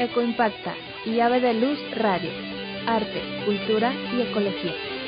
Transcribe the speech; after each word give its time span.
Ecoimpacta 0.00 0.74
y 1.04 1.20
Ave 1.20 1.40
de 1.40 1.52
Luz 1.52 1.78
Radio. 1.94 2.30
Arte, 2.86 3.20
cultura 3.44 3.92
y 4.16 4.22
ecología. 4.22 4.99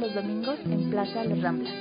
Los 0.00 0.14
domingos 0.14 0.58
en 0.66 0.90
Plaza 0.90 1.24
Los 1.24 1.40
Ramblas. 1.40 1.72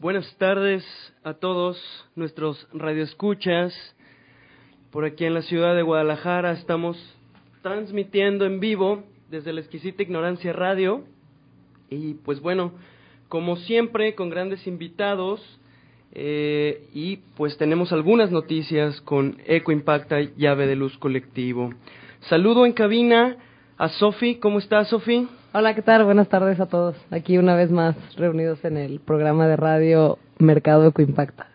Buenas 0.00 0.36
tardes 0.38 0.84
a 1.22 1.34
todos 1.34 1.78
nuestros 2.16 2.66
radioescuchas. 2.72 3.72
Por 4.90 5.04
aquí 5.04 5.24
en 5.24 5.34
la 5.34 5.42
ciudad 5.42 5.76
de 5.76 5.82
Guadalajara 5.82 6.52
estamos 6.52 6.96
transmitiendo 7.62 8.44
en 8.44 8.58
vivo 8.58 9.04
desde 9.30 9.52
la 9.52 9.60
exquisita 9.60 10.02
ignorancia 10.02 10.52
radio. 10.52 11.04
Y 11.90 12.14
pues 12.14 12.40
bueno, 12.40 12.72
como 13.28 13.56
siempre, 13.56 14.16
con 14.16 14.30
grandes 14.30 14.66
invitados. 14.66 15.40
Eh, 16.12 16.88
y 16.92 17.18
pues 17.36 17.56
tenemos 17.56 17.92
algunas 17.92 18.32
noticias 18.32 19.00
con 19.02 19.38
Eco 19.46 19.70
Impacta 19.70 20.20
Llave 20.36 20.66
de 20.66 20.74
Luz 20.74 20.98
Colectivo. 20.98 21.70
Saludo 22.28 22.64
en 22.64 22.72
cabina 22.72 23.36
a 23.76 23.90
Sofi. 23.90 24.36
¿Cómo 24.36 24.58
estás, 24.58 24.88
Sofi? 24.88 25.28
Hola, 25.52 25.74
¿qué 25.74 25.82
tal? 25.82 26.04
Buenas 26.04 26.28
tardes 26.30 26.58
a 26.58 26.64
todos. 26.64 26.96
Aquí 27.10 27.36
una 27.36 27.54
vez 27.54 27.70
más 27.70 27.96
reunidos 28.16 28.64
en 28.64 28.78
el 28.78 29.00
programa 29.00 29.46
de 29.46 29.56
radio 29.56 30.18
Mercado 30.38 30.86
Eco 30.86 31.02
Impacta. 31.02 31.48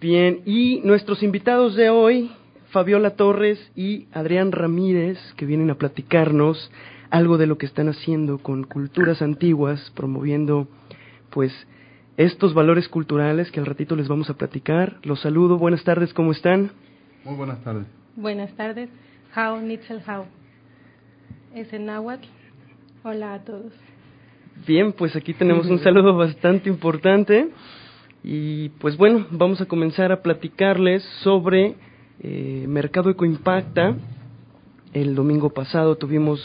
Bien, 0.00 0.40
y 0.46 0.80
nuestros 0.82 1.22
invitados 1.22 1.74
de 1.76 1.90
hoy, 1.90 2.30
Fabiola 2.70 3.16
Torres 3.16 3.58
y 3.76 4.06
Adrián 4.12 4.50
Ramírez, 4.50 5.18
que 5.36 5.44
vienen 5.44 5.68
a 5.68 5.74
platicarnos 5.74 6.70
algo 7.10 7.36
de 7.36 7.46
lo 7.46 7.58
que 7.58 7.66
están 7.66 7.90
haciendo 7.90 8.38
con 8.38 8.64
culturas 8.64 9.20
antiguas, 9.20 9.92
promoviendo 9.94 10.68
pues 11.28 11.52
estos 12.16 12.54
valores 12.54 12.88
culturales 12.88 13.50
que 13.50 13.60
al 13.60 13.66
ratito 13.66 13.94
les 13.94 14.08
vamos 14.08 14.30
a 14.30 14.38
platicar. 14.38 15.00
Los 15.02 15.20
saludo, 15.20 15.58
buenas 15.58 15.84
tardes, 15.84 16.14
¿cómo 16.14 16.32
están? 16.32 16.70
Muy 17.24 17.34
buenas 17.34 17.62
tardes. 17.62 17.86
Buenas 18.16 18.50
tardes, 18.54 18.88
How 19.36 19.60
Nitzel 19.60 20.00
How. 20.08 20.24
Es 21.54 21.70
en 21.74 21.84
náhuatl. 21.84 22.26
Hola 23.04 23.34
a 23.34 23.44
todos. 23.44 23.70
Bien, 24.66 24.94
pues 24.94 25.14
aquí 25.14 25.34
tenemos 25.34 25.66
un 25.66 25.78
saludo 25.80 26.16
bastante 26.16 26.70
importante. 26.70 27.50
Y 28.24 28.70
pues 28.80 28.96
bueno, 28.96 29.26
vamos 29.30 29.60
a 29.60 29.66
comenzar 29.66 30.10
a 30.10 30.22
platicarles 30.22 31.02
sobre 31.22 31.74
eh, 32.20 32.64
Mercado 32.66 33.10
Ecoimpacta. 33.10 33.94
El 34.94 35.14
domingo 35.14 35.50
pasado 35.50 35.96
tuvimos 35.96 36.40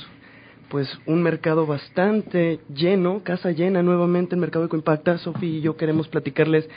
pues 0.68 0.90
un 1.06 1.24
mercado 1.24 1.66
bastante 1.66 2.60
lleno, 2.74 3.22
casa 3.24 3.52
llena 3.52 3.82
nuevamente 3.82 4.36
en 4.36 4.42
Mercado 4.42 4.66
Ecoimpacta. 4.66 5.18
Sofi 5.18 5.46
y 5.46 5.62
yo 5.62 5.78
queremos 5.78 6.10
platicarles 6.10 6.70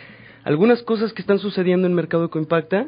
algunas 0.45 0.81
cosas 0.85 1.13
que 1.13 1.23
están 1.23 1.41
sucediendo 1.41 1.89
en 1.89 1.95
Mercado 1.95 2.27
Ecoimpacta 2.27 2.87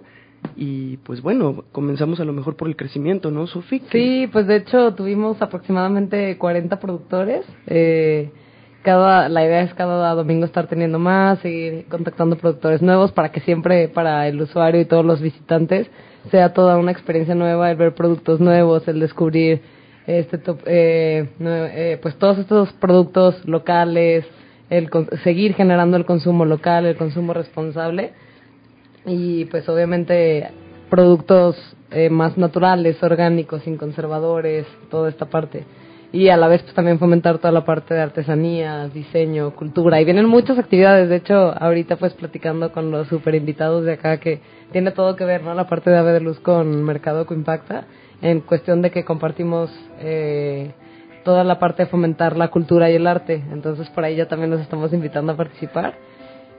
y 0.56 0.98
pues 0.98 1.22
bueno, 1.22 1.64
comenzamos 1.72 2.20
a 2.20 2.24
lo 2.24 2.32
mejor 2.32 2.56
por 2.56 2.68
el 2.68 2.76
crecimiento, 2.76 3.30
¿no, 3.30 3.46
Sofi? 3.46 3.82
Sí, 3.90 4.28
pues 4.32 4.46
de 4.46 4.56
hecho 4.56 4.94
tuvimos 4.94 5.40
aproximadamente 5.42 6.36
40 6.38 6.78
productores. 6.78 7.44
Eh, 7.66 8.30
cada, 8.82 9.28
la 9.28 9.44
idea 9.44 9.62
es 9.62 9.74
cada 9.74 10.14
domingo 10.14 10.44
estar 10.44 10.68
teniendo 10.68 10.98
más, 10.98 11.40
seguir 11.40 11.86
contactando 11.88 12.36
productores 12.36 12.82
nuevos 12.82 13.10
para 13.12 13.32
que 13.32 13.40
siempre 13.40 13.88
para 13.88 14.28
el 14.28 14.40
usuario 14.40 14.80
y 14.80 14.84
todos 14.84 15.04
los 15.04 15.20
visitantes 15.20 15.88
sea 16.30 16.52
toda 16.52 16.76
una 16.76 16.92
experiencia 16.92 17.34
nueva, 17.34 17.70
el 17.70 17.76
ver 17.76 17.94
productos 17.94 18.40
nuevos, 18.40 18.86
el 18.86 19.00
descubrir 19.00 19.60
este 20.06 20.38
eh, 20.66 21.28
eh, 21.40 21.98
pues 22.00 22.16
todos 22.16 22.38
estos 22.38 22.72
productos 22.74 23.44
locales, 23.44 24.24
el 24.70 24.88
seguir 25.24 25.54
generando 25.54 25.96
el 25.96 26.04
consumo 26.04 26.44
local, 26.44 26.86
el 26.86 26.96
consumo 26.96 27.32
responsable 27.32 28.12
y 29.06 29.44
pues 29.46 29.68
obviamente 29.68 30.50
productos 30.90 31.56
eh, 31.90 32.10
más 32.10 32.36
naturales, 32.36 33.02
orgánicos, 33.02 33.62
sin 33.62 33.76
conservadores, 33.76 34.66
toda 34.90 35.08
esta 35.08 35.26
parte. 35.26 35.64
Y 36.12 36.28
a 36.28 36.36
la 36.36 36.48
vez 36.48 36.62
pues 36.62 36.74
también 36.74 36.98
fomentar 36.98 37.38
toda 37.38 37.52
la 37.52 37.64
parte 37.64 37.94
de 37.94 38.00
artesanía, 38.00 38.88
diseño, 38.88 39.54
cultura. 39.54 40.00
Y 40.00 40.04
vienen 40.04 40.26
muchas 40.26 40.58
actividades, 40.58 41.08
de 41.08 41.16
hecho 41.16 41.54
ahorita 41.60 41.96
pues 41.96 42.14
platicando 42.14 42.72
con 42.72 42.90
los 42.90 43.08
super 43.08 43.34
invitados 43.34 43.84
de 43.84 43.94
acá 43.94 44.18
que 44.18 44.40
tiene 44.72 44.90
todo 44.90 45.16
que 45.16 45.24
ver, 45.24 45.42
¿no? 45.42 45.54
La 45.54 45.68
parte 45.68 45.90
de 45.90 45.98
Ave 45.98 46.12
de 46.12 46.20
Luz 46.20 46.40
con 46.40 46.84
Mercado 46.84 47.26
Coimpacta, 47.26 47.84
en 48.22 48.40
cuestión 48.40 48.82
de 48.82 48.90
que 48.90 49.04
compartimos 49.04 49.70
eh, 50.00 50.72
toda 51.24 51.44
la 51.44 51.58
parte 51.58 51.84
de 51.84 51.88
fomentar 51.88 52.36
la 52.36 52.48
cultura 52.48 52.90
y 52.90 52.94
el 52.94 53.06
arte. 53.06 53.42
Entonces 53.52 53.88
por 53.90 54.04
ahí 54.04 54.16
ya 54.16 54.26
también 54.26 54.50
nos 54.50 54.60
estamos 54.60 54.92
invitando 54.92 55.32
a 55.32 55.36
participar. 55.36 55.94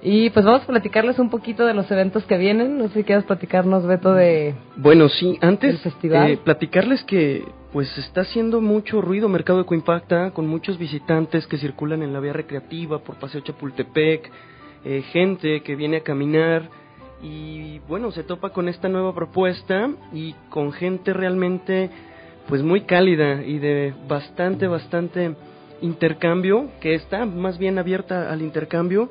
Y 0.01 0.29
pues 0.29 0.45
vamos 0.45 0.63
a 0.63 0.67
platicarles 0.67 1.17
un 1.17 1.29
poquito 1.29 1.65
de 1.65 1.73
los 1.73 1.89
eventos 1.89 2.23
que 2.25 2.37
vienen. 2.37 2.77
No 2.77 2.87
sé 2.89 2.95
si 2.95 3.03
quieres 3.03 3.25
platicarnos, 3.25 3.85
Beto, 3.85 4.13
de. 4.13 4.55
Bueno, 4.75 5.09
sí, 5.09 5.37
antes 5.41 5.81
eh, 5.85 6.39
platicarles 6.43 7.03
que 7.03 7.43
pues 7.73 7.95
está 7.97 8.21
haciendo 8.21 8.61
mucho 8.61 9.01
ruido 9.01 9.27
Mercado 9.27 9.61
Ecoimpacta 9.61 10.31
con 10.31 10.47
muchos 10.47 10.77
visitantes 10.77 11.47
que 11.47 11.57
circulan 11.57 12.01
en 12.01 12.13
la 12.13 12.19
vía 12.19 12.33
recreativa 12.33 12.99
por 12.99 13.17
Paseo 13.17 13.41
Chapultepec, 13.41 14.31
eh, 14.85 15.01
gente 15.11 15.61
que 15.61 15.75
viene 15.75 15.97
a 15.97 16.01
caminar 16.01 16.69
y 17.21 17.79
bueno, 17.87 18.11
se 18.11 18.23
topa 18.23 18.51
con 18.51 18.69
esta 18.69 18.87
nueva 18.87 19.13
propuesta 19.13 19.89
y 20.13 20.33
con 20.49 20.71
gente 20.71 21.13
realmente 21.13 21.89
pues 22.47 22.63
muy 22.63 22.81
cálida 22.81 23.43
y 23.43 23.59
de 23.59 23.93
bastante, 24.07 24.67
bastante 24.67 25.35
intercambio, 25.81 26.69
que 26.79 26.95
está 26.95 27.25
más 27.25 27.57
bien 27.57 27.77
abierta 27.77 28.31
al 28.31 28.41
intercambio 28.41 29.09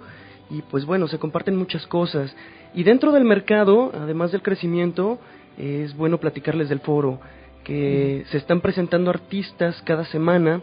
y 0.51 0.63
pues 0.63 0.85
bueno, 0.85 1.09
se 1.09 1.19
comparten 1.19 1.57
muchas 1.57 1.87
cosas. 1.87 2.35
Y 2.75 2.85
dentro 2.85 3.13
del 3.13 3.25
mercado, 3.25 3.91
además 3.95 4.33
del 4.33 4.43
crecimiento, 4.43 5.19
es 5.59 5.97
bueno 5.97 6.19
platicarles 6.19 6.69
del 6.69 6.81
foro, 6.81 7.21
que 7.65 8.25
se 8.31 8.39
están 8.39 8.61
presentando 8.61 9.11
artistas 9.11 9.81
cada 9.83 10.05
semana, 10.05 10.61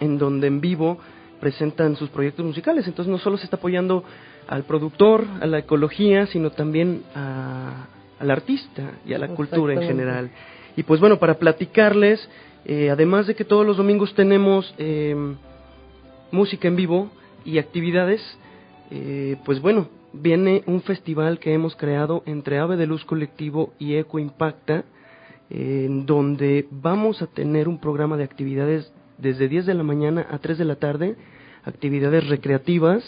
en 0.00 0.18
donde 0.18 0.48
en 0.48 0.60
vivo 0.60 0.98
presentan 1.40 1.96
sus 1.96 2.10
proyectos 2.10 2.44
musicales. 2.44 2.86
Entonces 2.86 3.10
no 3.10 3.18
solo 3.18 3.38
se 3.38 3.44
está 3.44 3.56
apoyando 3.56 4.04
al 4.46 4.64
productor, 4.64 5.24
a 5.40 5.46
la 5.46 5.58
ecología, 5.58 6.26
sino 6.26 6.50
también 6.50 7.02
a, 7.14 7.86
al 8.18 8.30
artista 8.30 8.92
y 9.06 9.14
a 9.14 9.18
la 9.18 9.28
cultura 9.28 9.74
en 9.74 9.82
general. 9.82 10.30
Y 10.76 10.82
pues 10.82 11.00
bueno, 11.00 11.18
para 11.18 11.34
platicarles, 11.38 12.28
eh, 12.64 12.90
además 12.90 13.26
de 13.26 13.34
que 13.34 13.44
todos 13.44 13.66
los 13.66 13.76
domingos 13.76 14.14
tenemos 14.14 14.74
eh, 14.78 15.16
música 16.30 16.68
en 16.68 16.76
vivo 16.76 17.10
y 17.44 17.58
actividades, 17.58 18.20
eh, 18.90 19.36
pues 19.44 19.60
bueno, 19.60 19.88
viene 20.12 20.62
un 20.66 20.82
festival 20.82 21.38
que 21.38 21.54
hemos 21.54 21.76
creado 21.76 22.22
entre 22.26 22.58
Ave 22.58 22.76
de 22.76 22.86
Luz 22.86 23.04
Colectivo 23.04 23.72
y 23.78 23.94
Eco 23.94 24.18
Impacta, 24.18 24.84
en 25.48 26.06
donde 26.06 26.66
vamos 26.70 27.22
a 27.22 27.26
tener 27.26 27.68
un 27.68 27.80
programa 27.80 28.16
de 28.16 28.24
actividades 28.24 28.92
desde 29.18 29.48
10 29.48 29.66
de 29.66 29.74
la 29.74 29.82
mañana 29.82 30.26
a 30.30 30.38
3 30.38 30.58
de 30.58 30.64
la 30.64 30.76
tarde, 30.76 31.16
actividades 31.64 32.28
recreativas 32.28 33.04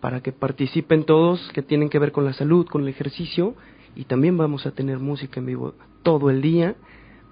para 0.00 0.20
que 0.20 0.32
participen 0.32 1.04
todos 1.04 1.50
que 1.52 1.62
tienen 1.62 1.88
que 1.88 1.98
ver 1.98 2.12
con 2.12 2.24
la 2.24 2.32
salud, 2.32 2.66
con 2.66 2.82
el 2.82 2.88
ejercicio 2.88 3.54
y 3.96 4.04
también 4.04 4.36
vamos 4.36 4.66
a 4.66 4.72
tener 4.72 4.98
música 4.98 5.40
en 5.40 5.46
vivo 5.46 5.74
todo 6.02 6.30
el 6.30 6.40
día. 6.40 6.76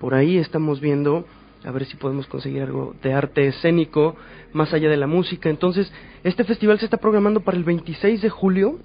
Por 0.00 0.14
ahí 0.14 0.38
estamos 0.38 0.80
viendo 0.80 1.24
a 1.64 1.70
ver 1.70 1.84
si 1.86 1.96
podemos 1.96 2.26
conseguir 2.26 2.62
algo 2.62 2.94
de 3.02 3.12
arte 3.12 3.46
escénico 3.48 4.16
más 4.52 4.72
allá 4.72 4.88
de 4.88 4.96
la 4.96 5.06
música. 5.06 5.48
Entonces, 5.48 5.92
este 6.22 6.44
festival 6.44 6.78
se 6.78 6.86
está 6.86 6.96
programando 6.96 7.40
para 7.40 7.56
el 7.56 7.64
26 7.64 8.22
de 8.22 8.30
julio 8.30 8.78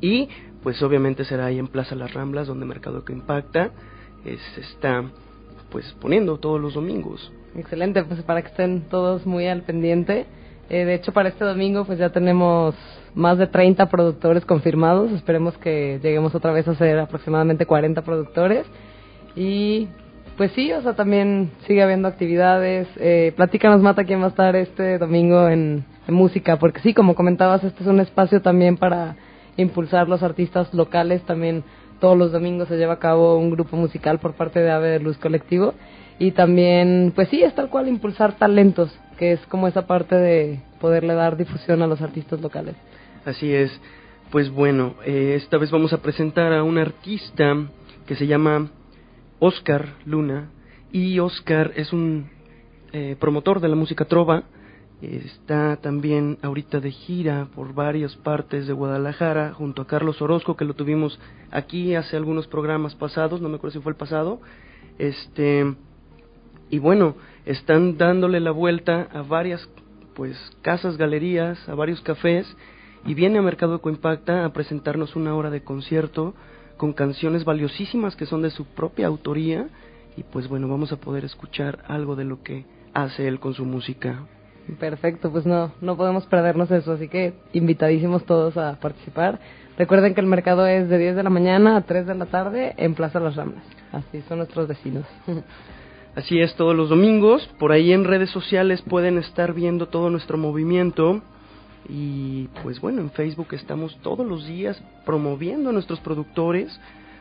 y 0.00 0.28
pues 0.62 0.82
obviamente 0.82 1.24
será 1.24 1.46
ahí 1.46 1.58
en 1.58 1.68
Plaza 1.68 1.94
Las 1.94 2.12
Ramblas 2.12 2.46
donde 2.46 2.66
Mercado 2.66 3.04
que 3.04 3.12
Impacta 3.12 3.70
se 4.24 4.60
está 4.60 5.04
pues 5.70 5.94
poniendo 6.00 6.38
todos 6.38 6.60
los 6.60 6.74
domingos. 6.74 7.32
Excelente, 7.56 8.02
pues 8.04 8.22
para 8.22 8.42
que 8.42 8.48
estén 8.48 8.82
todos 8.82 9.26
muy 9.26 9.46
al 9.46 9.62
pendiente. 9.62 10.26
Eh, 10.68 10.84
de 10.84 10.94
hecho, 10.94 11.12
para 11.12 11.28
este 11.28 11.44
domingo 11.44 11.84
pues 11.84 11.98
ya 11.98 12.10
tenemos 12.10 12.74
más 13.14 13.38
de 13.38 13.46
30 13.46 13.88
productores 13.88 14.44
confirmados. 14.44 15.10
Esperemos 15.12 15.56
que 15.58 15.98
lleguemos 16.02 16.34
otra 16.34 16.52
vez 16.52 16.68
a 16.68 16.74
ser 16.74 16.98
aproximadamente 16.98 17.66
40 17.66 18.02
productores. 18.02 18.66
Y 19.34 19.88
pues 20.40 20.52
sí, 20.52 20.72
o 20.72 20.80
sea, 20.80 20.94
también 20.94 21.50
sigue 21.66 21.82
habiendo 21.82 22.08
actividades. 22.08 22.88
Eh, 22.96 23.34
platícanos, 23.36 23.82
Mata, 23.82 24.04
quién 24.04 24.22
va 24.22 24.24
a 24.24 24.28
estar 24.30 24.56
este 24.56 24.96
domingo 24.96 25.50
en, 25.50 25.84
música, 26.08 26.58
porque 26.58 26.80
sí, 26.80 26.94
como 26.94 27.14
comentabas, 27.14 27.62
este 27.62 27.82
es 27.82 27.86
un 27.86 28.00
espacio 28.00 28.40
también 28.40 28.78
para 28.78 29.16
impulsar 29.58 30.08
los 30.08 30.22
artistas 30.22 30.72
locales. 30.72 31.20
También 31.26 31.62
todos 32.00 32.16
los 32.16 32.32
domingos 32.32 32.68
se 32.68 32.78
lleva 32.78 32.94
a 32.94 32.98
cabo 32.98 33.36
un 33.36 33.50
grupo 33.50 33.76
musical 33.76 34.18
por 34.18 34.32
parte 34.32 34.60
de 34.60 34.70
Ave 34.70 34.88
de 34.88 35.00
Luz 35.00 35.18
Colectivo. 35.18 35.74
Y 36.18 36.30
también, 36.30 37.12
pues 37.14 37.28
sí, 37.28 37.42
es 37.42 37.54
tal 37.54 37.68
cual 37.68 37.88
impulsar 37.88 38.38
talentos, 38.38 38.90
que 39.18 39.32
es 39.32 39.40
como 39.40 39.68
esa 39.68 39.86
parte 39.86 40.14
de 40.14 40.60
poderle 40.80 41.12
dar 41.12 41.36
difusión 41.36 41.82
a 41.82 41.86
los 41.86 42.00
artistas 42.00 42.40
locales. 42.40 42.76
Así 43.26 43.52
es. 43.52 43.78
Pues 44.30 44.48
bueno, 44.50 44.94
eh, 45.04 45.34
esta 45.36 45.58
vez 45.58 45.70
vamos 45.70 45.92
a 45.92 46.00
presentar 46.00 46.54
a 46.54 46.62
un 46.62 46.78
artista 46.78 47.58
que 48.06 48.16
se 48.16 48.26
llama 48.26 48.70
Oscar 49.40 49.94
Luna, 50.04 50.50
y 50.92 51.18
Oscar 51.18 51.72
es 51.74 51.92
un 51.92 52.30
eh, 52.92 53.16
promotor 53.18 53.60
de 53.60 53.68
la 53.68 53.76
música 53.76 54.04
trova, 54.04 54.44
está 55.00 55.76
también 55.76 56.38
ahorita 56.42 56.78
de 56.80 56.90
gira 56.90 57.48
por 57.54 57.72
varias 57.72 58.14
partes 58.16 58.66
de 58.66 58.74
Guadalajara, 58.74 59.54
junto 59.54 59.82
a 59.82 59.86
Carlos 59.86 60.20
Orozco, 60.20 60.56
que 60.56 60.66
lo 60.66 60.74
tuvimos 60.74 61.18
aquí 61.50 61.94
hace 61.94 62.16
algunos 62.16 62.46
programas 62.46 62.94
pasados, 62.94 63.40
no 63.40 63.48
me 63.48 63.56
acuerdo 63.56 63.78
si 63.78 63.82
fue 63.82 63.92
el 63.92 63.96
pasado, 63.96 64.40
este, 64.98 65.74
y 66.68 66.78
bueno, 66.78 67.16
están 67.46 67.96
dándole 67.96 68.40
la 68.40 68.50
vuelta 68.50 69.08
a 69.12 69.22
varias 69.22 69.68
pues 70.14 70.36
casas, 70.60 70.98
galerías, 70.98 71.66
a 71.66 71.74
varios 71.74 72.02
cafés, 72.02 72.46
y 73.06 73.14
viene 73.14 73.38
a 73.38 73.42
Mercado 73.42 73.76
Ecoimpacta 73.76 74.44
a 74.44 74.52
presentarnos 74.52 75.16
una 75.16 75.34
hora 75.34 75.48
de 75.48 75.64
concierto 75.64 76.34
con 76.80 76.94
canciones 76.94 77.44
valiosísimas 77.44 78.16
que 78.16 78.24
son 78.24 78.40
de 78.40 78.48
su 78.48 78.64
propia 78.64 79.06
autoría 79.06 79.68
y 80.16 80.22
pues 80.22 80.48
bueno, 80.48 80.66
vamos 80.66 80.90
a 80.92 80.96
poder 80.96 81.26
escuchar 81.26 81.80
algo 81.86 82.16
de 82.16 82.24
lo 82.24 82.42
que 82.42 82.64
hace 82.94 83.28
él 83.28 83.38
con 83.38 83.52
su 83.52 83.66
música. 83.66 84.20
Perfecto, 84.78 85.30
pues 85.30 85.44
no, 85.44 85.72
no 85.82 85.98
podemos 85.98 86.24
perdernos 86.24 86.70
eso, 86.70 86.92
así 86.92 87.08
que 87.08 87.34
invitadísimos 87.52 88.24
todos 88.24 88.56
a 88.56 88.80
participar. 88.80 89.38
Recuerden 89.76 90.14
que 90.14 90.22
el 90.22 90.26
mercado 90.26 90.66
es 90.66 90.88
de 90.88 90.96
10 90.96 91.16
de 91.16 91.22
la 91.22 91.28
mañana 91.28 91.76
a 91.76 91.82
3 91.82 92.06
de 92.06 92.14
la 92.14 92.24
tarde 92.24 92.72
en 92.78 92.94
Plaza 92.94 93.20
Las 93.20 93.36
Ramblas. 93.36 93.64
Así 93.92 94.22
son 94.26 94.38
nuestros 94.38 94.66
vecinos. 94.66 95.04
Así 96.16 96.40
es, 96.40 96.54
todos 96.54 96.74
los 96.74 96.88
domingos. 96.88 97.46
Por 97.58 97.72
ahí 97.72 97.92
en 97.92 98.04
redes 98.04 98.30
sociales 98.30 98.80
pueden 98.80 99.18
estar 99.18 99.52
viendo 99.52 99.88
todo 99.88 100.08
nuestro 100.08 100.38
movimiento. 100.38 101.20
Y 101.92 102.48
pues 102.62 102.80
bueno, 102.80 103.00
en 103.00 103.10
Facebook 103.10 103.48
estamos 103.52 103.96
todos 104.02 104.24
los 104.24 104.46
días 104.46 104.80
promoviendo 105.04 105.70
a 105.70 105.72
nuestros 105.72 105.98
productores 106.00 106.78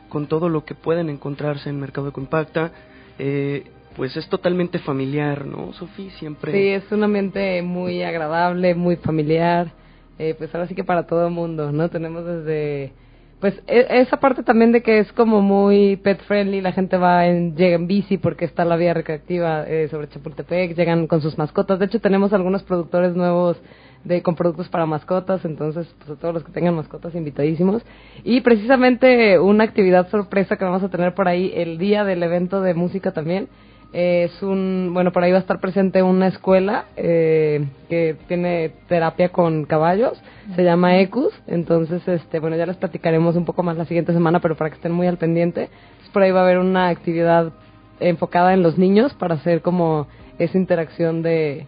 con 0.09 0.27
todo 0.27 0.47
lo 0.47 0.63
que 0.63 0.75
pueden 0.75 1.09
encontrarse 1.09 1.69
en 1.69 1.79
Mercado 1.79 2.07
de 2.07 2.13
Compacta. 2.13 2.71
Eh, 3.17 3.63
pues 3.95 4.15
es 4.15 4.29
totalmente 4.29 4.77
familiar, 4.79 5.45
¿no, 5.45 5.73
Sofía? 5.73 6.11
Siempre. 6.19 6.51
Sí, 6.51 6.67
es 6.69 6.91
un 6.91 7.03
ambiente 7.03 7.61
muy 7.63 8.03
agradable, 8.03 8.75
muy 8.75 8.95
familiar. 8.97 9.71
Eh, 10.19 10.35
pues 10.37 10.53
ahora 10.53 10.67
sí 10.67 10.75
que 10.75 10.83
para 10.83 11.07
todo 11.07 11.25
el 11.25 11.33
mundo, 11.33 11.71
¿no? 11.71 11.89
Tenemos 11.89 12.25
desde. 12.25 12.93
Pues 13.39 13.59
e, 13.67 13.87
esa 14.01 14.19
parte 14.19 14.43
también 14.43 14.71
de 14.71 14.83
que 14.83 14.99
es 14.99 15.11
como 15.13 15.41
muy 15.41 15.95
pet 15.97 16.21
friendly, 16.23 16.61
la 16.61 16.73
gente 16.73 16.97
va 16.97 17.25
en, 17.25 17.55
llega 17.55 17.75
en 17.75 17.87
bici 17.87 18.17
porque 18.17 18.45
está 18.45 18.65
la 18.65 18.75
vía 18.75 18.93
recreativa 18.93 19.63
eh, 19.67 19.87
sobre 19.89 20.09
Chapultepec, 20.09 20.75
llegan 20.75 21.07
con 21.07 21.21
sus 21.21 21.37
mascotas. 21.37 21.79
De 21.79 21.85
hecho, 21.85 21.99
tenemos 21.99 22.33
algunos 22.33 22.63
productores 22.63 23.15
nuevos 23.15 23.57
de 24.03 24.21
con 24.21 24.35
productos 24.35 24.69
para 24.69 24.85
mascotas, 24.85 25.43
entonces 25.45 25.93
pues 25.97 26.11
a 26.11 26.19
todos 26.19 26.33
los 26.33 26.43
que 26.43 26.51
tengan 26.51 26.75
mascotas 26.75 27.15
invitadísimos. 27.15 27.83
Y 28.23 28.41
precisamente 28.41 29.39
una 29.39 29.63
actividad 29.63 30.09
sorpresa 30.09 30.57
que 30.57 30.65
vamos 30.65 30.83
a 30.83 30.89
tener 30.89 31.13
por 31.13 31.27
ahí 31.27 31.51
el 31.55 31.77
día 31.77 32.03
del 32.03 32.23
evento 32.23 32.61
de 32.61 32.73
música 32.73 33.11
también 33.11 33.49
es 33.91 34.43
un, 34.43 34.91
bueno, 34.93 35.11
por 35.11 35.23
ahí 35.23 35.31
va 35.31 35.37
a 35.37 35.41
estar 35.41 35.59
presente 35.59 36.03
una 36.03 36.27
escuela 36.27 36.85
eh, 36.95 37.65
que 37.89 38.15
tiene 38.27 38.71
terapia 38.87 39.29
con 39.29 39.65
caballos, 39.65 40.21
se 40.55 40.63
llama 40.63 40.99
ECUS, 40.99 41.33
entonces, 41.47 42.07
este, 42.07 42.39
bueno, 42.39 42.55
ya 42.55 42.67
les 42.67 42.77
platicaremos 42.77 43.35
un 43.35 43.45
poco 43.45 43.63
más 43.63 43.77
la 43.77 43.85
siguiente 43.85 44.13
semana, 44.13 44.41
pero 44.41 44.55
para 44.55 44.69
que 44.69 44.75
estén 44.75 44.91
muy 44.91 45.07
al 45.07 45.17
pendiente, 45.17 45.69
por 46.13 46.21
ahí 46.21 46.31
va 46.31 46.41
a 46.41 46.43
haber 46.43 46.59
una 46.59 46.89
actividad 46.89 47.51
enfocada 47.99 48.53
en 48.53 48.61
los 48.61 48.77
niños 48.77 49.13
para 49.15 49.35
hacer 49.35 49.61
como 49.61 50.07
esa 50.37 50.57
interacción 50.57 51.23
de, 51.23 51.67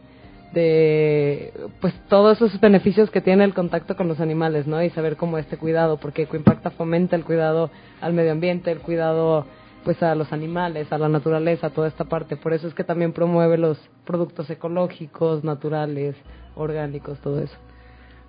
de 0.53 1.53
pues 1.79 1.93
todos 2.09 2.41
esos 2.41 2.59
beneficios 2.59 3.09
que 3.09 3.21
tiene 3.21 3.43
el 3.43 3.53
contacto 3.53 3.95
con 3.95 4.07
los 4.07 4.19
animales, 4.19 4.67
¿no? 4.67 4.81
Y 4.83 4.89
saber 4.89 5.15
cómo 5.15 5.37
este 5.37 5.57
cuidado, 5.57 5.97
porque 5.97 6.23
Ecoimpacta 6.23 6.71
fomenta 6.71 7.15
el 7.15 7.23
cuidado 7.23 7.69
al 8.01 8.13
medio 8.13 8.31
ambiente, 8.31 8.71
el 8.71 8.79
cuidado 8.79 9.45
pues 9.83 10.01
a 10.03 10.13
los 10.15 10.31
animales, 10.31 10.91
a 10.91 10.97
la 10.97 11.09
naturaleza, 11.09 11.71
toda 11.71 11.87
esta 11.87 12.05
parte. 12.05 12.35
Por 12.35 12.53
eso 12.53 12.67
es 12.67 12.73
que 12.73 12.83
también 12.83 13.13
promueve 13.13 13.57
los 13.57 13.77
productos 14.05 14.49
ecológicos, 14.49 15.43
naturales, 15.43 16.15
orgánicos, 16.55 17.19
todo 17.19 17.41
eso. 17.41 17.55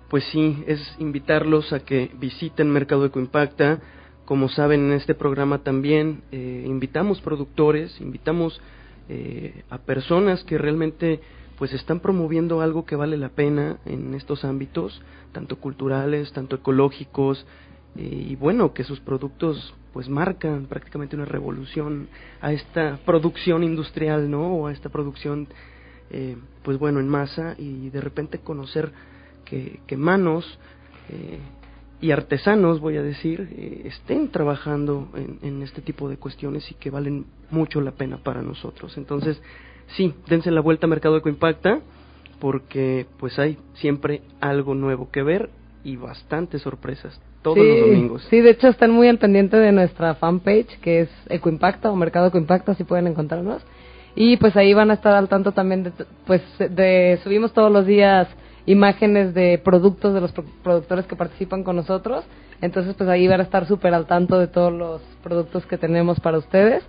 Pues 0.09 0.23
sí, 0.25 0.63
es 0.67 0.79
invitarlos 0.99 1.73
a 1.73 1.79
que 1.79 2.11
visiten 2.19 2.71
Mercado 2.71 3.05
Ecoimpacta. 3.05 3.79
Como 4.25 4.47
saben, 4.47 4.85
en 4.85 4.93
este 4.93 5.15
programa 5.15 5.59
también 5.59 6.23
eh, 6.31 6.63
invitamos 6.65 7.19
productores, 7.21 7.99
invitamos 7.99 8.61
eh, 9.09 9.63
a 9.69 9.79
personas 9.79 10.43
que 10.45 10.57
realmente 10.57 11.19
pues 11.57 11.73
están 11.73 11.99
promoviendo 11.99 12.61
algo 12.61 12.85
que 12.85 12.95
vale 12.95 13.17
la 13.17 13.29
pena 13.29 13.77
en 13.85 14.13
estos 14.13 14.43
ámbitos, 14.45 15.01
tanto 15.31 15.57
culturales, 15.57 16.31
tanto 16.33 16.55
ecológicos, 16.55 17.45
eh, 17.95 18.27
y 18.29 18.35
bueno, 18.35 18.73
que 18.73 18.83
sus 18.83 18.99
productos 18.99 19.73
pues 19.93 20.09
marcan 20.09 20.65
prácticamente 20.65 21.15
una 21.15 21.25
revolución 21.25 22.07
a 22.41 22.51
esta 22.51 22.99
producción 23.05 23.63
industrial, 23.63 24.29
¿no? 24.29 24.55
O 24.55 24.67
a 24.67 24.71
esta 24.71 24.89
producción, 24.89 25.47
eh, 26.09 26.35
pues 26.63 26.79
bueno, 26.79 26.99
en 26.99 27.07
masa 27.07 27.55
y 27.59 27.89
de 27.91 28.01
repente 28.01 28.39
conocer 28.39 28.91
que, 29.45 29.79
que 29.85 29.95
manos 29.95 30.57
eh, 31.09 31.39
y 32.01 32.11
artesanos, 32.11 32.79
voy 32.79 32.97
a 32.97 33.03
decir, 33.03 33.47
eh, 33.51 33.83
estén 33.85 34.29
trabajando 34.29 35.09
en, 35.15 35.39
en, 35.41 35.61
este 35.61 35.81
tipo 35.81 36.09
de 36.09 36.17
cuestiones 36.17 36.69
y 36.69 36.73
que 36.73 36.89
valen 36.89 37.25
mucho 37.49 37.79
la 37.79 37.91
pena 37.91 38.17
para 38.17 38.41
nosotros. 38.41 38.97
Entonces, 38.97 39.41
sí, 39.95 40.13
dense 40.27 40.51
la 40.51 40.61
vuelta 40.61 40.87
a 40.87 40.89
Mercado 40.89 41.17
Ecoimpacta 41.17 41.79
porque 42.39 43.05
pues 43.19 43.39
hay 43.39 43.57
siempre 43.75 44.21
algo 44.41 44.75
nuevo 44.75 45.09
que 45.11 45.23
ver 45.23 45.49
y 45.83 45.95
bastantes 45.95 46.61
sorpresas 46.61 47.19
todos 47.43 47.57
sí, 47.57 47.67
los 47.67 47.79
domingos. 47.81 48.27
Sí, 48.29 48.41
de 48.41 48.49
hecho 48.51 48.67
están 48.69 48.89
muy 48.91 49.07
al 49.07 49.19
pendiente 49.19 49.57
de 49.57 49.71
nuestra 49.71 50.15
fanpage 50.15 50.79
que 50.79 51.01
es 51.01 51.09
Ecoimpacta 51.29 51.91
o 51.91 51.95
Mercado 51.95 52.27
Ecoimpacta, 52.27 52.71
así 52.71 52.83
pueden 52.83 53.05
encontrarnos. 53.05 53.61
Y 54.15 54.37
pues 54.37 54.55
ahí 54.55 54.73
van 54.73 54.91
a 54.91 54.95
estar 54.95 55.13
al 55.13 55.27
tanto 55.27 55.51
también 55.51 55.83
de, 55.83 55.91
pues 56.25 56.41
de, 56.57 57.19
subimos 57.23 57.53
todos 57.53 57.71
los 57.71 57.85
días 57.85 58.27
imágenes 58.65 59.33
de 59.33 59.59
productos 59.63 60.13
de 60.13 60.21
los 60.21 60.31
pro 60.31 60.45
productores 60.63 61.05
que 61.05 61.15
participan 61.15 61.63
con 61.63 61.75
nosotros. 61.75 62.23
Entonces 62.61 62.95
pues 62.95 63.09
ahí 63.09 63.27
van 63.27 63.41
a 63.41 63.43
estar 63.43 63.67
súper 63.67 63.93
al 63.93 64.07
tanto 64.07 64.39
de 64.39 64.47
todos 64.47 64.71
los 64.71 65.01
productos 65.21 65.65
que 65.65 65.77
tenemos 65.77 66.19
para 66.19 66.37
ustedes. 66.37 66.83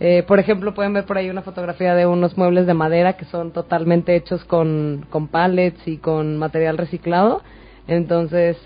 Eh, 0.00 0.22
por 0.26 0.38
ejemplo, 0.38 0.74
pueden 0.74 0.92
ver 0.92 1.04
por 1.04 1.18
ahí 1.18 1.28
una 1.28 1.42
fotografía 1.42 1.94
de 1.94 2.06
unos 2.06 2.36
muebles 2.36 2.66
de 2.66 2.74
madera 2.74 3.14
que 3.14 3.24
son 3.24 3.52
totalmente 3.52 4.14
hechos 4.14 4.44
con, 4.44 5.06
con 5.10 5.28
pallets 5.28 5.80
y 5.86 5.98
con 5.98 6.38
material 6.38 6.78
reciclado. 6.78 7.42
Entonces, 7.88 8.56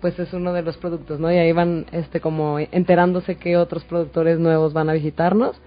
pues 0.00 0.18
es 0.18 0.32
uno 0.32 0.52
de 0.52 0.62
los 0.62 0.76
productos, 0.76 1.20
¿no? 1.20 1.30
Y 1.30 1.36
ahí 1.36 1.52
van 1.52 1.86
este 1.92 2.20
como 2.20 2.58
enterándose 2.58 3.36
que 3.36 3.56
otros 3.56 3.84
productores 3.84 4.38
nuevos 4.38 4.72
van 4.72 4.88
a 4.88 4.92
visitarnos 4.92 5.60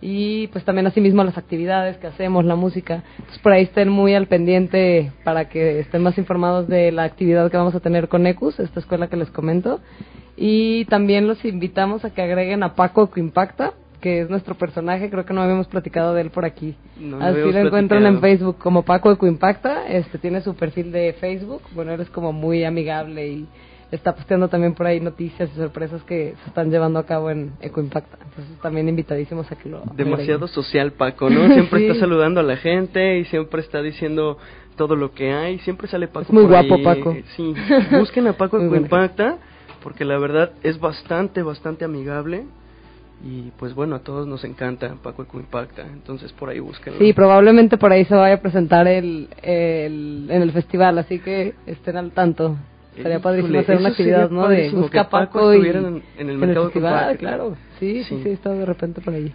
y 0.00 0.46
pues 0.48 0.64
también 0.64 0.86
asimismo 0.86 1.22
las 1.24 1.36
actividades 1.36 1.96
que 1.98 2.06
hacemos, 2.06 2.44
la 2.44 2.56
música. 2.56 3.04
Entonces 3.18 3.38
por 3.42 3.52
ahí 3.52 3.64
estén 3.64 3.88
muy 3.88 4.14
al 4.14 4.26
pendiente 4.26 5.12
para 5.24 5.48
que 5.48 5.80
estén 5.80 6.02
más 6.02 6.16
informados 6.18 6.68
de 6.68 6.90
la 6.92 7.04
actividad 7.04 7.50
que 7.50 7.56
vamos 7.56 7.74
a 7.74 7.80
tener 7.80 8.08
con 8.08 8.26
ECUS, 8.26 8.60
esta 8.60 8.80
escuela 8.80 9.08
que 9.08 9.16
les 9.16 9.30
comento. 9.30 9.80
Y 10.36 10.86
también 10.86 11.26
los 11.26 11.44
invitamos 11.44 12.04
a 12.04 12.10
que 12.10 12.22
agreguen 12.22 12.62
a 12.62 12.74
Paco 12.74 13.10
Impacta, 13.16 13.74
que 14.00 14.22
es 14.22 14.30
nuestro 14.30 14.54
personaje, 14.54 15.10
creo 15.10 15.24
que 15.24 15.32
no 15.32 15.42
habíamos 15.42 15.68
platicado 15.68 16.14
de 16.14 16.22
él 16.22 16.30
por 16.30 16.44
aquí. 16.44 16.74
No, 16.98 17.20
Así 17.20 17.52
lo 17.52 17.58
encuentran 17.58 18.06
en 18.06 18.20
Facebook 18.20 18.58
como 18.58 18.82
Paco 18.82 19.12
Ecoimpacta, 19.12 19.86
este 19.88 20.18
tiene 20.18 20.40
su 20.40 20.54
perfil 20.54 20.90
de 20.92 21.14
Facebook, 21.20 21.62
bueno, 21.74 21.92
eres 21.92 22.08
como 22.10 22.32
muy 22.32 22.64
amigable 22.64 23.28
y 23.28 23.48
está 23.90 24.14
posteando 24.14 24.48
también 24.48 24.74
por 24.74 24.86
ahí 24.86 25.00
noticias 25.00 25.50
y 25.52 25.56
sorpresas 25.56 26.02
que 26.04 26.34
se 26.42 26.48
están 26.48 26.70
llevando 26.70 26.98
a 26.98 27.06
cabo 27.06 27.30
en 27.30 27.52
Ecoimpacta. 27.60 28.18
Entonces 28.22 28.58
también 28.60 28.88
invitadísimos 28.88 29.50
a 29.50 29.56
que 29.56 29.68
lo 29.68 29.82
Demasiado 29.94 30.46
social 30.48 30.92
Paco, 30.92 31.28
¿no? 31.28 31.46
Siempre 31.54 31.80
sí. 31.80 31.86
está 31.86 32.00
saludando 32.00 32.40
a 32.40 32.44
la 32.44 32.56
gente 32.56 33.18
y 33.18 33.24
siempre 33.24 33.60
está 33.60 33.82
diciendo 33.82 34.38
todo 34.76 34.96
lo 34.96 35.12
que 35.12 35.32
hay, 35.32 35.58
siempre 35.60 35.88
sale 35.88 36.08
Paco 36.08 36.22
es 36.22 36.32
muy 36.32 36.44
por 36.44 36.52
guapo 36.52 36.74
ahí. 36.76 36.84
Paco. 36.84 37.16
Sí, 37.36 37.54
busquen 37.92 38.28
a 38.28 38.32
Paco 38.36 38.60
Ecoimpacta 38.60 39.38
porque 39.82 40.04
la 40.04 40.18
verdad 40.18 40.52
es 40.62 40.78
bastante, 40.78 41.42
bastante 41.42 41.84
amigable 41.84 42.44
y 43.22 43.50
pues 43.58 43.74
bueno, 43.74 43.96
a 43.96 43.98
todos 44.00 44.26
nos 44.26 44.44
encanta 44.44 44.96
Paco 45.02 45.22
Ecoimpacta, 45.22 45.82
entonces 45.82 46.32
por 46.32 46.48
ahí 46.48 46.58
búsquenlo. 46.58 46.98
Sí, 46.98 47.12
probablemente 47.12 47.76
por 47.76 47.92
ahí 47.92 48.04
se 48.06 48.14
vaya 48.14 48.36
a 48.36 48.40
presentar 48.40 48.88
el, 48.88 49.28
el, 49.42 50.28
en 50.30 50.42
el 50.42 50.52
festival, 50.52 50.98
así 50.98 51.18
que 51.18 51.54
estén 51.66 51.96
al 51.96 52.12
tanto. 52.12 52.56
Estaría 52.96 53.20
padrísimo 53.20 53.58
hacer 53.58 53.76
una 53.76 53.90
actividad, 53.90 54.30
¿no? 54.30 54.48
De 54.48 54.70
busca 54.70 55.08
Paco, 55.08 55.54
y 55.54 55.68
en, 55.68 56.02
en 56.18 56.30
el 56.30 56.38
mercado 56.38 56.66
el 56.66 56.72
festival, 56.72 57.16
claro. 57.18 57.56
Sí, 57.78 58.04
sí, 58.04 58.20
sí, 58.22 58.28
he 58.28 58.32
estado 58.32 58.56
de 58.56 58.66
repente 58.66 59.00
por 59.00 59.14
ahí. 59.14 59.32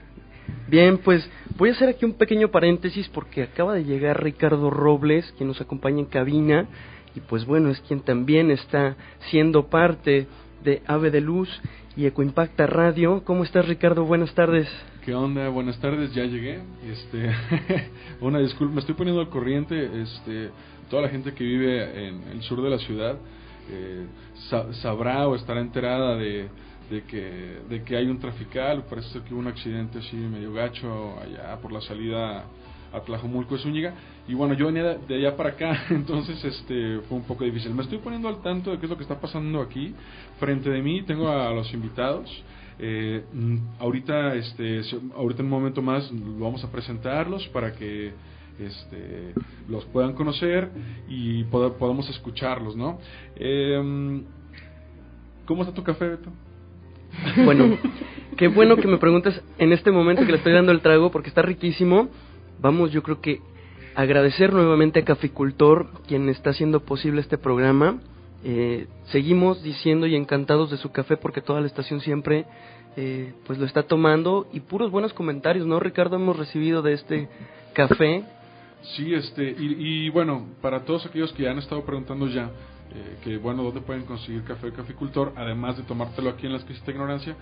Bien, 0.67 0.97
pues 0.97 1.27
voy 1.57 1.69
a 1.69 1.71
hacer 1.71 1.89
aquí 1.89 2.05
un 2.05 2.13
pequeño 2.13 2.49
paréntesis 2.49 3.07
porque 3.09 3.43
acaba 3.43 3.73
de 3.73 3.83
llegar 3.83 4.21
Ricardo 4.21 4.69
Robles, 4.69 5.33
quien 5.37 5.47
nos 5.47 5.61
acompaña 5.61 5.99
en 5.99 6.05
cabina, 6.05 6.67
y 7.15 7.21
pues 7.21 7.45
bueno, 7.45 7.69
es 7.69 7.79
quien 7.81 8.01
también 8.01 8.51
está 8.51 8.95
siendo 9.29 9.67
parte 9.67 10.27
de 10.63 10.81
Ave 10.85 11.09
de 11.11 11.21
Luz 11.21 11.49
y 11.95 12.05
Ecoimpacta 12.05 12.67
Radio. 12.67 13.23
¿Cómo 13.23 13.43
estás, 13.43 13.67
Ricardo? 13.67 14.03
Buenas 14.03 14.33
tardes. 14.33 14.67
¿Qué 15.03 15.13
onda? 15.13 15.47
Buenas 15.49 15.79
tardes, 15.79 16.13
ya 16.13 16.25
llegué. 16.25 16.59
Este, 16.85 17.31
una 18.21 18.39
disculpa, 18.39 18.73
me 18.73 18.79
estoy 18.81 18.95
poniendo 18.95 19.21
al 19.21 19.29
corriente. 19.29 20.01
Este, 20.01 20.49
toda 20.89 21.03
la 21.03 21.09
gente 21.09 21.33
que 21.33 21.43
vive 21.43 22.07
en 22.07 22.23
el 22.31 22.41
sur 22.41 22.61
de 22.61 22.69
la 22.69 22.79
ciudad 22.79 23.17
eh, 23.71 24.05
sa 24.49 24.73
sabrá 24.73 25.27
o 25.27 25.35
estará 25.35 25.61
enterada 25.61 26.17
de, 26.17 26.49
de, 26.89 27.03
que, 27.03 27.61
de 27.69 27.83
que 27.83 27.95
hay 27.95 28.07
un 28.07 28.19
trafical. 28.19 28.83
Parece 28.89 29.21
que 29.21 29.33
hubo 29.33 29.39
un 29.39 29.47
accidente 29.47 29.99
así 29.99 30.17
medio 30.17 30.51
gacho 30.53 31.17
allá 31.21 31.57
por 31.61 31.71
la 31.71 31.81
salida 31.81 32.45
a 32.95 33.01
Tlajomulco 33.01 33.57
de. 33.57 33.93
Y 34.27 34.33
bueno, 34.33 34.53
yo 34.53 34.67
venía 34.67 34.95
de 34.95 35.15
allá 35.15 35.35
para 35.35 35.49
acá, 35.49 35.85
entonces 35.89 36.43
este 36.43 36.99
fue 37.07 37.17
un 37.17 37.25
poco 37.25 37.43
difícil. 37.43 37.73
Me 37.73 37.83
estoy 37.83 37.99
poniendo 37.99 38.27
al 38.27 38.41
tanto 38.41 38.71
de 38.71 38.77
qué 38.77 38.85
es 38.85 38.89
lo 38.89 38.97
que 38.97 39.03
está 39.03 39.19
pasando 39.19 39.61
aquí. 39.61 39.93
Frente 40.39 40.69
de 40.69 40.81
mí 40.81 41.03
tengo 41.03 41.29
a 41.29 41.51
los 41.51 41.73
invitados. 41.73 42.29
Eh, 42.77 43.23
ahorita, 43.79 44.35
este, 44.35 44.81
ahorita 45.15 45.41
en 45.41 45.45
un 45.45 45.51
momento 45.51 45.81
más 45.81 46.09
vamos 46.11 46.63
a 46.63 46.71
presentarlos 46.71 47.47
para 47.49 47.73
que 47.73 48.13
este, 48.59 49.33
los 49.69 49.85
puedan 49.85 50.13
conocer 50.13 50.69
y 51.07 51.43
pod 51.45 51.73
podamos 51.73 52.09
escucharlos, 52.09 52.75
¿no? 52.75 52.99
Eh, 53.35 54.23
¿Cómo 55.45 55.61
está 55.61 55.73
tu 55.73 55.83
café, 55.83 56.09
Beto? 56.09 56.31
Bueno, 57.45 57.77
qué 58.37 58.47
bueno 58.47 58.75
que 58.75 58.87
me 58.87 58.97
preguntas 58.97 59.41
en 59.57 59.71
este 59.71 59.91
momento 59.91 60.25
que 60.25 60.31
le 60.31 60.37
estoy 60.37 60.53
dando 60.53 60.71
el 60.71 60.81
trago 60.81 61.11
porque 61.11 61.29
está 61.29 61.41
riquísimo. 61.41 62.09
Vamos, 62.59 62.91
yo 62.91 63.03
creo 63.03 63.21
que 63.21 63.41
agradecer 63.95 64.53
nuevamente 64.53 64.99
a 64.99 65.05
Caficultor, 65.05 65.89
quien 66.07 66.29
está 66.29 66.51
haciendo 66.51 66.81
posible 66.81 67.21
este 67.21 67.37
programa. 67.37 67.99
Eh, 68.43 68.87
seguimos 69.05 69.63
diciendo 69.63 70.05
y 70.05 70.15
encantados 70.15 70.69
de 70.69 70.77
su 70.77 70.91
café 70.91 71.17
porque 71.17 71.41
toda 71.41 71.61
la 71.61 71.67
estación 71.67 71.99
siempre 72.01 72.45
eh, 72.95 73.33
pues 73.47 73.57
lo 73.57 73.65
está 73.65 73.83
tomando 73.83 74.47
y 74.53 74.59
puros 74.59 74.91
buenos 74.91 75.13
comentarios, 75.13 75.65
¿no, 75.65 75.79
Ricardo? 75.79 76.15
Hemos 76.15 76.37
recibido 76.37 76.81
de 76.81 76.93
este 76.93 77.29
café. 77.73 78.23
Sí, 78.95 79.13
este, 79.13 79.49
y, 79.57 80.05
y 80.05 80.09
bueno, 80.09 80.47
para 80.61 80.85
todos 80.85 81.05
aquellos 81.05 81.33
que 81.33 81.49
han 81.49 81.57
estado 81.57 81.83
preguntando 81.83 82.27
ya, 82.27 82.51
eh, 82.93 83.17
que 83.23 83.37
bueno, 83.37 83.63
¿dónde 83.63 83.81
pueden 83.81 84.03
conseguir 84.03 84.43
café 84.43 84.71
Caficultor? 84.71 85.33
Además 85.35 85.75
de 85.75 85.83
tomártelo 85.83 86.29
aquí 86.29 86.45
en 86.45 86.53
la 86.53 86.59
exquisita 86.59 86.91
ignorancia, 86.91 87.35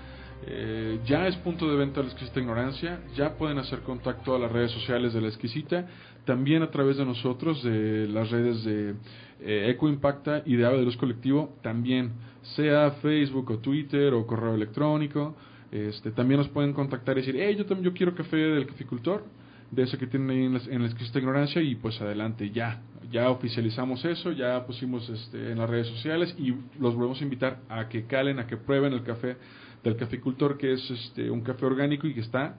eh, 0.47 0.99
ya 1.05 1.27
es 1.27 1.35
punto 1.37 1.69
de 1.69 1.75
venta 1.75 2.01
de 2.01 2.07
la 2.07 2.11
exquisita 2.11 2.39
ignorancia, 2.39 3.01
ya 3.15 3.37
pueden 3.37 3.57
hacer 3.57 3.79
contacto 3.79 4.35
a 4.35 4.39
las 4.39 4.51
redes 4.51 4.71
sociales 4.71 5.13
de 5.13 5.21
la 5.21 5.27
exquisita, 5.27 5.87
también 6.25 6.63
a 6.63 6.71
través 6.71 6.97
de 6.97 7.05
nosotros, 7.05 7.63
de 7.63 8.07
las 8.07 8.29
redes 8.31 8.63
de 8.63 8.95
eh, 9.41 9.69
Eco 9.69 9.89
Impacta 9.89 10.41
y 10.45 10.55
de 10.55 10.65
Ave 10.65 10.77
de 10.77 10.85
Luz 10.85 10.97
Colectivo, 10.97 11.57
también, 11.61 12.11
sea 12.55 12.91
Facebook 13.01 13.51
o 13.51 13.57
Twitter 13.59 14.13
o 14.13 14.25
correo 14.25 14.55
electrónico, 14.55 15.35
este, 15.71 16.11
también 16.11 16.39
nos 16.39 16.49
pueden 16.49 16.73
contactar 16.73 17.17
y 17.17 17.21
decir, 17.21 17.35
hey, 17.39 17.55
yo 17.57 17.65
también 17.65 17.91
yo 17.91 17.97
quiero 17.97 18.13
café 18.13 18.37
del 18.37 18.67
caficultor, 18.67 19.23
de 19.71 19.83
eso 19.83 19.97
que 19.97 20.07
tienen 20.07 20.29
ahí 20.29 20.45
en 20.45 20.53
la, 20.53 20.61
en 20.69 20.81
la 20.81 20.87
exquisita 20.87 21.19
ignorancia 21.19 21.61
y 21.61 21.75
pues 21.75 21.99
adelante, 21.99 22.51
ya, 22.51 22.81
ya 23.11 23.29
oficializamos 23.29 24.05
eso, 24.05 24.31
ya 24.31 24.65
pusimos 24.65 25.09
este, 25.09 25.51
en 25.51 25.57
las 25.57 25.69
redes 25.69 25.87
sociales 25.87 26.35
y 26.37 26.53
los 26.79 26.95
volvemos 26.95 27.19
a 27.21 27.23
invitar 27.23 27.59
a 27.69 27.89
que 27.89 28.05
calen, 28.05 28.39
a 28.39 28.47
que 28.47 28.57
prueben 28.57 28.93
el 28.93 29.03
café 29.03 29.35
del 29.83 29.95
caficultor, 29.95 30.57
que 30.57 30.73
es 30.73 30.89
este, 30.89 31.29
un 31.29 31.41
café 31.41 31.65
orgánico 31.65 32.07
y 32.07 32.13
que 32.13 32.21
está 32.21 32.55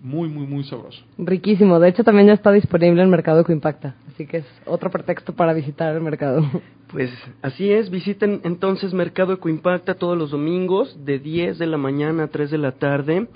muy, 0.00 0.28
muy, 0.28 0.46
muy 0.46 0.64
sabroso. 0.64 1.02
Riquísimo. 1.18 1.80
De 1.80 1.88
hecho, 1.88 2.04
también 2.04 2.28
ya 2.28 2.34
está 2.34 2.52
disponible 2.52 3.02
en 3.02 3.10
Mercado 3.10 3.40
Ecoimpacta. 3.40 3.96
Así 4.08 4.26
que 4.26 4.38
es 4.38 4.46
otro 4.64 4.90
pretexto 4.90 5.32
para 5.32 5.52
visitar 5.52 5.94
el 5.94 6.02
mercado. 6.02 6.42
Pues 6.88 7.10
así 7.42 7.70
es, 7.70 7.90
visiten 7.90 8.40
entonces 8.44 8.94
Mercado 8.94 9.34
Ecoimpacta 9.34 9.96
todos 9.96 10.16
los 10.16 10.30
domingos 10.30 10.96
de 11.04 11.18
10 11.18 11.58
de 11.58 11.66
la 11.66 11.76
mañana 11.76 12.22
a 12.22 12.28
3 12.28 12.50
de 12.50 12.56
la 12.56 12.72
tarde. 12.72 13.28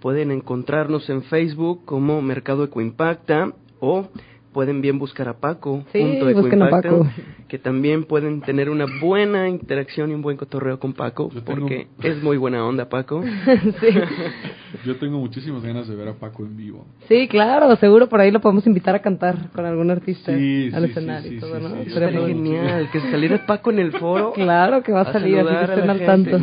Pueden 0.00 0.30
encontrarnos 0.30 1.10
en 1.10 1.24
Facebook 1.24 1.84
como 1.86 2.22
Mercado 2.22 2.62
Ecoimpacta 2.62 3.52
o 3.80 4.06
pueden 4.52 4.80
bien 4.80 4.98
buscar 4.98 5.28
a 5.28 5.34
Paco 5.38 5.84
Sí, 5.92 6.00
junto 6.00 6.28
Ecoimpacta, 6.28 6.88
Paco. 6.88 7.06
que 7.48 7.58
también 7.58 8.04
pueden 8.04 8.40
tener 8.40 8.68
una 8.70 8.86
buena 9.00 9.48
interacción 9.48 10.10
y 10.10 10.14
un 10.14 10.22
buen 10.22 10.36
cotorreo 10.36 10.78
con 10.80 10.92
Paco, 10.92 11.30
Yo 11.32 11.42
tengo- 11.42 11.60
porque 11.60 11.86
es 12.02 12.22
muy 12.22 12.36
buena 12.36 12.64
onda 12.66 12.88
Paco. 12.88 13.22
sí. 13.80 13.86
Yo 14.86 14.96
tengo 14.96 15.18
muchísimas 15.18 15.62
ganas 15.62 15.88
de 15.88 15.94
ver 15.96 16.08
a 16.08 16.14
Paco 16.14 16.44
en 16.44 16.56
vivo. 16.56 16.86
sí, 17.08 17.26
claro. 17.28 17.74
Seguro 17.76 18.08
por 18.08 18.20
ahí 18.20 18.30
lo 18.30 18.40
podemos 18.40 18.66
invitar 18.66 18.94
a 18.94 19.00
cantar 19.00 19.50
con 19.54 19.66
algún 19.66 19.90
artista 19.90 20.32
Sí, 20.36 20.70
al 20.72 20.84
sí, 20.84 20.90
escenario 20.90 21.28
sí, 21.30 21.36
y 21.36 21.40
sí, 21.40 21.40
todo, 21.40 21.56
sí, 21.56 21.62
¿no? 21.62 21.94
padre. 21.94 22.12
genial 22.26 22.88
que 22.92 23.00
saliera 23.10 23.46
Paco 23.46 23.70
en 23.70 23.78
el 23.80 23.92
foro. 23.92 24.32
Claro 24.32 24.82
que 24.82 24.92
va 24.92 25.02
a 25.02 25.12
salir, 25.12 25.38
así 25.40 25.48
que 25.66 25.72
estén 25.74 25.90
al 25.90 26.04
tanto. 26.06 26.38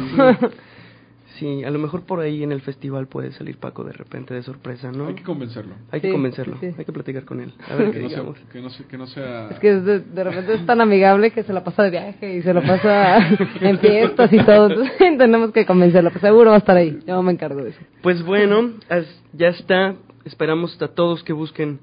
Sí. 1.39 1.63
A 1.63 1.69
lo 1.71 1.79
mejor 1.79 2.01
por 2.03 2.19
ahí 2.19 2.43
en 2.43 2.51
el 2.51 2.61
festival 2.61 3.07
puede 3.07 3.31
salir 3.31 3.57
Paco 3.57 3.83
de 3.83 3.93
repente 3.93 4.33
de 4.33 4.43
sorpresa, 4.43 4.91
¿no? 4.91 5.07
Hay 5.07 5.15
que 5.15 5.23
convencerlo. 5.23 5.75
Hay 5.91 6.01
que 6.01 6.07
Sí, 6.07 6.13
convencerlo, 6.13 6.57
sí, 6.59 6.69
sí. 6.71 6.75
hay 6.77 6.85
que 6.85 6.91
platicar 6.91 7.25
con 7.25 7.41
él. 7.41 7.53
A 7.69 7.75
ver 7.75 7.91
qué 7.91 7.97
Que 7.99 8.03
no, 8.03 8.09
sea, 8.09 8.23
que, 8.51 8.61
no, 8.61 8.69
sea- 8.69 8.87
que 8.87 8.97
no 8.97 9.07
sea... 9.07 9.49
Es 9.49 9.59
que 9.59 9.73
de, 9.75 9.99
de 9.99 10.23
repente 10.23 10.53
es 10.53 10.65
tan 10.65 10.81
amigable 10.81 11.31
que 11.31 11.43
se 11.43 11.53
la 11.53 11.63
pasa 11.63 11.83
de 11.83 11.89
viaje 11.91 12.37
y 12.37 12.41
se 12.41 12.53
la 12.53 12.61
pasa 12.61 13.19
en 13.61 13.79
fiestas 13.79 14.31
y 14.33 14.37
todo. 14.43 14.67
Entonces 14.69 14.93
tenemos 15.17 15.51
que 15.51 15.65
convencerlo. 15.65 16.09
Pues 16.11 16.21
seguro 16.21 16.49
va 16.51 16.55
a 16.57 16.59
estar 16.59 16.75
ahí. 16.77 16.99
Yo 17.07 17.21
me 17.23 17.31
encargo 17.31 17.63
de 17.63 17.69
eso. 17.71 17.79
Pues 18.01 18.23
bueno, 18.23 18.71
as- 18.89 19.23
ya 19.33 19.47
está. 19.49 19.95
Esperamos 20.25 20.81
a 20.81 20.87
todos 20.89 21.23
que 21.23 21.33
busquen 21.33 21.79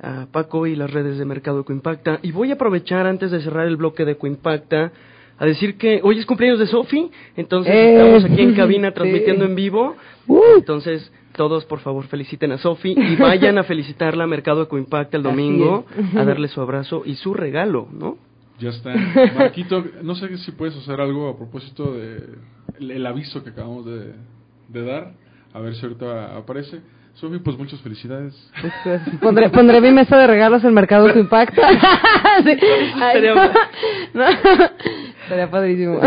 a 0.00 0.26
Paco 0.30 0.66
y 0.66 0.76
las 0.76 0.90
redes 0.92 1.18
de 1.18 1.24
Mercado 1.24 1.60
Ecoimpacta. 1.60 2.18
Y 2.22 2.32
voy 2.32 2.50
a 2.50 2.54
aprovechar 2.54 3.06
antes 3.06 3.30
de 3.30 3.40
cerrar 3.40 3.66
el 3.66 3.76
bloque 3.76 4.04
de 4.04 4.12
Ecoimpacta 4.12 4.92
a 5.38 5.46
decir 5.46 5.76
que 5.78 6.00
hoy 6.02 6.18
es 6.18 6.26
cumpleaños 6.26 6.58
de 6.58 6.66
Sofi, 6.66 7.10
entonces 7.36 7.72
Eh. 7.74 7.92
estamos 7.94 8.24
aquí 8.24 8.42
en 8.42 8.54
cabina 8.54 8.88
Sí. 8.90 8.94
transmitiendo 8.94 9.44
en 9.44 9.54
vivo. 9.54 9.96
Uh. 10.26 10.40
Entonces, 10.58 11.12
todos 11.36 11.64
por 11.66 11.78
favor 11.80 12.04
feliciten 12.06 12.50
a 12.52 12.58
Sofi 12.58 12.94
y 12.96 13.16
vayan 13.20 13.58
a 13.58 13.62
felicitarla 13.62 14.24
a 14.24 14.26
Mercado 14.26 14.62
Ecoimpacta 14.62 15.16
el 15.16 15.22
domingo 15.22 15.84
a 16.16 16.24
darle 16.24 16.48
su 16.48 16.60
abrazo 16.60 17.02
y 17.04 17.14
su 17.14 17.34
regalo, 17.34 17.86
¿no? 17.92 18.18
Ya 18.58 18.70
está. 18.70 18.92
Marquito, 19.36 19.84
no 20.02 20.16
sé 20.16 20.36
si 20.38 20.50
puedes 20.50 20.76
hacer 20.76 21.00
algo 21.00 21.28
a 21.28 21.36
propósito 21.36 21.94
de 21.94 22.24
el, 22.80 22.90
el 22.90 23.06
aviso 23.06 23.44
que 23.44 23.50
acabamos 23.50 23.86
de, 23.86 24.14
de 24.68 24.82
dar. 24.84 25.12
A 25.54 25.60
ver 25.60 25.76
si 25.76 25.86
ahorita 25.86 26.36
aparece. 26.36 26.80
Sofi, 27.14 27.38
pues 27.38 27.56
muchas 27.56 27.80
felicidades. 27.80 28.34
Pues, 28.60 29.00
pondré, 29.20 29.48
pondré 29.50 29.80
mi 29.80 29.90
mesa 29.92 30.16
de 30.18 30.26
regalos 30.26 30.62
en 30.64 30.74
Mercado 30.74 31.12
que 31.12 31.18
impacta. 31.20 31.68
Sí. 32.44 32.56
Ay. 33.00 33.22
No. 34.14 34.24
Estaría 35.28 35.50
padrísimo. 35.50 36.00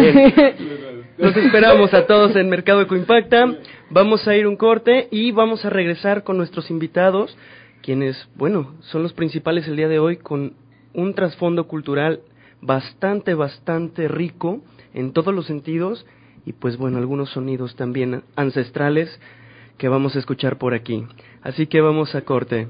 Los 1.19 1.37
esperamos 1.37 1.93
a 1.93 2.07
todos 2.07 2.35
en 2.35 2.49
Mercado 2.49 2.81
Ecoimpacta. 2.81 3.55
Vamos 3.91 4.27
a 4.27 4.35
ir 4.35 4.47
un 4.47 4.55
corte 4.55 5.09
y 5.11 5.31
vamos 5.31 5.63
a 5.63 5.69
regresar 5.69 6.23
con 6.23 6.37
nuestros 6.37 6.71
invitados, 6.71 7.37
quienes, 7.83 8.27
bueno, 8.33 8.73
son 8.79 9.03
los 9.03 9.13
principales 9.13 9.67
el 9.67 9.75
día 9.75 9.87
de 9.87 9.99
hoy 9.99 10.17
con 10.17 10.53
un 10.95 11.13
trasfondo 11.13 11.67
cultural 11.67 12.21
bastante, 12.61 13.35
bastante 13.35 14.07
rico 14.07 14.61
en 14.95 15.13
todos 15.13 15.35
los 15.35 15.45
sentidos 15.45 16.03
y 16.43 16.53
pues 16.53 16.77
bueno, 16.77 16.97
algunos 16.97 17.29
sonidos 17.29 17.75
también 17.75 18.23
ancestrales 18.35 19.19
que 19.77 19.87
vamos 19.87 20.15
a 20.15 20.19
escuchar 20.19 20.57
por 20.57 20.73
aquí. 20.73 21.05
Así 21.43 21.67
que 21.67 21.79
vamos 21.79 22.15
a 22.15 22.21
corte. 22.21 22.69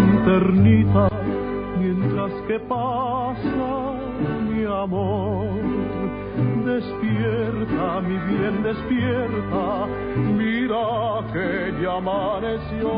linternita 0.21 1.09
mientras 1.79 2.31
que 2.47 2.59
pasa 2.59 3.93
mi 4.47 4.65
amor. 4.65 5.47
Despierta, 6.65 8.01
mi 8.01 8.17
bien, 8.29 8.63
despierta, 8.63 9.87
mira 10.37 11.23
que 11.33 11.73
ya 11.81 11.97
amaneció. 11.97 12.91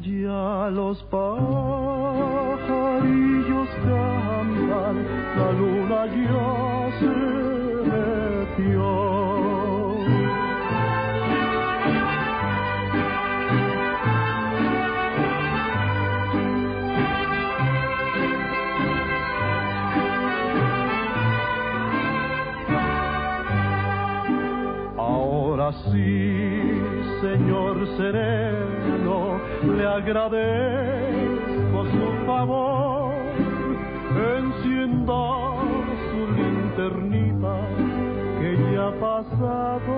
Ya 0.00 0.70
los 0.70 1.02
pajarillos 1.04 1.57
agradezco 29.98 31.78
su 31.92 32.06
favor. 32.26 33.12
Encienda 34.38 35.24
su 36.06 36.20
linternita, 36.38 37.56
que 38.38 38.50
ya 38.72 38.86
ha 38.88 38.92
pasado 39.08 39.92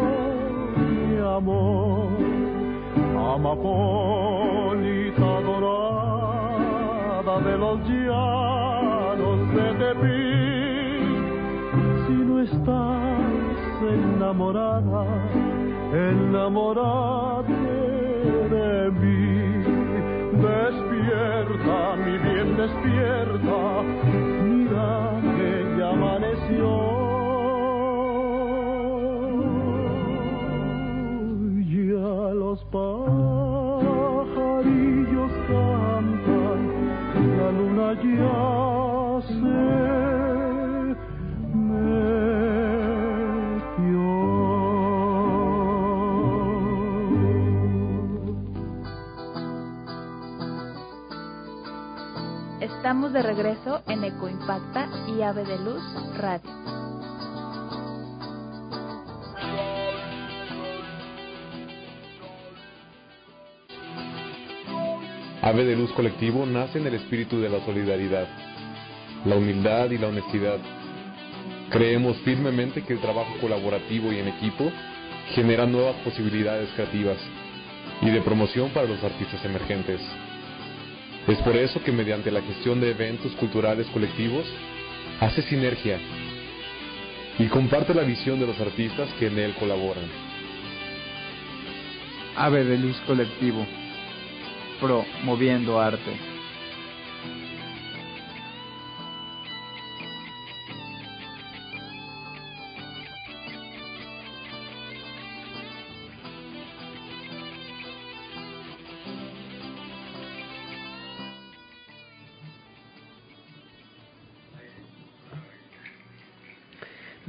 mi 0.76 1.16
amor. 1.38 2.08
Amapolita 3.34 5.30
dorada 5.48 7.34
de 7.46 7.54
los 7.58 7.76
llanos 7.88 9.38
de 9.54 9.66
Tepic, 9.80 11.20
si 12.06 12.16
no 12.28 12.34
estás 12.40 13.66
enamorada, 13.82 15.04
enamorate 15.92 17.19
despierta, 22.60 23.19
de 53.20 53.34
regreso 53.34 53.82
en 53.86 54.02
Ecoimpacta 54.02 54.88
y 55.06 55.20
Ave 55.20 55.44
de 55.44 55.58
Luz 55.58 55.82
Radio. 56.16 56.50
Ave 65.42 65.64
de 65.64 65.76
Luz 65.76 65.92
Colectivo 65.92 66.46
nace 66.46 66.78
en 66.78 66.86
el 66.86 66.94
espíritu 66.94 67.38
de 67.40 67.50
la 67.50 67.62
solidaridad, 67.66 68.26
la 69.26 69.36
humildad 69.36 69.90
y 69.90 69.98
la 69.98 70.08
honestidad. 70.08 70.56
Creemos 71.68 72.16
firmemente 72.24 72.84
que 72.84 72.94
el 72.94 73.00
trabajo 73.00 73.34
colaborativo 73.38 74.10
y 74.12 74.18
en 74.18 74.28
equipo 74.28 74.72
genera 75.34 75.66
nuevas 75.66 75.96
posibilidades 75.96 76.70
creativas 76.70 77.18
y 78.00 78.08
de 78.08 78.22
promoción 78.22 78.70
para 78.70 78.86
los 78.86 79.04
artistas 79.04 79.44
emergentes. 79.44 80.00
Es 81.30 81.38
por 81.42 81.56
eso 81.56 81.80
que 81.84 81.92
mediante 81.92 82.32
la 82.32 82.42
gestión 82.42 82.80
de 82.80 82.90
eventos 82.90 83.30
culturales 83.36 83.86
colectivos 83.90 84.44
hace 85.20 85.42
sinergia 85.42 86.00
y 87.38 87.46
comparte 87.46 87.94
la 87.94 88.02
visión 88.02 88.40
de 88.40 88.48
los 88.48 88.58
artistas 88.58 89.08
que 89.16 89.28
en 89.28 89.38
él 89.38 89.54
colaboran. 89.54 90.04
Ave 92.36 92.64
de 92.64 92.78
Luz 92.78 92.96
Colectivo, 93.06 93.64
promoviendo 94.80 95.80
arte. 95.80 96.29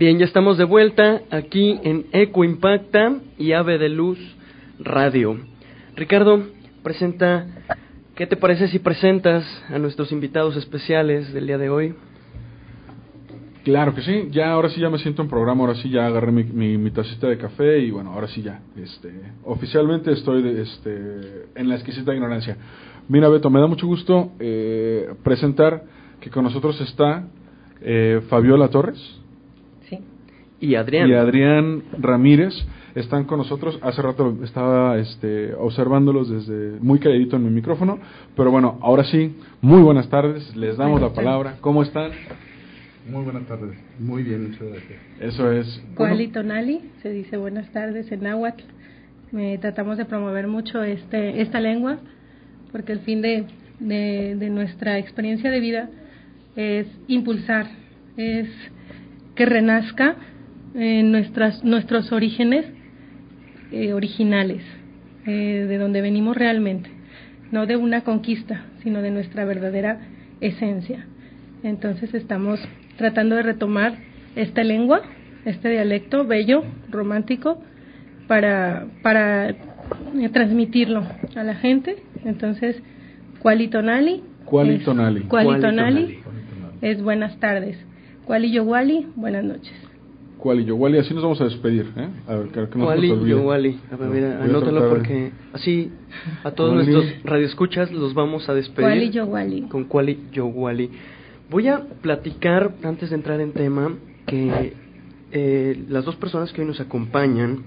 Bien, 0.02 0.18
ya 0.18 0.26
estamos 0.26 0.58
de 0.58 0.64
vuelta 0.64 1.22
aquí 1.30 1.80
en 1.84 2.08
Eco 2.12 2.44
Impacta 2.44 3.20
y 3.38 3.52
Ave 3.52 3.78
de 3.78 3.88
Luz 3.88 4.18
Radio. 4.80 5.38
Ricardo, 5.96 6.42
presenta, 6.82 7.46
¿qué 8.16 8.26
te 8.26 8.36
parece 8.36 8.68
si 8.70 8.80
presentas 8.80 9.46
a 9.70 9.78
nuestros 9.78 10.12
invitados 10.12 10.56
especiales 10.56 11.32
del 11.34 11.46
día 11.46 11.60
de 11.60 11.70
hoy? 11.70 11.94
Claro 13.64 13.94
que 13.94 14.02
sí, 14.02 14.30
ya 14.32 14.52
ahora 14.52 14.70
sí 14.70 14.82
ya 14.82 14.90
me 14.90 14.98
siento 14.98 15.22
en 15.22 15.30
programa, 15.30 15.62
ahora 15.62 15.76
sí 15.76 15.92
ya 15.92 16.08
agarré 16.08 16.32
mi, 16.32 16.46
mi, 16.46 16.80
mi 16.80 16.90
tacita 16.90 17.28
de 17.28 17.38
café 17.38 17.78
y 17.78 17.92
bueno, 17.92 18.12
ahora 18.12 18.28
sí 18.28 18.42
ya, 18.42 18.60
este, 18.76 19.14
oficialmente 19.44 20.12
estoy 20.14 20.42
de, 20.42 20.64
este, 20.64 21.46
en 21.54 21.70
la 21.70 21.76
exquisita 21.76 22.12
ignorancia. 22.12 22.58
Mira 23.08 23.30
Beto, 23.30 23.52
me 23.52 23.60
da 23.60 23.68
mucho 23.68 23.86
gusto 23.86 24.32
eh, 24.40 25.14
presentar 25.24 25.84
que 26.20 26.32
con 26.32 26.44
nosotros 26.44 26.82
está 26.82 27.28
eh, 27.82 28.22
Fabiola 28.30 28.68
Torres. 28.70 29.21
Y 30.62 30.76
Adrián. 30.76 31.10
Y 31.10 31.14
Adrián 31.14 31.84
Ramírez 32.00 32.54
están 32.94 33.26
con 33.26 33.40
nosotros. 33.40 33.80
Hace 33.82 34.02
rato 34.04 34.38
estaba 34.44 35.00
este, 35.00 35.56
observándolos 35.56 36.30
desde 36.30 36.80
muy 36.80 37.00
calladito 37.00 37.36
en 37.36 37.46
mi 37.46 37.50
micrófono, 37.50 38.00
pero 38.36 38.52
bueno, 38.52 38.78
ahora 38.82 39.04
sí, 39.06 39.36
muy 39.62 39.82
buenas 39.82 40.08
tardes, 40.10 40.56
les 40.56 40.78
damos 40.78 41.02
la 41.02 41.14
palabra. 41.14 41.56
¿Cómo 41.62 41.82
están? 41.82 42.12
Muy 43.10 43.24
buenas 43.24 43.48
tardes. 43.48 43.76
Muy 44.00 44.22
bien, 44.22 44.52
muchas 44.52 44.68
gracias. 44.68 45.00
Eso 45.20 45.52
es. 45.52 45.84
Kuali 45.96 46.28
Tonali, 46.28 46.82
se 47.02 47.10
dice 47.10 47.38
buenas 47.38 47.72
tardes 47.72 48.12
en 48.12 48.22
náhuatl. 48.22 48.64
Eh, 49.36 49.58
tratamos 49.60 49.98
de 49.98 50.06
promover 50.06 50.46
mucho 50.46 50.84
este, 50.84 51.42
esta 51.42 51.60
lengua 51.60 51.98
porque 52.72 52.92
el 52.92 53.00
fin 53.00 53.22
de, 53.24 53.46
de, 53.80 54.36
de 54.36 54.50
nuestra 54.50 55.00
experiencia 55.00 55.50
de 55.50 55.60
vida 55.60 55.90
es 56.56 56.86
impulsar, 57.08 57.66
es 58.18 58.48
que 59.36 59.46
renazca 59.46 60.18
en 60.74 61.12
nuestras, 61.12 61.64
nuestros 61.64 62.12
orígenes 62.12 62.66
eh, 63.72 63.94
originales, 63.94 64.64
eh, 65.26 65.66
de 65.68 65.78
donde 65.78 66.02
venimos 66.02 66.36
realmente, 66.38 66.90
no 67.52 67.66
de 67.66 67.76
una 67.78 68.02
conquista, 68.02 68.66
sino 68.84 69.02
de 69.02 69.12
nuestra 69.12 69.46
verdadera 69.46 70.00
esencia. 70.40 71.06
Entonces 71.64 72.14
estamos 72.14 72.60
tratando 72.98 73.36
de 73.36 73.44
retomar 73.44 73.98
esta 74.36 74.64
lengua, 74.64 75.02
este 75.46 75.70
dialecto 75.70 76.26
bello, 76.26 76.64
romántico, 76.90 77.62
para, 78.28 78.88
para 79.02 79.50
eh, 79.50 79.56
transmitirlo 80.32 81.04
a 81.36 81.44
la 81.44 81.56
gente. 81.56 81.98
Entonces, 82.24 82.82
Cualitonali. 83.40 84.24
Cualitonali. 84.46 85.20
es- 85.20 85.28
Cualitonali 85.30 86.20
es 86.82 87.02
buenas 87.02 87.40
tardes. 87.40 87.78
Cuali 88.26 88.58
buenas 89.16 89.44
noches. 89.44 89.91
Cual 90.42 90.60
y 90.60 90.66
yo, 90.66 90.76
Wally, 90.76 90.98
así 90.98 91.14
nos 91.14 91.22
vamos 91.24 91.40
a 91.40 91.44
despedir. 91.46 91.92
¿eh? 91.96 92.10
A 92.28 92.36
ver, 92.36 92.48
que, 92.48 92.68
que 92.70 92.78
no 92.80 92.86
se 92.86 92.90
Wally, 92.90 93.10
nos 93.10 93.18
olvide. 93.20 93.30
yo 93.32 93.42
Wally. 93.44 93.80
A 93.92 93.96
ver, 93.96 94.08
No, 94.08 94.14
mira, 94.14 94.28
voy 94.28 94.38
a 94.42 94.44
anótalo 94.44 94.90
porque 94.90 95.32
así 95.54 95.92
a 96.44 96.52
todos 96.52 96.76
Wally. 96.76 96.92
nuestros 96.92 97.24
radioescuchas 97.24 97.92
los 97.92 98.14
vamos 98.16 98.50
a 98.50 98.54
despedir. 98.56 98.88
Cuali 98.90 99.10
Yowali. 99.12 99.62
con 99.64 99.86
Quali 99.86 100.18
Yo 100.32 100.48
Wally. 100.48 100.90
Voy 101.50 101.68
a 101.68 101.82
platicar, 102.02 102.74
antes 102.84 103.10
de 103.12 103.16
entrar 103.18 103.40
en 103.40 103.52
tema, 103.52 103.94
que 104.26 104.74
eh, 105.32 105.84
las 105.90 106.06
dos 106.06 106.16
personas 106.16 106.52
que 106.54 106.62
hoy 106.62 106.68
nos 106.68 106.80
acompañan, 106.80 107.64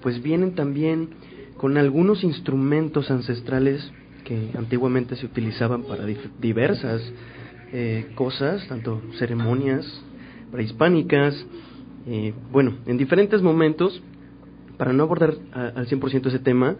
pues 0.00 0.22
vienen 0.22 0.54
también 0.54 1.08
con 1.56 1.76
algunos 1.76 2.22
instrumentos 2.24 3.10
ancestrales 3.10 3.90
que 4.24 4.50
antiguamente 4.56 5.16
se 5.16 5.26
utilizaban 5.26 5.82
para 5.82 6.04
diversas 6.40 7.02
eh, 7.72 8.06
cosas, 8.14 8.66
tanto 8.68 9.00
ceremonias 9.18 9.84
prehispánicas, 10.52 11.34
eh, 12.06 12.32
bueno, 12.50 12.74
en 12.86 12.98
diferentes 12.98 13.42
momentos, 13.42 14.02
para 14.76 14.92
no 14.92 15.04
abordar 15.04 15.34
a- 15.52 15.68
al 15.68 15.86
100% 15.86 16.28
ese 16.28 16.38
tema, 16.38 16.76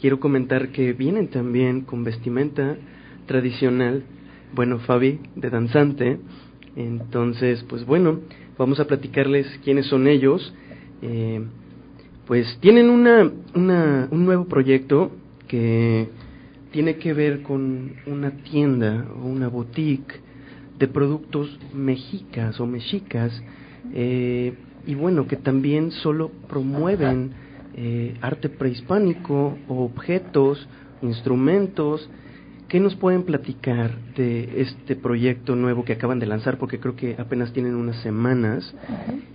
quiero 0.00 0.20
comentar 0.20 0.68
que 0.68 0.92
vienen 0.92 1.28
también 1.28 1.82
con 1.82 2.04
vestimenta 2.04 2.76
tradicional, 3.26 4.02
bueno, 4.54 4.78
Fabi, 4.80 5.20
de 5.34 5.50
danzante, 5.50 6.18
entonces, 6.76 7.64
pues 7.68 7.84
bueno, 7.86 8.20
vamos 8.58 8.80
a 8.80 8.86
platicarles 8.86 9.46
quiénes 9.64 9.86
son 9.86 10.06
ellos, 10.06 10.52
eh, 11.02 11.40
pues 12.26 12.58
tienen 12.60 12.90
una, 12.90 13.30
una, 13.54 14.08
un 14.10 14.24
nuevo 14.24 14.46
proyecto 14.46 15.12
que 15.48 16.08
tiene 16.72 16.96
que 16.96 17.14
ver 17.14 17.42
con 17.42 17.92
una 18.06 18.32
tienda 18.42 19.06
o 19.22 19.26
una 19.26 19.48
boutique 19.48 20.20
de 20.78 20.88
productos 20.88 21.58
mexicas 21.72 22.60
o 22.60 22.66
mexicas 22.66 23.32
eh, 23.92 24.54
y 24.86 24.94
bueno 24.94 25.26
que 25.26 25.36
también 25.36 25.90
solo 25.90 26.30
promueven 26.48 27.32
eh, 27.74 28.16
arte 28.20 28.48
prehispánico 28.48 29.58
o 29.68 29.84
objetos 29.84 30.68
instrumentos 31.02 32.08
¿Qué 32.68 32.80
nos 32.80 32.96
pueden 32.96 33.22
platicar 33.22 33.96
de 34.16 34.60
este 34.60 34.96
proyecto 34.96 35.54
nuevo 35.54 35.84
que 35.84 35.92
acaban 35.92 36.18
de 36.18 36.26
lanzar? 36.26 36.58
Porque 36.58 36.80
creo 36.80 36.96
que 36.96 37.14
apenas 37.16 37.52
tienen 37.52 37.76
unas 37.76 37.96
semanas. 38.02 38.74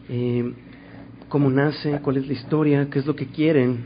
Eh, 0.10 0.54
¿Cómo 1.30 1.50
nace? 1.50 2.00
¿Cuál 2.02 2.18
es 2.18 2.28
la 2.28 2.34
historia? 2.34 2.90
¿Qué 2.90 3.00
es 3.00 3.06
lo 3.06 3.16
que 3.16 3.28
quieren 3.28 3.86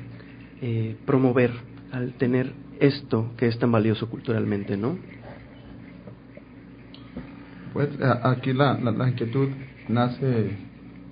eh, 0.64 0.96
promover 1.06 1.52
al 1.92 2.14
tener 2.14 2.54
esto 2.80 3.34
que 3.38 3.46
es 3.46 3.60
tan 3.60 3.72
valioso 3.72 4.10
culturalmente, 4.10 4.78
no? 4.78 4.98
Pues 7.72 7.90
aquí 8.24 8.52
la, 8.52 8.80
la, 8.80 8.92
la 8.92 9.10
inquietud 9.10 9.50
nace 9.88 10.52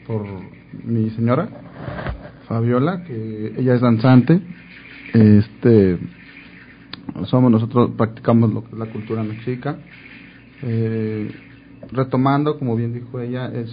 por 0.07 0.25
mi 0.83 1.09
señora, 1.11 1.49
Fabiola, 2.47 3.03
que 3.03 3.53
ella 3.57 3.75
es 3.75 3.81
danzante. 3.81 4.41
Este, 5.13 5.99
somos 7.25 7.51
nosotros, 7.51 7.91
practicamos 7.97 8.53
lo 8.53 8.63
que 8.63 8.71
es 8.71 8.77
la 8.77 8.87
cultura 8.87 9.23
mexica. 9.23 9.77
Eh, 10.61 11.31
retomando, 11.91 12.57
como 12.57 12.75
bien 12.75 12.93
dijo 12.93 13.19
ella, 13.19 13.47
es, 13.47 13.69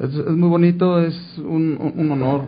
es, 0.00 0.14
muy 0.28 0.48
bonito, 0.48 1.00
es 1.00 1.38
un, 1.38 1.78
un 1.96 2.10
honor 2.10 2.46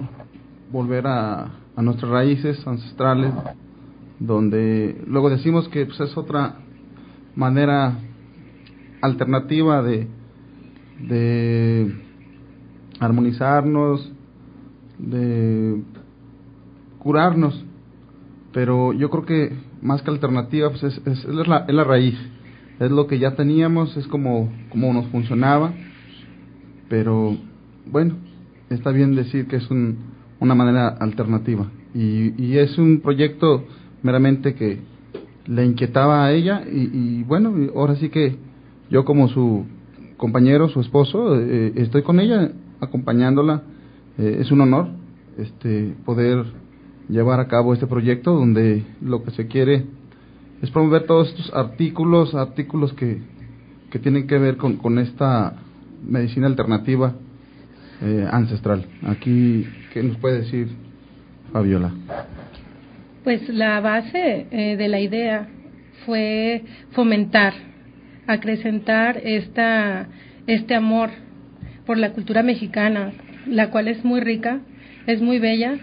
volver 0.71 1.07
a, 1.07 1.51
a 1.77 1.83
nuestras 1.83 2.11
raíces 2.11 2.67
ancestrales, 2.67 3.33
donde 4.19 5.01
luego 5.07 5.31
decimos 5.31 5.69
que 5.69 5.87
pues, 5.87 6.01
es 6.01 6.17
otra 6.17 6.57
manera 7.37 7.99
alternativa 9.01 9.83
de, 9.83 10.09
de 11.01 11.95
armonizarnos, 13.01 14.13
de 14.99 15.83
curarnos, 16.99 17.65
pero 18.53 18.93
yo 18.93 19.11
creo 19.11 19.25
que 19.25 19.53
más 19.81 20.03
que 20.03 20.11
alternativa 20.11 20.71
pues 20.71 20.83
es, 20.83 21.01
es, 21.07 21.25
es 21.25 21.49
la, 21.49 21.65
es 21.69 21.75
la 21.75 21.85
raíz, 21.85 22.19
es 22.81 22.91
lo 22.91 23.07
que 23.07 23.19
ya 23.19 23.35
teníamos, 23.35 23.97
es 23.97 24.07
como, 24.07 24.53
como 24.71 24.93
nos 24.93 25.07
funcionaba, 25.07 25.73
pero 26.89 27.37
bueno, 27.87 28.15
está 28.71 28.91
bien 28.91 29.15
decir 29.15 29.47
que 29.47 29.57
es 29.57 29.71
un, 29.71 29.99
una 30.41 30.55
manera 30.55 30.89
alternativa. 30.89 31.71
Y, 31.95 32.35
y 32.43 32.59
es 32.59 32.79
un 32.79 33.01
proyecto 33.01 33.65
meramente 34.03 34.55
que 34.55 34.79
le 35.47 35.65
inquietaba 35.65 36.25
a 36.25 36.33
ella 36.33 36.63
y, 36.71 36.91
y 36.93 37.23
bueno, 37.25 37.55
ahora 37.75 37.97
sí 37.97 38.11
que 38.11 38.37
yo 38.91 39.05
como 39.05 39.29
su 39.29 39.65
compañero, 40.19 40.69
su 40.69 40.81
esposo, 40.81 41.41
eh, 41.41 41.73
estoy 41.77 42.03
con 42.03 42.21
ella 42.21 42.51
acompañándola. 42.81 43.63
Eh, 44.19 44.39
es 44.41 44.53
un 44.53 44.61
honor 44.61 44.89
este 45.39 45.95
poder 46.05 46.45
llevar 47.09 47.41
a 47.41 47.49
cabo 47.49 47.73
este 47.73 47.87
proyecto 47.87 48.35
donde 48.35 48.85
lo 49.01 49.23
que 49.23 49.31
se 49.31 49.47
quiere 49.47 49.87
es 50.61 50.71
promover 50.71 51.07
todos 51.07 51.29
estos 51.29 51.55
artículos, 51.55 52.35
artículos 52.35 52.93
que, 52.93 53.23
que 53.91 53.99
tienen 53.99 54.27
que 54.27 54.37
ver 54.39 54.57
con, 54.57 54.77
con 54.77 54.99
esta 54.99 55.55
medicina 56.07 56.47
alternativa 56.47 57.15
eh, 58.03 58.27
ancestral. 58.31 58.87
Aquí, 59.07 59.67
¿qué 59.93 60.03
nos 60.03 60.17
puede 60.19 60.41
decir 60.41 60.69
Fabiola? 61.53 61.93
Pues 63.25 63.49
la 63.49 63.81
base 63.81 64.47
eh, 64.51 64.77
de 64.77 64.89
la 64.89 65.01
idea 65.01 65.49
fue 66.07 66.65
fomentar, 66.93 67.53
acrecentar 68.29 69.21
esta, 69.25 70.07
este 70.47 70.75
amor 70.77 71.11
por 71.87 71.99
la 71.99 72.13
cultura 72.13 72.45
mexicana, 72.45 73.13
la 73.47 73.71
cual 73.71 73.89
es 73.89 74.05
muy 74.05 74.21
rica, 74.21 74.61
es 75.07 75.21
muy 75.21 75.39
bella 75.39 75.79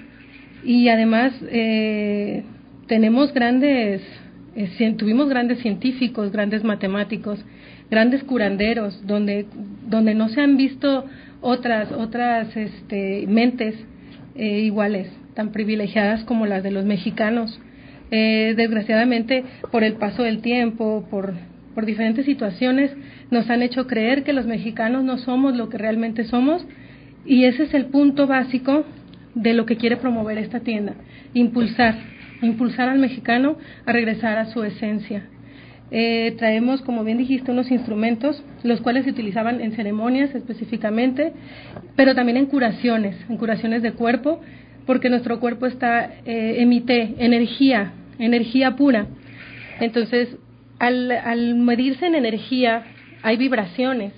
y 0.64 0.88
además 0.88 1.34
eh, 1.50 2.44
tenemos 2.88 3.34
grandes, 3.34 4.02
eh, 4.56 4.96
tuvimos 4.98 5.28
grandes 5.28 5.60
científicos, 5.60 6.32
grandes 6.32 6.64
matemáticos, 6.64 7.44
grandes 7.90 8.24
curanderos, 8.24 9.06
donde, 9.06 9.48
donde 9.88 10.14
no 10.14 10.30
se 10.30 10.42
han 10.42 10.56
visto 10.56 11.06
otras, 11.42 11.92
otras 11.92 12.56
este, 12.56 13.26
mentes 13.28 13.76
eh, 14.36 14.60
iguales, 14.60 15.08
tan 15.34 15.52
privilegiadas 15.52 16.24
como 16.26 16.46
las 16.46 16.64
de 16.64 16.72
los 16.72 16.86
mexicanos. 16.86 17.60
Eh, 18.12 18.54
desgraciadamente, 18.56 19.44
por 19.72 19.84
el 19.84 19.94
paso 19.94 20.22
del 20.22 20.42
tiempo, 20.42 21.08
por, 21.10 21.34
por 21.76 21.86
diferentes 21.86 22.26
situaciones, 22.26 22.92
nos 23.30 23.50
han 23.50 23.62
hecho 23.62 23.86
creer 23.86 24.24
que 24.24 24.34
los 24.34 24.48
mexicanos 24.48 25.04
no 25.04 25.18
somos 25.18 25.56
lo 25.56 25.70
que 25.70 25.78
realmente 25.78 26.24
somos 26.24 26.66
y 27.26 27.44
ese 27.44 27.64
es 27.64 27.74
el 27.74 27.88
punto 27.88 28.26
básico 28.26 28.86
de 29.36 29.54
lo 29.54 29.66
que 29.66 29.76
quiere 29.76 29.98
promover 29.98 30.38
esta 30.38 30.62
tienda, 30.62 30.96
impulsar, 31.34 31.96
impulsar 32.42 32.88
al 32.88 33.00
mexicano 33.00 33.58
a 33.86 33.92
regresar 33.92 34.38
a 34.38 34.46
su 34.46 34.64
esencia. 34.64 35.28
Eh, 35.92 36.34
traemos, 36.38 36.82
como 36.82 37.04
bien 37.04 37.18
dijiste, 37.18 37.52
unos 37.52 37.70
instrumentos, 37.70 38.44
los 38.64 38.82
cuales 38.82 39.04
se 39.04 39.12
utilizaban 39.12 39.62
en 39.62 39.74
ceremonias 39.74 40.34
específicamente, 40.34 41.34
pero 41.96 42.16
también 42.16 42.38
en 42.38 42.48
curaciones, 42.48 43.16
en 43.30 43.38
curaciones 43.38 43.82
de 43.84 43.92
cuerpo, 43.92 44.42
porque 44.86 45.10
nuestro 45.10 45.40
cuerpo 45.40 45.66
está 45.66 46.06
eh, 46.26 46.56
emite 46.60 47.16
energía, 47.20 47.94
energía 48.18 48.76
pura. 48.76 49.08
Entonces, 49.80 50.38
al, 50.80 51.12
al 51.12 51.56
medirse 51.56 52.06
en 52.06 52.16
energía, 52.16 52.84
hay 53.22 53.38
vibraciones. 53.38 54.14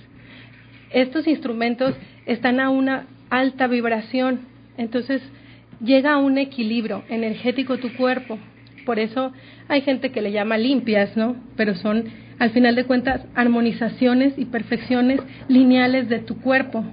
Estos 0.90 1.26
instrumentos 1.26 1.94
están 2.26 2.60
a 2.60 2.70
una 2.70 3.06
alta 3.30 3.66
vibración, 3.66 4.40
entonces 4.76 5.22
llega 5.82 6.12
a 6.12 6.18
un 6.18 6.38
equilibrio 6.38 7.04
energético 7.08 7.78
tu 7.78 7.94
cuerpo. 7.94 8.38
Por 8.84 8.98
eso 8.98 9.32
hay 9.68 9.82
gente 9.82 10.10
que 10.10 10.22
le 10.22 10.32
llama 10.32 10.56
limpias, 10.56 11.16
¿no? 11.16 11.36
Pero 11.56 11.74
son, 11.74 12.04
al 12.38 12.50
final 12.50 12.74
de 12.74 12.84
cuentas, 12.84 13.20
armonizaciones 13.34 14.38
y 14.38 14.46
perfecciones 14.46 15.20
lineales 15.48 16.08
de 16.08 16.20
tu 16.20 16.40
cuerpo. 16.40 16.84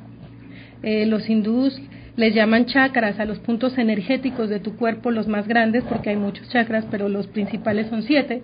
Eh, 0.84 1.06
los 1.06 1.30
hindús 1.30 1.82
les 2.18 2.34
llaman 2.34 2.66
chakras 2.66 3.20
a 3.20 3.26
los 3.26 3.40
puntos 3.40 3.78
energéticos 3.78 4.50
de 4.50 4.60
tu 4.60 4.76
cuerpo, 4.76 5.12
los 5.12 5.28
más 5.28 5.48
grandes, 5.48 5.84
porque 5.84 6.10
hay 6.10 6.16
muchos 6.16 6.50
chakras, 6.50 6.86
pero 6.92 7.10
los 7.10 7.28
principales 7.28 7.88
son 7.88 8.04
siete. 8.04 8.42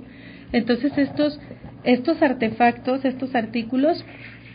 Entonces 0.52 0.98
estos, 0.98 1.40
estos 1.84 2.22
artefactos, 2.22 3.06
estos 3.06 3.36
artículos, 3.36 4.04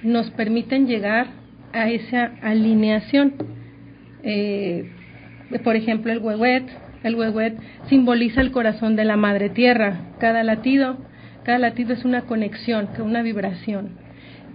nos 0.03 0.31
permiten 0.31 0.87
llegar 0.87 1.29
a 1.73 1.91
esa 1.91 2.33
alineación. 2.43 3.35
Eh, 4.23 4.91
por 5.65 5.77
ejemplo, 5.77 6.13
el 6.13 6.19
huehuet, 6.19 6.65
el 7.03 7.15
huehuet 7.15 7.57
simboliza 7.89 8.41
el 8.41 8.51
corazón 8.51 8.97
de 8.97 9.05
la 9.05 9.17
madre 9.17 9.49
tierra. 9.49 10.13
Cada 10.19 10.43
latido, 10.43 10.99
cada 11.45 11.59
latido 11.59 11.93
es 11.93 12.05
una 12.05 12.23
conexión, 12.23 12.89
una 12.99 13.23
vibración. 13.23 13.91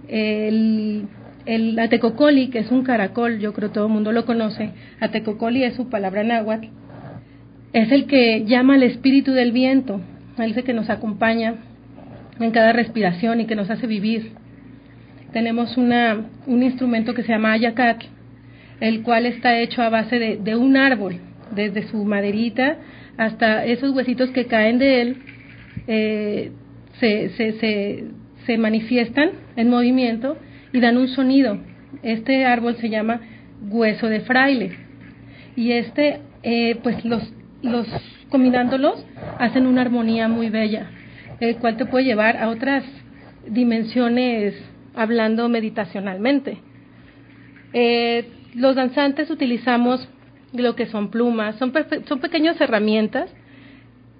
El, 0.08 1.08
el 1.46 1.78
atecocoli, 1.78 2.48
que 2.48 2.60
es 2.60 2.70
un 2.70 2.82
caracol, 2.82 3.38
yo 3.38 3.52
creo 3.52 3.70
todo 3.70 3.86
el 3.86 3.92
mundo 3.92 4.12
lo 4.12 4.26
conoce, 4.26 4.70
atecocoli 5.00 5.64
es 5.64 5.74
su 5.74 5.88
palabra 5.88 6.22
náhuatl, 6.22 6.68
es 7.72 7.90
el 7.90 8.06
que 8.06 8.44
llama 8.44 8.74
al 8.74 8.82
espíritu 8.82 9.32
del 9.32 9.52
viento, 9.52 10.00
es 10.38 10.56
el 10.56 10.64
que 10.64 10.72
nos 10.72 10.90
acompaña 10.90 11.56
en 12.40 12.50
cada 12.50 12.72
respiración 12.72 13.40
y 13.40 13.46
que 13.46 13.54
nos 13.54 13.70
hace 13.70 13.86
vivir. 13.86 14.32
Tenemos 15.32 15.76
una, 15.76 16.26
un 16.46 16.62
instrumento 16.62 17.14
que 17.14 17.22
se 17.22 17.32
llama 17.32 17.52
ayacat, 17.52 18.02
el 18.80 19.02
cual 19.02 19.26
está 19.26 19.58
hecho 19.58 19.82
a 19.82 19.88
base 19.88 20.18
de, 20.18 20.36
de 20.36 20.56
un 20.56 20.76
árbol, 20.76 21.16
desde 21.54 21.84
su 21.88 22.04
maderita 22.04 22.78
hasta 23.16 23.64
esos 23.64 23.94
huesitos 23.94 24.30
que 24.30 24.46
caen 24.46 24.78
de 24.78 25.00
él, 25.00 25.16
eh, 25.86 26.52
se, 26.98 27.30
se, 27.30 27.52
se, 27.58 28.04
se 28.46 28.58
manifiestan 28.58 29.30
en 29.56 29.68
movimiento 29.68 30.36
y 30.72 30.80
dan 30.80 30.96
un 30.96 31.08
sonido. 31.08 31.58
Este 32.02 32.44
árbol 32.44 32.76
se 32.76 32.88
llama 32.88 33.20
hueso 33.68 34.08
de 34.08 34.20
fraile 34.20 34.72
y 35.56 35.72
este, 35.72 36.20
eh, 36.42 36.76
pues 36.82 37.04
los, 37.04 37.32
los 37.62 37.86
combinándolos 38.32 39.04
hacen 39.38 39.66
una 39.66 39.82
armonía 39.82 40.26
muy 40.26 40.48
bella, 40.48 40.90
el 41.38 41.58
cual 41.58 41.76
te 41.76 41.84
puede 41.84 42.06
llevar 42.06 42.38
a 42.38 42.48
otras 42.48 42.82
dimensiones 43.46 44.54
hablando 44.94 45.50
meditacionalmente. 45.50 46.58
Eh, 47.74 48.30
los 48.54 48.74
danzantes 48.74 49.30
utilizamos 49.30 50.08
lo 50.54 50.74
que 50.74 50.86
son 50.86 51.10
plumas, 51.10 51.56
son, 51.56 51.72
son 52.08 52.20
pequeñas 52.20 52.60
herramientas 52.60 53.30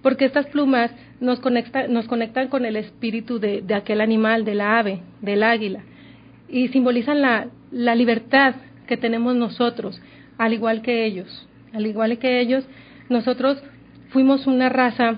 porque 0.03 0.27
estas 0.27 0.47
plumas 0.47 0.91
nos, 1.21 1.41
conecta, 1.41 1.89
nos 1.89 2.07
conectan 2.07 2.49
con 2.49 2.67
el 2.67 2.77
espíritu 2.77 3.39
de, 3.39 3.63
de, 3.63 3.75
aquel 3.75 4.03
animal, 4.03 4.45
de 4.45 4.55
la 4.55 4.79
ave, 4.79 5.01
del 5.23 5.43
águila, 5.43 5.85
y 6.49 6.69
simbolizan 6.69 7.23
la, 7.23 7.47
la 7.71 7.95
libertad 7.95 8.57
que 8.87 8.97
tenemos 8.97 9.35
nosotros, 9.37 10.03
al 10.37 10.53
igual 10.53 10.83
que 10.83 11.07
ellos. 11.07 11.49
Al 11.73 11.87
igual 11.87 12.19
que 12.19 12.41
ellos, 12.41 12.65
nosotros 13.09 13.63
fuimos 14.13 14.47
una 14.47 14.69
raza 14.69 15.17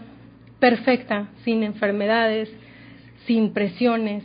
perfecta, 0.61 1.29
sin 1.45 1.63
enfermedades, 1.63 2.51
sin 3.27 3.53
presiones, 3.53 4.23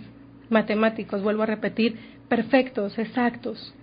matemáticos, 0.49 1.21
vuelvo 1.21 1.43
a 1.43 1.47
repetir, 1.47 1.97
perfectos, 2.27 2.97
exactos. 2.97 3.73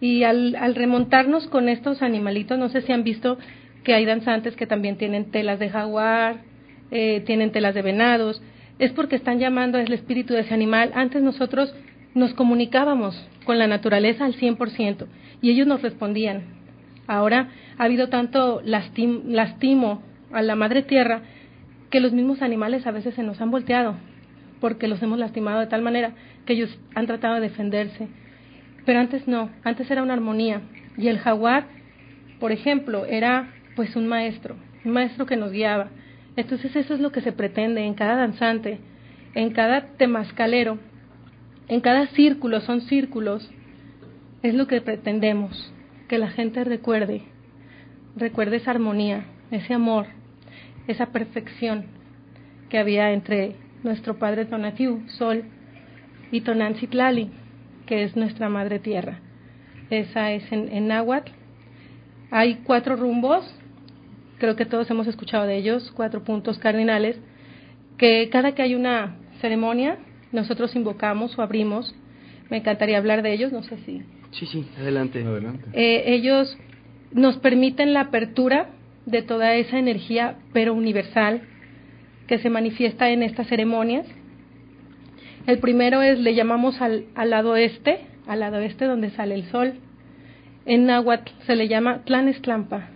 Y 0.00 0.24
al, 0.24 0.56
al 0.56 0.74
remontarnos 0.74 1.46
con 1.46 1.68
estos 1.68 2.02
animalitos, 2.02 2.58
no 2.58 2.68
sé 2.68 2.82
si 2.82 2.92
han 2.92 3.04
visto 3.04 3.38
que 3.84 3.94
hay 3.94 4.04
danzantes 4.04 4.56
que 4.56 4.66
también 4.66 4.96
tienen 4.96 5.30
telas 5.30 5.58
de 5.58 5.70
jaguar, 5.70 6.42
eh, 6.90 7.22
tienen 7.26 7.52
telas 7.52 7.74
de 7.74 7.82
venados, 7.82 8.42
es 8.78 8.92
porque 8.92 9.16
están 9.16 9.38
llamando 9.38 9.78
al 9.78 9.92
espíritu 9.92 10.34
de 10.34 10.40
ese 10.40 10.54
animal. 10.54 10.90
Antes 10.94 11.22
nosotros 11.22 11.74
nos 12.14 12.34
comunicábamos 12.34 13.28
con 13.44 13.58
la 13.58 13.66
naturaleza 13.66 14.24
al 14.24 14.34
100% 14.34 15.06
y 15.42 15.50
ellos 15.50 15.66
nos 15.66 15.82
respondían. 15.82 16.42
Ahora 17.06 17.50
ha 17.78 17.84
habido 17.84 18.08
tanto 18.08 18.62
lastim, 18.64 19.22
lastimo 19.28 20.02
a 20.34 20.42
la 20.42 20.56
madre 20.56 20.82
tierra 20.82 21.22
que 21.90 22.00
los 22.00 22.12
mismos 22.12 22.42
animales 22.42 22.86
a 22.86 22.90
veces 22.90 23.14
se 23.14 23.22
nos 23.22 23.40
han 23.40 23.50
volteado 23.50 23.96
porque 24.64 24.88
los 24.88 25.02
hemos 25.02 25.18
lastimado 25.18 25.60
de 25.60 25.66
tal 25.66 25.82
manera 25.82 26.12
que 26.46 26.54
ellos 26.54 26.78
han 26.94 27.06
tratado 27.06 27.34
de 27.34 27.42
defenderse. 27.42 28.08
Pero 28.86 28.98
antes 28.98 29.28
no, 29.28 29.50
antes 29.62 29.90
era 29.90 30.02
una 30.02 30.14
armonía. 30.14 30.62
Y 30.96 31.08
el 31.08 31.18
jaguar, 31.18 31.66
por 32.40 32.50
ejemplo, 32.50 33.04
era 33.04 33.52
pues 33.76 33.94
un 33.94 34.06
maestro, 34.06 34.56
un 34.82 34.92
maestro 34.92 35.26
que 35.26 35.36
nos 35.36 35.52
guiaba. 35.52 35.90
Entonces 36.36 36.74
eso 36.76 36.94
es 36.94 37.00
lo 37.00 37.12
que 37.12 37.20
se 37.20 37.32
pretende 37.32 37.82
en 37.82 37.92
cada 37.92 38.16
danzante, 38.16 38.78
en 39.34 39.50
cada 39.50 39.82
temascalero, 39.98 40.78
en 41.68 41.82
cada 41.82 42.06
círculo, 42.06 42.62
son 42.62 42.80
círculos, 42.80 43.50
es 44.42 44.54
lo 44.54 44.66
que 44.66 44.80
pretendemos, 44.80 45.74
que 46.08 46.16
la 46.16 46.30
gente 46.30 46.64
recuerde, 46.64 47.20
recuerde 48.16 48.56
esa 48.56 48.70
armonía, 48.70 49.26
ese 49.50 49.74
amor, 49.74 50.06
esa 50.86 51.06
perfección 51.06 51.86
que 52.68 52.78
había 52.78 53.12
entre 53.12 53.56
nuestro 53.82 54.18
padre 54.18 54.46
Tonatiu, 54.46 55.02
Sol, 55.08 55.44
y 56.30 56.40
Tonanциtlali, 56.40 57.30
que 57.86 58.02
es 58.02 58.16
nuestra 58.16 58.48
madre 58.48 58.80
tierra. 58.80 59.20
Esa 59.90 60.32
es 60.32 60.50
en, 60.50 60.68
en 60.72 60.88
náhuatl. 60.88 61.30
Hay 62.30 62.56
cuatro 62.64 62.96
rumbos, 62.96 63.44
creo 64.38 64.56
que 64.56 64.66
todos 64.66 64.90
hemos 64.90 65.06
escuchado 65.06 65.46
de 65.46 65.56
ellos, 65.56 65.92
cuatro 65.94 66.24
puntos 66.24 66.58
cardinales, 66.58 67.16
que 67.98 68.28
cada 68.30 68.52
que 68.52 68.62
hay 68.62 68.74
una 68.74 69.16
ceremonia, 69.40 69.98
nosotros 70.32 70.74
invocamos 70.74 71.38
o 71.38 71.42
abrimos. 71.42 71.94
Me 72.50 72.56
encantaría 72.56 72.98
hablar 72.98 73.22
de 73.22 73.32
ellos, 73.32 73.52
no 73.52 73.62
sé 73.62 73.76
si. 73.86 74.02
Sí, 74.32 74.46
sí, 74.46 74.66
adelante. 74.76 75.22
adelante. 75.22 75.64
Eh, 75.72 76.14
ellos 76.14 76.58
nos 77.12 77.38
permiten 77.38 77.92
la 77.92 78.00
apertura 78.00 78.70
de 79.06 79.22
toda 79.22 79.54
esa 79.54 79.78
energía, 79.78 80.36
pero 80.52 80.74
universal, 80.74 81.42
que 82.26 82.38
se 82.38 82.50
manifiesta 82.50 83.10
en 83.10 83.22
estas 83.22 83.48
ceremonias. 83.48 84.06
El 85.46 85.58
primero 85.58 86.02
es, 86.02 86.18
le 86.18 86.34
llamamos 86.34 86.80
al, 86.80 87.04
al 87.14 87.30
lado 87.30 87.56
este, 87.56 88.00
al 88.26 88.40
lado 88.40 88.58
este 88.58 88.86
donde 88.86 89.10
sale 89.10 89.34
el 89.34 89.44
sol. 89.44 89.74
En 90.66 90.86
náhuatl 90.86 91.30
se 91.46 91.56
le 91.56 91.68
llama 91.68 92.02
Tlanesclampa 92.04 92.88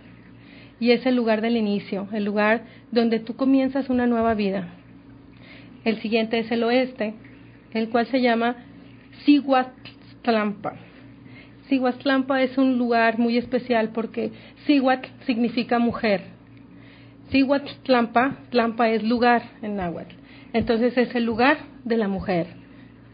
y 0.79 0.91
es 0.91 1.05
el 1.05 1.15
lugar 1.15 1.41
del 1.41 1.57
inicio, 1.57 2.07
el 2.13 2.25
lugar 2.25 2.63
donde 2.91 3.19
tú 3.19 3.35
comienzas 3.35 3.89
una 3.89 4.07
nueva 4.07 4.33
vida. 4.33 4.69
El 5.85 6.01
siguiente 6.01 6.39
es 6.39 6.51
el 6.51 6.63
oeste, 6.63 7.13
el 7.73 7.89
cual 7.89 8.07
se 8.07 8.21
llama 8.21 8.55
Cihuatlampa. 9.25 10.88
Cihuatlampa 11.69 12.41
es 12.41 12.57
un 12.57 12.77
lugar 12.79 13.19
muy 13.19 13.37
especial 13.37 13.89
porque 13.89 14.31
Cihuat 14.65 15.05
significa 15.25 15.77
mujer. 15.77 16.23
Cihuatlampa, 17.31 18.37
Tlampa 18.49 18.89
es 18.89 19.03
lugar 19.03 19.43
en 19.61 19.75
náhuatl. 19.75 20.15
Entonces 20.51 20.97
es 20.97 21.13
el 21.13 21.25
lugar 21.25 21.57
de 21.85 21.97
la 21.97 22.07
mujer. 22.07 22.47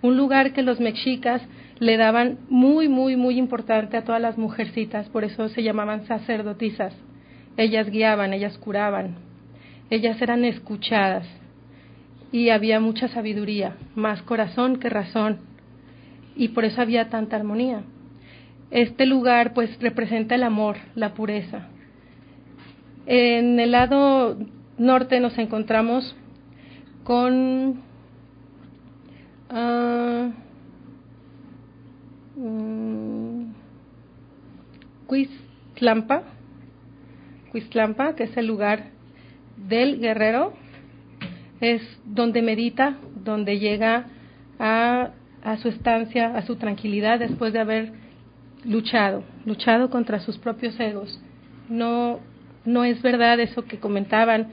Un 0.02 0.16
lugar 0.16 0.54
que 0.54 0.64
los 0.64 0.80
mexicas 0.80 1.42
le 1.80 1.98
daban 1.98 2.40
muy, 2.50 2.88
muy, 2.88 3.18
muy 3.18 3.38
importante 3.38 3.98
a 3.98 4.06
todas 4.06 4.22
las 4.22 4.38
mujercitas, 4.38 5.10
por 5.10 5.26
eso 5.26 5.50
se 5.50 5.62
llamaban 5.62 6.06
sacerdotisas. 6.06 6.96
Ellas 7.58 7.90
guiaban, 7.90 8.34
ellas 8.34 8.58
curaban, 8.58 9.16
ellas 9.90 10.22
eran 10.22 10.46
escuchadas 10.46 11.28
y 12.32 12.50
había 12.50 12.80
mucha 12.80 13.10
sabiduría, 13.10 13.76
más 13.96 14.22
corazón 14.22 14.78
que 14.78 14.90
razón, 14.90 15.40
y 16.36 16.50
por 16.50 16.66
eso 16.66 16.82
había 16.82 17.10
tanta 17.10 17.36
armonía. 17.36 17.84
Este 18.76 19.06
lugar 19.06 19.54
pues 19.54 19.80
representa 19.80 20.36
el 20.36 20.44
amor, 20.44 20.76
la 20.96 21.14
pureza. 21.14 21.70
En 23.06 23.58
el 23.58 23.72
lado 23.72 24.38
norte 24.78 25.22
nos 25.22 25.38
encontramos 25.38 26.14
con 27.06 27.80
uh, 29.50 30.32
Cuistlampa, 35.08 36.24
que 38.18 38.24
es 38.26 38.36
el 38.36 38.46
lugar 38.46 38.88
del 39.56 40.02
guerrero, 40.02 40.52
es 41.62 41.82
donde 42.04 42.42
medita, 42.42 42.98
donde 43.24 43.58
llega 43.58 44.08
a, 44.60 45.12
a 45.46 45.58
su 45.60 45.70
estancia, 45.70 46.36
a 46.36 46.42
su 46.42 46.58
tranquilidad 46.58 47.20
después 47.20 47.54
de 47.54 47.60
haber 47.60 48.05
luchado, 48.66 49.24
luchado 49.46 49.90
contra 49.90 50.20
sus 50.20 50.38
propios 50.38 50.80
egos. 50.80 51.20
No, 51.70 52.20
no 52.66 52.84
es 52.84 53.02
verdad 53.02 53.40
eso 53.40 53.64
que 53.66 53.80
comentaban, 53.80 54.48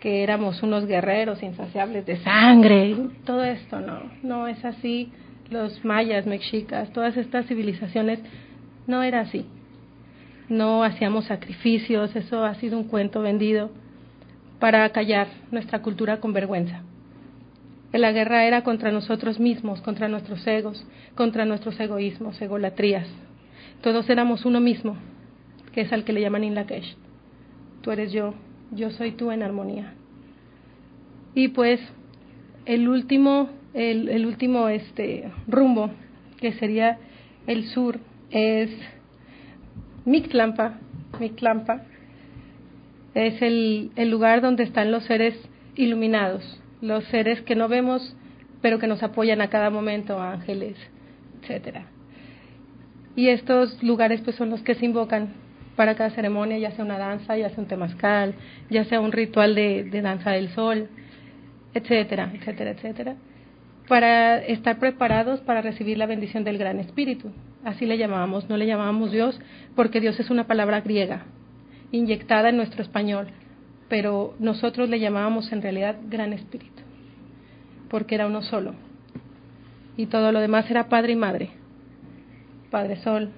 que 0.00 0.22
éramos 0.22 0.62
unos 0.62 0.86
guerreros 0.86 1.42
insaciables 1.42 2.04
de 2.06 2.16
sangre, 2.18 2.96
todo 3.24 3.44
esto 3.44 3.80
no, 3.80 4.00
no 4.22 4.48
es 4.48 4.64
así. 4.64 5.12
Los 5.48 5.84
mayas, 5.84 6.26
mexicas, 6.26 6.92
todas 6.92 7.16
estas 7.16 7.46
civilizaciones, 7.46 8.20
no 8.86 9.02
era 9.02 9.20
así. 9.20 9.46
No 10.48 10.82
hacíamos 10.82 11.26
sacrificios, 11.26 12.16
eso 12.16 12.44
ha 12.44 12.54
sido 12.56 12.78
un 12.78 12.84
cuento 12.84 13.22
vendido 13.22 13.70
para 14.58 14.88
callar 14.90 15.28
nuestra 15.50 15.82
cultura 15.82 16.20
con 16.20 16.32
vergüenza. 16.32 16.82
La 17.92 18.12
guerra 18.12 18.44
era 18.44 18.62
contra 18.62 18.90
nosotros 18.90 19.38
mismos, 19.38 19.82
contra 19.82 20.08
nuestros 20.08 20.46
egos, 20.46 20.84
contra 21.14 21.44
nuestros 21.44 21.78
egoísmos, 21.78 22.40
egolatrías. 22.40 23.06
Todos 23.82 24.08
éramos 24.08 24.44
uno 24.44 24.60
mismo, 24.60 24.96
que 25.72 25.80
es 25.80 25.92
al 25.92 26.04
que 26.04 26.12
le 26.12 26.20
llaman 26.20 26.44
Inlakesh. 26.44 26.96
Tú 27.82 27.90
eres 27.90 28.12
yo, 28.12 28.34
yo 28.70 28.90
soy 28.90 29.12
tú 29.12 29.32
en 29.32 29.42
armonía. 29.42 29.94
Y 31.34 31.48
pues 31.48 31.80
el 32.64 32.88
último, 32.88 33.50
el, 33.74 34.08
el 34.08 34.24
último 34.26 34.68
este, 34.68 35.32
rumbo, 35.48 35.90
que 36.38 36.52
sería 36.52 36.98
el 37.48 37.64
sur, 37.66 37.98
es 38.30 38.70
Mictlampa. 40.04 40.78
Mictlampa 41.18 41.82
es 43.14 43.42
el, 43.42 43.90
el 43.96 44.10
lugar 44.10 44.42
donde 44.42 44.62
están 44.62 44.92
los 44.92 45.04
seres 45.04 45.34
iluminados, 45.74 46.60
los 46.80 47.04
seres 47.06 47.42
que 47.42 47.56
no 47.56 47.68
vemos, 47.68 48.16
pero 48.60 48.78
que 48.78 48.86
nos 48.86 49.02
apoyan 49.02 49.40
a 49.40 49.50
cada 49.50 49.70
momento, 49.70 50.20
ángeles, 50.20 50.76
etcétera. 51.42 51.91
Y 53.14 53.28
estos 53.28 53.82
lugares 53.82 54.20
pues 54.22 54.36
son 54.36 54.50
los 54.50 54.62
que 54.62 54.74
se 54.74 54.86
invocan 54.86 55.34
para 55.76 55.94
cada 55.94 56.10
ceremonia, 56.10 56.58
ya 56.58 56.70
sea 56.72 56.84
una 56.84 56.98
danza, 56.98 57.36
ya 57.36 57.48
sea 57.50 57.58
un 57.58 57.66
temazcal, 57.66 58.34
ya 58.70 58.84
sea 58.84 59.00
un 59.00 59.12
ritual 59.12 59.54
de, 59.54 59.84
de 59.84 60.02
danza 60.02 60.30
del 60.30 60.48
sol, 60.50 60.88
etcétera, 61.74 62.30
etcétera, 62.34 62.70
etcétera, 62.70 63.16
para 63.88 64.38
estar 64.38 64.78
preparados 64.78 65.40
para 65.40 65.62
recibir 65.62 65.98
la 65.98 66.06
bendición 66.06 66.44
del 66.44 66.58
Gran 66.58 66.78
Espíritu. 66.78 67.30
Así 67.64 67.86
le 67.86 67.98
llamábamos, 67.98 68.48
no 68.48 68.56
le 68.56 68.66
llamábamos 68.66 69.12
Dios, 69.12 69.40
porque 69.76 70.00
Dios 70.00 70.18
es 70.20 70.30
una 70.30 70.46
palabra 70.46 70.80
griega, 70.80 71.24
inyectada 71.90 72.48
en 72.48 72.56
nuestro 72.56 72.82
español, 72.82 73.28
pero 73.88 74.34
nosotros 74.38 74.88
le 74.88 75.00
llamábamos 75.00 75.52
en 75.52 75.62
realidad 75.62 75.96
Gran 76.08 76.32
Espíritu, 76.32 76.82
porque 77.88 78.14
era 78.14 78.26
uno 78.26 78.42
solo. 78.42 78.74
Y 79.96 80.06
todo 80.06 80.32
lo 80.32 80.40
demás 80.40 80.70
era 80.70 80.88
Padre 80.88 81.12
y 81.12 81.16
Madre 81.16 81.61
Padre 82.72 82.96
Sol, 83.02 83.28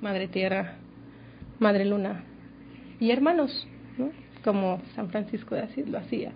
Madre 0.00 0.26
Tierra, 0.26 0.76
Madre 1.58 1.84
Luna 1.84 2.24
y 2.98 3.10
hermanos, 3.10 3.68
¿no? 3.98 4.08
como 4.42 4.80
San 4.96 5.10
Francisco 5.10 5.54
de 5.54 5.60
Asís 5.60 5.86
lo 5.86 5.98
hacía, 5.98 6.32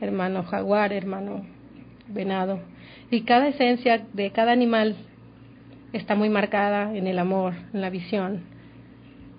hermano 0.00 0.44
jaguar, 0.44 0.92
hermano 0.92 1.44
venado. 2.06 2.60
Y 3.10 3.22
cada 3.22 3.48
esencia 3.48 4.06
de 4.12 4.30
cada 4.30 4.52
animal 4.52 4.94
está 5.92 6.14
muy 6.14 6.28
marcada 6.28 6.96
en 6.96 7.08
el 7.08 7.18
amor, 7.18 7.54
en 7.72 7.80
la 7.80 7.90
visión, 7.90 8.42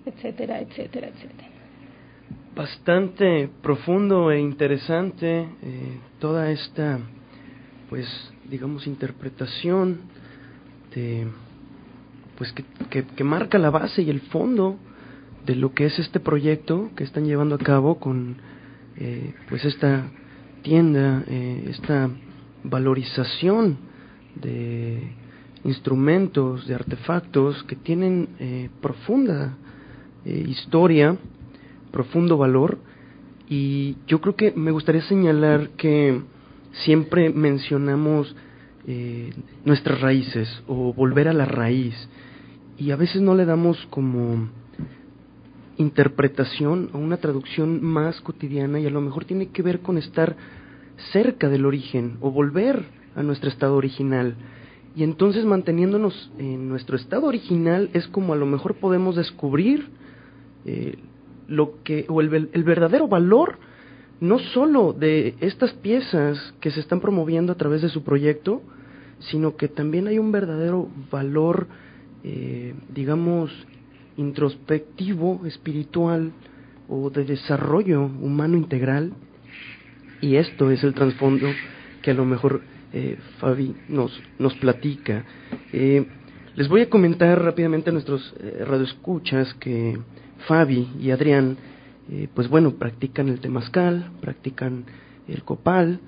etcétera, 0.04 0.60
etcétera, 0.60 1.08
etcétera. 1.08 1.48
Bastante 2.54 3.48
profundo 3.62 4.30
e 4.30 4.38
interesante 4.38 5.40
eh, 5.40 5.46
toda 6.18 6.50
esta, 6.50 6.98
pues, 7.88 8.06
digamos, 8.50 8.86
interpretación 8.86 10.00
de 10.94 11.26
pues 12.36 12.52
que, 12.52 13.04
que, 13.04 13.24
marca 13.24 13.58
la 13.58 13.70
base 13.70 14.02
y 14.02 14.10
el 14.10 14.20
fondo 14.20 14.76
de 15.44 15.54
lo 15.54 15.72
que 15.72 15.86
es 15.86 15.98
este 15.98 16.20
proyecto 16.20 16.90
que 16.96 17.04
están 17.04 17.24
llevando 17.24 17.54
a 17.54 17.58
cabo 17.58 17.98
con 17.98 18.36
eh, 18.98 19.34
pues 19.48 19.64
esta 19.64 20.10
tienda, 20.62 21.22
eh, 21.28 21.68
esta 21.70 22.10
valorización 22.64 23.78
de 24.34 25.12
instrumentos, 25.64 26.66
de 26.66 26.74
artefactos 26.74 27.62
que 27.64 27.76
tienen 27.76 28.28
eh, 28.38 28.70
profunda 28.80 29.56
historia, 30.24 31.16
profundo 31.92 32.36
valor. 32.36 32.78
Y 33.48 33.96
yo 34.08 34.20
creo 34.20 34.34
que 34.34 34.50
me 34.50 34.72
gustaría 34.72 35.02
señalar 35.02 35.70
que 35.76 36.20
siempre 36.84 37.30
mencionamos 37.30 38.34
nuestras 39.64 40.00
raíces 40.00 40.48
o 40.66 40.92
volver 40.92 41.28
a 41.28 41.32
la 41.32 41.44
raíz 41.44 41.94
y 42.78 42.90
a 42.90 42.96
veces 42.96 43.22
no 43.22 43.34
le 43.34 43.44
damos 43.44 43.78
como 43.90 44.48
interpretación 45.78 46.90
o 46.92 46.98
una 46.98 47.18
traducción 47.18 47.82
más 47.82 48.20
cotidiana 48.20 48.80
y 48.80 48.86
a 48.86 48.90
lo 48.90 49.00
mejor 49.00 49.24
tiene 49.24 49.48
que 49.48 49.62
ver 49.62 49.80
con 49.80 49.98
estar 49.98 50.36
cerca 51.12 51.48
del 51.48 51.66
origen 51.66 52.16
o 52.20 52.30
volver 52.30 52.84
a 53.14 53.22
nuestro 53.22 53.48
estado 53.48 53.76
original. 53.76 54.34
Y 54.94 55.02
entonces 55.02 55.44
manteniéndonos 55.44 56.30
en 56.38 56.68
nuestro 56.68 56.96
estado 56.96 57.26
original 57.26 57.90
es 57.92 58.06
como 58.08 58.32
a 58.32 58.36
lo 58.36 58.46
mejor 58.46 58.76
podemos 58.76 59.16
descubrir 59.16 59.88
eh, 60.64 60.96
lo 61.48 61.82
que 61.82 62.06
o 62.08 62.20
el, 62.20 62.50
el 62.52 62.64
verdadero 62.64 63.06
valor 63.06 63.58
no 64.20 64.38
solo 64.38 64.94
de 64.94 65.34
estas 65.40 65.72
piezas 65.74 66.54
que 66.60 66.70
se 66.70 66.80
están 66.80 67.00
promoviendo 67.00 67.52
a 67.52 67.56
través 67.56 67.82
de 67.82 67.90
su 67.90 68.02
proyecto, 68.02 68.62
sino 69.18 69.56
que 69.56 69.68
también 69.68 70.08
hay 70.08 70.18
un 70.18 70.32
verdadero 70.32 70.88
valor 71.10 71.66
eh, 72.26 72.74
digamos, 72.92 73.52
introspectivo, 74.16 75.46
espiritual 75.46 76.32
o 76.88 77.08
de 77.08 77.24
desarrollo 77.24 78.02
humano 78.02 78.56
integral. 78.56 79.12
Y 80.20 80.34
esto 80.36 80.70
es 80.72 80.82
el 80.82 80.92
trasfondo 80.92 81.46
que 82.02 82.10
a 82.10 82.14
lo 82.14 82.24
mejor 82.24 82.62
eh, 82.92 83.16
Fabi 83.38 83.76
nos, 83.88 84.20
nos 84.40 84.54
platica. 84.54 85.24
Eh, 85.72 86.04
les 86.56 86.68
voy 86.68 86.80
a 86.80 86.90
comentar 86.90 87.40
rápidamente 87.40 87.90
a 87.90 87.92
nuestros 87.92 88.34
eh, 88.40 88.64
radioescuchas 88.66 89.54
que 89.54 89.98
Fabi 90.48 90.88
y 91.00 91.10
Adrián, 91.10 91.56
pues 92.34 92.48
bueno, 92.48 92.70
practican 92.74 93.28
el 93.28 93.40
temazcal, 93.40 94.12
practican 94.20 94.84
el 95.26 95.42
copal, 95.42 95.98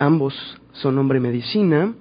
ambos 0.00 0.34
son 0.72 0.98
hombre 0.98 1.20
medicina, 1.20 1.94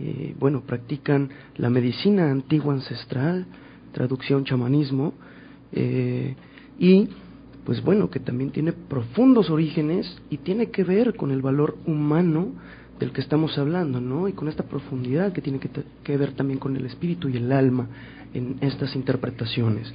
eh, 0.00 0.34
bueno, 0.38 0.60
practican 0.60 1.28
la 1.56 1.70
medicina 1.70 2.30
antigua 2.30 2.72
ancestral, 2.72 3.46
traducción 3.92 4.44
chamanismo, 4.44 5.12
eh, 5.72 6.36
y 6.78 7.08
pues 7.64 7.82
bueno, 7.82 8.08
que 8.08 8.20
también 8.20 8.50
tiene 8.50 8.72
profundos 8.72 9.50
orígenes 9.50 10.16
y 10.30 10.38
tiene 10.38 10.70
que 10.70 10.84
ver 10.84 11.16
con 11.16 11.32
el 11.32 11.42
valor 11.42 11.76
humano 11.84 12.52
del 13.00 13.12
que 13.12 13.20
estamos 13.20 13.58
hablando, 13.58 14.00
¿no? 14.00 14.28
Y 14.28 14.32
con 14.32 14.48
esta 14.48 14.62
profundidad 14.62 15.32
que 15.32 15.42
tiene 15.42 15.58
que, 15.58 16.16
ver 16.16 16.32
también 16.32 16.60
con 16.60 16.76
el 16.76 16.86
espíritu 16.86 17.28
y 17.28 17.36
el 17.36 17.50
alma 17.52 17.88
en 18.32 18.56
estas 18.60 18.94
interpretaciones. 18.94 19.92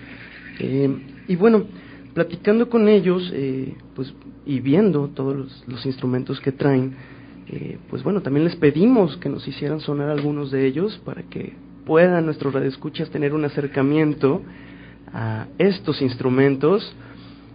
Eh, 0.59 0.95
y 1.27 1.35
bueno, 1.35 1.63
platicando 2.13 2.69
con 2.69 2.87
ellos, 2.87 3.33
pues, 3.95 4.13
y 4.45 4.59
viendo 4.59 5.07
todos 5.07 5.63
los 5.65 5.85
instrumentos 5.85 6.39
que 6.39 6.51
traen, 6.51 6.93
eh, 7.47 7.77
pues 7.89 8.03
bueno, 8.03 8.21
también 8.21 8.45
les 8.45 8.55
pedimos 8.55 9.17
que 9.17 9.29
nos 9.29 9.47
hicieran 9.47 9.79
sonar 9.79 10.09
algunos 10.09 10.51
de 10.51 10.65
ellos 10.65 10.99
para 11.05 11.23
que 11.23 11.53
puedan 11.85 12.25
nuestros 12.25 12.53
radioescuchas 12.53 13.09
tener 13.09 13.33
un 13.33 13.45
acercamiento 13.45 14.41
a 15.13 15.47
estos 15.57 16.01
instrumentos 16.01 16.95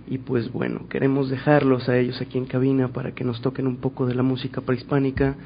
y 0.07 0.19
pues 0.19 0.53
bueno, 0.53 0.89
queremos 0.89 1.29
dejarlos 1.29 1.89
a 1.89 1.99
ellos 1.99 2.21
aquí 2.21 2.39
en 2.39 2.47
cabina 2.47 2.89
para 2.89 3.13
que 3.13 3.25
nos 3.25 3.41
toquen 3.43 3.67
un 3.67 3.77
poco 3.77 4.07
de 4.07 4.15
la 4.15 4.23
música 4.23 4.61
prehispánica 4.61 5.37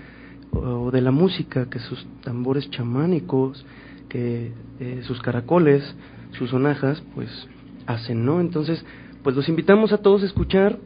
o 0.53 0.91
de 0.91 1.01
la 1.01 1.11
música 1.11 1.69
que 1.69 1.79
sus 1.79 2.07
tambores 2.23 2.71
chamánicos, 2.71 3.65
que 4.09 4.53
eh, 4.79 5.01
sus 5.05 5.21
caracoles, 5.21 5.83
sus 6.33 6.51
sonajas, 6.51 7.03
pues 7.15 7.29
hacen, 7.87 8.25
¿no? 8.25 8.41
Entonces, 8.41 8.85
pues 9.23 9.35
los 9.35 9.49
invitamos 9.49 9.93
a 9.93 9.99
todos 9.99 10.23
a 10.23 10.27
escuchar 10.27 10.79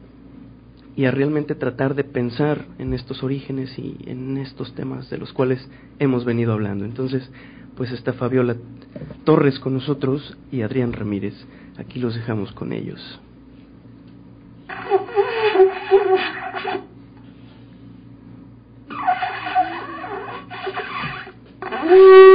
y 0.97 1.05
a 1.05 1.11
realmente 1.11 1.53
tratar 1.53 1.93
de 1.93 2.03
pensar 2.03 2.65
en 2.79 2.95
estos 2.95 3.21
orígenes 3.21 3.77
y 3.77 3.97
en 4.07 4.37
estos 4.37 4.73
temas 4.73 5.11
de 5.11 5.19
los 5.19 5.31
cuales 5.31 5.69
hemos 5.99 6.25
venido 6.25 6.53
hablando. 6.53 6.85
Entonces, 6.85 7.29
pues 7.77 7.91
está 7.91 8.13
Fabiola 8.13 8.55
Torres 9.23 9.59
con 9.59 9.75
nosotros 9.75 10.35
y 10.51 10.63
Adrián 10.63 10.93
Ramírez. 10.93 11.35
Aquí 11.77 11.99
los 11.99 12.15
dejamos 12.15 12.51
con 12.51 12.73
ellos. 12.73 13.19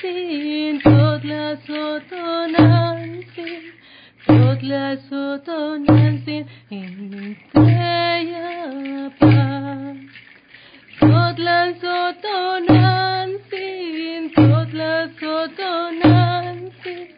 sotonansin, 0.00 0.80
totla 0.82 1.56
sotonansin, 1.66 3.62
totla 4.26 4.96
sotonansin, 5.08 6.46
inteya 6.70 8.50
paz. 9.20 9.96
Totlan 11.00 11.68
sotonansin, 11.80 13.10
totla 14.36 14.92
sotonansin, 15.20 17.08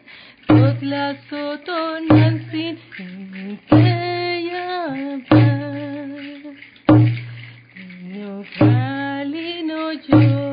totla 0.47 1.05
sotonansin, 1.29 2.75
inteya 2.99 4.67
paz. 5.29 5.45
No 8.15 8.33
calino 8.57 9.81
yo 10.07 10.19
lo 10.19 10.25
pica, 10.25 10.44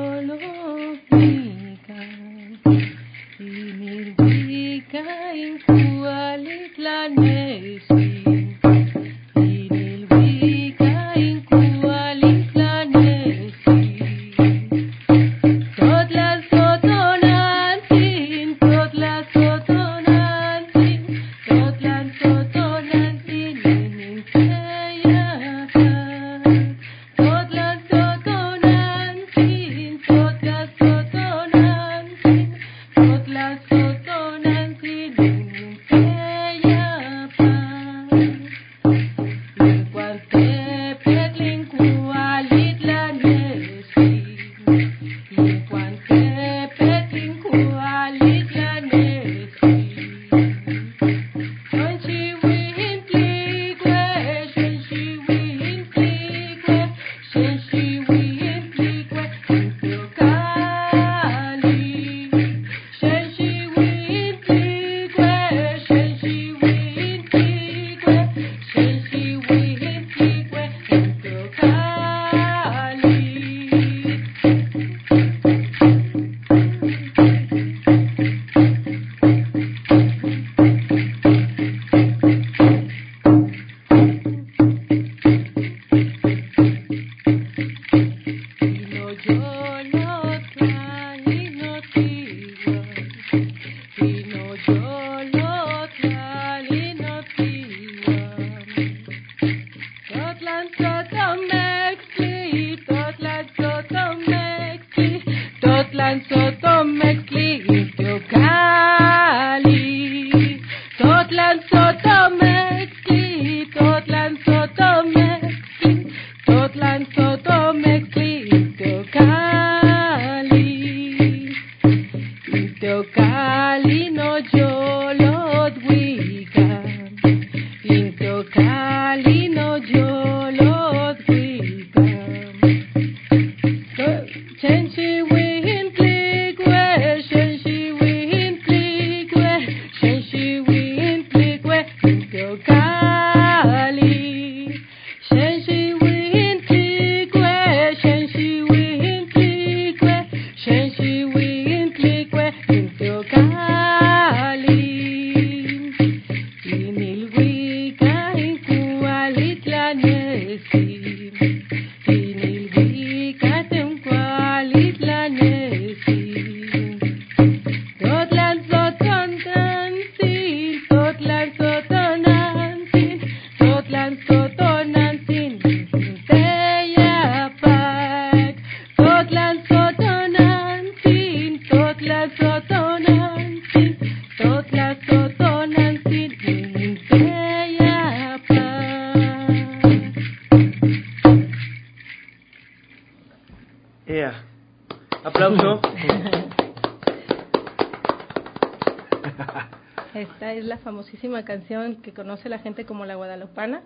Esta 200.14 200.53
es 200.53 200.64
la 200.64 200.78
famosísima 200.78 201.45
canción 201.45 201.97
que 201.97 202.12
conoce 202.12 202.49
la 202.49 202.61
gente 202.61 202.84
como 202.84 203.05
la 203.07 203.16
guadalupana, 203.16 203.80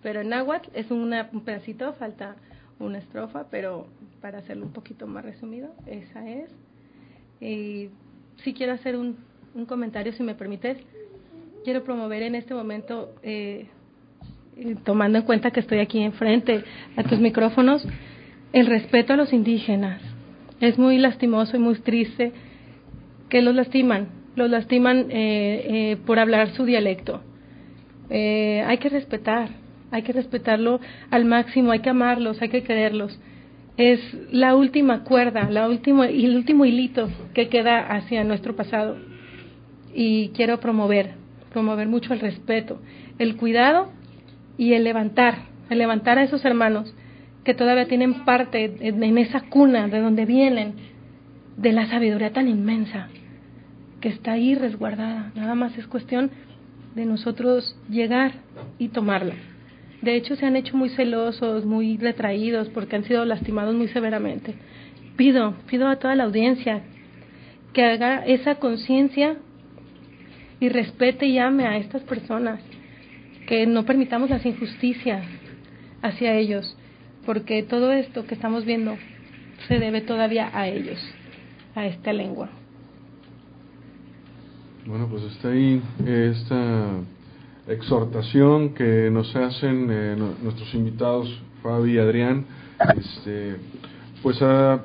pero 0.00 0.20
en 0.20 0.28
náhuatl 0.28 0.70
es 0.74 0.92
una, 0.92 1.28
un 1.32 1.40
pedacito, 1.40 1.92
falta 1.94 2.36
una 2.78 2.98
estrofa, 2.98 3.46
pero 3.50 3.88
para 4.20 4.38
hacerlo 4.38 4.66
un 4.66 4.72
poquito 4.72 5.08
más 5.08 5.24
resumido, 5.24 5.74
esa 5.86 6.28
es. 6.28 6.48
Y 7.40 7.88
si 8.44 8.54
quiero 8.54 8.74
hacer 8.74 8.96
un, 8.96 9.16
un 9.54 9.66
comentario, 9.66 10.12
si 10.12 10.22
me 10.22 10.36
permites, 10.36 10.78
quiero 11.64 11.82
promover 11.82 12.22
en 12.22 12.36
este 12.36 12.54
momento, 12.54 13.12
eh, 13.24 13.66
tomando 14.84 15.18
en 15.18 15.24
cuenta 15.24 15.50
que 15.50 15.58
estoy 15.58 15.80
aquí 15.80 16.00
enfrente 16.00 16.62
a 16.96 17.02
tus 17.02 17.18
micrófonos, 17.18 17.84
el 18.52 18.66
respeto 18.66 19.14
a 19.14 19.16
los 19.16 19.32
indígenas. 19.32 20.11
Es 20.62 20.78
muy 20.78 20.96
lastimoso 20.96 21.56
y 21.56 21.58
muy 21.58 21.74
triste 21.80 22.30
que 23.28 23.42
los 23.42 23.52
lastiman, 23.52 24.06
los 24.36 24.48
lastiman 24.48 25.06
eh, 25.10 25.10
eh, 25.10 25.96
por 26.06 26.20
hablar 26.20 26.52
su 26.52 26.64
dialecto. 26.64 27.20
Eh, 28.10 28.62
hay 28.64 28.78
que 28.78 28.88
respetar, 28.88 29.48
hay 29.90 30.02
que 30.02 30.12
respetarlo 30.12 30.78
al 31.10 31.24
máximo, 31.24 31.72
hay 31.72 31.80
que 31.80 31.90
amarlos, 31.90 32.40
hay 32.40 32.48
que 32.48 32.62
quererlos. 32.62 33.18
Es 33.76 33.98
la 34.30 34.54
última 34.54 35.02
cuerda, 35.02 35.50
la 35.50 35.68
última, 35.68 36.08
y 36.08 36.26
el 36.26 36.36
último 36.36 36.64
hilito 36.64 37.08
que 37.34 37.48
queda 37.48 37.80
hacia 37.80 38.22
nuestro 38.22 38.54
pasado. 38.54 38.98
Y 39.92 40.28
quiero 40.28 40.60
promover, 40.60 41.14
promover 41.52 41.88
mucho 41.88 42.14
el 42.14 42.20
respeto, 42.20 42.80
el 43.18 43.34
cuidado 43.34 43.90
y 44.56 44.74
el 44.74 44.84
levantar, 44.84 45.38
el 45.70 45.78
levantar 45.78 46.18
a 46.18 46.22
esos 46.22 46.44
hermanos 46.44 46.94
que 47.44 47.54
todavía 47.54 47.86
tienen 47.86 48.24
parte 48.24 48.76
en, 48.80 49.18
esa 49.18 49.40
cuna 49.40 49.88
de 49.88 50.00
donde 50.00 50.26
vienen, 50.26 50.74
de 51.56 51.72
la 51.72 51.86
sabiduría 51.86 52.32
tan 52.32 52.48
inmensa 52.48 53.08
que 54.00 54.08
está 54.08 54.32
ahí 54.32 54.54
resguardada. 54.54 55.32
Nada 55.34 55.54
más 55.54 55.76
es 55.76 55.86
cuestión 55.86 56.30
de 56.94 57.06
nosotros 57.06 57.76
llegar 57.88 58.32
y 58.78 58.88
tomarla. 58.88 59.34
De 60.02 60.16
hecho, 60.16 60.34
se 60.34 60.46
han 60.46 60.56
hecho 60.56 60.76
muy 60.76 60.88
celosos, 60.90 61.64
muy 61.64 61.96
retraídos, 61.96 62.68
porque 62.70 62.96
han 62.96 63.04
sido 63.04 63.24
lastimados 63.24 63.74
muy 63.74 63.88
severamente. 63.88 64.54
Pido, 65.16 65.54
pido 65.70 65.88
a 65.88 65.96
toda 65.96 66.14
la 66.16 66.24
audiencia 66.24 66.82
que 67.72 67.84
haga 67.84 68.24
esa 68.26 68.56
conciencia 68.56 69.36
y 70.58 70.68
respete 70.68 71.26
y 71.26 71.38
ame 71.38 71.66
a 71.66 71.76
estas 71.76 72.02
personas, 72.02 72.60
que 73.46 73.66
no 73.66 73.84
permitamos 73.84 74.30
las 74.30 74.44
injusticias 74.44 75.24
hacia 76.02 76.34
ellos, 76.34 76.76
porque 77.26 77.62
todo 77.62 77.92
esto 77.92 78.24
que 78.26 78.34
estamos 78.34 78.64
viendo 78.64 78.96
se 79.68 79.78
debe 79.78 80.00
todavía 80.00 80.50
a 80.52 80.66
ellos, 80.68 80.98
a 81.74 81.86
esta 81.86 82.12
lengua. 82.12 82.48
Bueno, 84.86 85.06
pues 85.08 85.22
está 85.24 85.48
ahí 85.50 85.80
esta 86.04 86.86
exhortación 87.68 88.74
que 88.74 89.08
nos 89.12 89.34
hacen 89.36 89.86
eh, 89.90 90.16
nu- 90.18 90.34
nuestros 90.42 90.74
invitados 90.74 91.40
Fabi 91.62 91.92
y 91.94 91.98
Adrián, 91.98 92.44
este, 92.96 93.56
pues 94.22 94.42
a, 94.42 94.82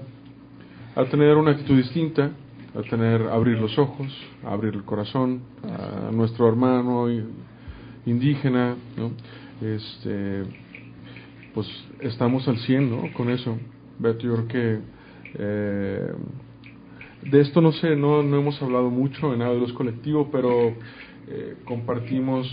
a 0.95 1.05
tener 1.09 1.35
una 1.37 1.51
actitud 1.51 1.75
distinta, 1.77 2.29
a 2.75 2.81
tener 2.87 3.23
abrir 3.23 3.57
los 3.57 3.75
ojos, 3.79 4.07
a 4.45 4.51
abrir 4.53 4.75
el 4.75 4.83
corazón 4.83 5.41
a 5.63 6.11
nuestro 6.11 6.47
hermano 6.47 7.07
indígena, 8.05 8.75
¿no? 8.95 9.11
Este, 9.67 10.43
pues 11.57 11.67
estamos 12.01 12.47
al 12.47 12.59
100, 12.59 12.91
¿no? 12.91 13.13
Con 13.13 13.31
eso. 13.31 13.57
Creo 13.99 14.47
que 14.47 14.79
eh, 15.33 16.13
de 17.23 17.41
esto 17.41 17.61
no 17.61 17.71
sé, 17.71 17.95
no, 17.95 18.21
no 18.21 18.37
hemos 18.37 18.61
hablado 18.61 18.91
mucho 18.91 19.33
en 19.33 19.39
Luz 19.59 19.73
Colectivo, 19.73 20.29
pero 20.31 20.75
eh, 21.27 21.57
compartimos 21.65 22.47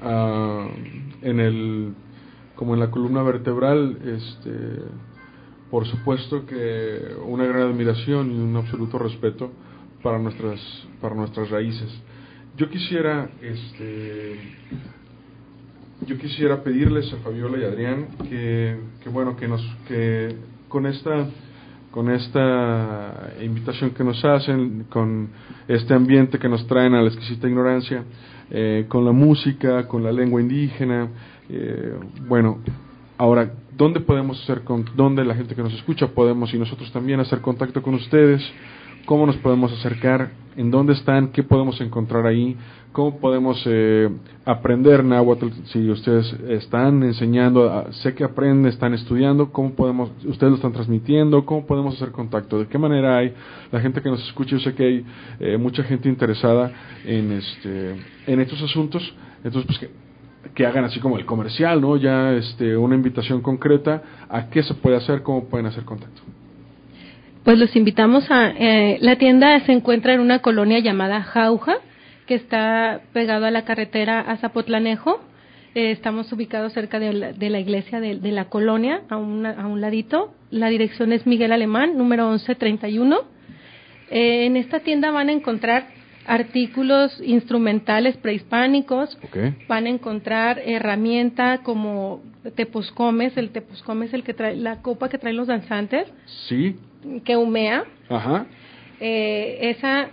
ah, 0.00 0.68
en 1.22 1.40
el, 1.40 1.94
como 2.54 2.74
en 2.74 2.78
la 2.78 2.92
columna 2.92 3.24
vertebral, 3.24 3.98
este, 4.04 4.52
por 5.68 5.84
supuesto 5.84 6.46
que 6.46 7.00
una 7.26 7.46
gran 7.46 7.62
admiración 7.62 8.30
y 8.30 8.38
un 8.38 8.54
absoluto 8.54 9.00
respeto 9.00 9.50
para 10.04 10.20
nuestras, 10.20 10.60
para 11.00 11.16
nuestras 11.16 11.50
raíces. 11.50 11.90
Yo 12.56 12.70
quisiera, 12.70 13.28
este, 13.42 14.38
yo 16.06 16.18
quisiera 16.18 16.62
pedirles 16.62 17.12
a 17.12 17.16
Fabiola 17.18 17.58
y 17.58 17.64
Adrián 17.64 18.06
que, 18.28 18.76
que 19.02 19.08
bueno, 19.08 19.36
que 19.36 19.48
nos, 19.48 19.62
que 19.86 20.36
con 20.68 20.86
esta 20.86 21.28
con 21.90 22.10
esta 22.10 23.32
invitación 23.42 23.90
que 23.90 24.04
nos 24.04 24.22
hacen, 24.24 24.84
con 24.90 25.30
este 25.66 25.94
ambiente 25.94 26.38
que 26.38 26.48
nos 26.48 26.66
traen 26.66 26.94
a 26.94 27.00
la 27.00 27.08
exquisita 27.08 27.48
ignorancia, 27.48 28.04
eh, 28.50 28.84
con 28.88 29.04
la 29.04 29.12
música, 29.12 29.86
con 29.88 30.02
la 30.02 30.12
lengua 30.12 30.40
indígena. 30.40 31.08
eh, 31.48 31.98
bueno, 32.28 32.58
ahora, 33.16 33.50
¿dónde 33.76 34.00
podemos 34.00 34.40
hacer, 34.42 34.62
con, 34.64 34.84
dónde 34.94 35.24
la 35.24 35.34
gente 35.34 35.54
que 35.54 35.62
nos 35.62 35.72
escucha 35.74 36.08
podemos 36.08 36.52
y 36.52 36.58
nosotros 36.58 36.92
también 36.92 37.20
hacer 37.20 37.40
contacto 37.40 37.82
con 37.82 37.94
ustedes? 37.94 38.42
¿Cómo 39.08 39.24
nos 39.24 39.38
podemos 39.38 39.72
acercar? 39.72 40.32
¿En 40.54 40.70
dónde 40.70 40.92
están? 40.92 41.28
¿Qué 41.28 41.42
podemos 41.42 41.80
encontrar 41.80 42.26
ahí? 42.26 42.58
¿Cómo 42.92 43.16
podemos 43.20 43.62
eh, 43.64 44.10
aprender 44.44 45.02
náhuatl 45.02 45.46
si 45.72 45.88
ustedes 45.88 46.30
están 46.50 47.02
enseñando? 47.02 47.72
a- 47.72 47.90
sé 48.02 48.14
que 48.14 48.22
aprenden, 48.22 48.66
están 48.66 48.92
estudiando. 48.92 49.50
¿Cómo 49.50 49.70
podemos, 49.72 50.10
ustedes 50.26 50.50
lo 50.50 50.56
están 50.56 50.72
transmitiendo? 50.74 51.46
¿Cómo 51.46 51.64
podemos 51.64 51.94
hacer 51.94 52.10
contacto? 52.10 52.58
¿De 52.58 52.66
qué 52.66 52.76
manera 52.76 53.16
hay 53.16 53.32
la 53.72 53.80
gente 53.80 54.02
que 54.02 54.10
nos 54.10 54.22
escucha? 54.28 54.50
Yo 54.56 54.60
sé 54.60 54.74
que 54.74 54.84
hay 54.84 55.06
eh, 55.40 55.56
mucha 55.56 55.82
gente 55.84 56.06
interesada 56.10 56.70
en, 57.06 57.32
este, 57.32 57.96
en 58.26 58.40
estos 58.42 58.60
asuntos. 58.62 59.02
Entonces, 59.42 59.64
pues 59.64 59.78
que, 59.78 59.90
que 60.54 60.66
hagan 60.66 60.84
así 60.84 61.00
como 61.00 61.16
el 61.16 61.24
comercial, 61.24 61.80
¿no? 61.80 61.96
Ya 61.96 62.34
este, 62.34 62.76
una 62.76 62.94
invitación 62.94 63.40
concreta 63.40 64.02
a 64.28 64.50
qué 64.50 64.62
se 64.62 64.74
puede 64.74 64.96
hacer, 64.96 65.22
cómo 65.22 65.44
pueden 65.48 65.64
hacer 65.64 65.86
contacto. 65.86 66.20
Pues 67.48 67.58
los 67.58 67.74
invitamos 67.76 68.30
a... 68.30 68.50
eh, 68.50 68.98
la 69.00 69.16
tienda 69.16 69.58
se 69.60 69.72
encuentra 69.72 70.12
en 70.12 70.20
una 70.20 70.40
colonia 70.40 70.80
llamada 70.80 71.22
Jauja, 71.22 71.76
que 72.26 72.34
está 72.34 73.00
pegado 73.14 73.46
a 73.46 73.50
la 73.50 73.64
carretera 73.64 74.20
a 74.20 74.36
Zapotlanejo. 74.36 75.18
Eh, 75.74 75.92
estamos 75.92 76.30
ubicados 76.30 76.74
cerca 76.74 76.98
de 76.98 77.10
la, 77.14 77.32
de 77.32 77.48
la 77.48 77.58
iglesia 77.58 78.00
de, 78.00 78.16
de 78.16 78.32
la 78.32 78.50
colonia, 78.50 79.00
a, 79.08 79.16
una- 79.16 79.52
a 79.52 79.66
un 79.66 79.80
ladito. 79.80 80.34
La 80.50 80.68
dirección 80.68 81.10
es 81.10 81.26
Miguel 81.26 81.52
Alemán, 81.52 81.96
número 81.96 82.28
1131. 82.28 83.16
Eh, 84.10 84.44
en 84.44 84.58
esta 84.58 84.80
tienda 84.80 85.10
van 85.10 85.30
a 85.30 85.32
encontrar 85.32 85.86
artículos 86.26 87.18
instrumentales 87.24 88.18
prehispánicos, 88.18 89.16
van 89.68 89.86
a 89.86 89.88
encontrar 89.88 90.60
herramienta 90.62 91.60
como 91.62 92.20
tepuscomes, 92.54 93.34
el 93.38 93.48
tepuscome 93.48 94.04
es 94.04 94.12
el 94.12 94.22
que 94.22 94.34
trae 94.34 94.54
la 94.54 94.82
copa 94.82 95.08
que 95.08 95.16
traen 95.16 95.36
los 95.38 95.46
danzantes, 95.46 96.06
Sí, 96.46 96.76
que 97.24 97.36
humea, 97.36 97.84
ajá. 98.08 98.46
eh, 99.00 99.58
esa 99.70 100.10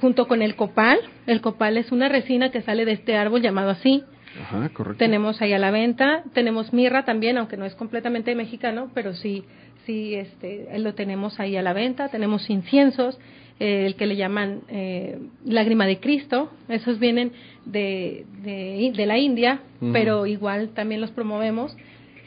junto 0.00 0.26
con 0.26 0.42
el 0.42 0.56
copal, 0.56 0.98
el 1.26 1.40
copal 1.40 1.76
es 1.76 1.92
una 1.92 2.08
resina 2.08 2.50
que 2.50 2.62
sale 2.62 2.84
de 2.84 2.92
este 2.92 3.16
árbol 3.16 3.42
llamado 3.42 3.70
así. 3.70 4.02
Ajá, 4.40 4.68
correcto. 4.70 4.98
Tenemos 4.98 5.40
ahí 5.40 5.52
a 5.52 5.58
la 5.58 5.70
venta, 5.70 6.22
tenemos 6.32 6.72
mirra 6.72 7.04
también, 7.04 7.38
aunque 7.38 7.56
no 7.56 7.64
es 7.64 7.74
completamente 7.74 8.34
mexicano, 8.34 8.90
pero 8.94 9.14
sí, 9.14 9.44
sí, 9.86 10.14
este, 10.14 10.68
lo 10.78 10.94
tenemos 10.94 11.40
ahí 11.40 11.56
a 11.56 11.62
la 11.62 11.72
venta. 11.72 12.08
Tenemos 12.08 12.48
inciensos, 12.50 13.18
eh, 13.58 13.86
el 13.86 13.96
que 13.96 14.06
le 14.06 14.16
llaman 14.16 14.60
eh, 14.68 15.18
lágrima 15.44 15.86
de 15.86 15.98
Cristo, 15.98 16.50
esos 16.68 16.98
vienen 16.98 17.32
de, 17.64 18.26
de, 18.42 18.92
de 18.94 19.06
la 19.06 19.18
India, 19.18 19.60
pero 19.92 20.26
igual 20.26 20.70
también 20.70 21.00
los 21.00 21.10
promovemos. 21.10 21.76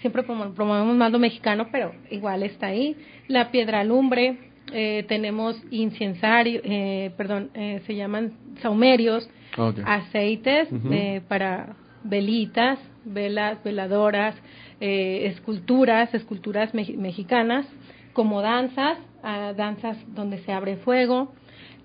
Siempre 0.01 0.23
promo- 0.25 0.53
promovemos 0.53 0.95
más 0.95 1.11
lo 1.11 1.19
mexicano, 1.19 1.67
pero 1.71 1.93
igual 2.09 2.43
está 2.43 2.67
ahí. 2.67 2.95
La 3.27 3.51
piedra 3.51 3.83
lumbre, 3.83 4.37
eh, 4.73 5.05
tenemos 5.07 5.61
incensario, 5.71 6.61
eh, 6.63 7.11
perdón, 7.17 7.49
eh, 7.53 7.81
se 7.85 7.95
llaman 7.95 8.33
saumerios, 8.61 9.29
Ok. 9.57 9.79
aceites 9.85 10.67
eh, 10.91 11.21
para 11.27 11.75
velitas, 12.03 12.79
velas, 13.05 13.63
veladoras, 13.63 14.35
eh, 14.79 15.27
esculturas, 15.27 16.11
esculturas 16.13 16.73
mex- 16.73 16.95
mexicanas, 16.97 17.67
como 18.13 18.41
danzas, 18.41 18.97
ah, 19.23 19.53
danzas 19.55 19.97
donde 20.15 20.39
se 20.39 20.51
abre 20.51 20.77
fuego. 20.77 21.31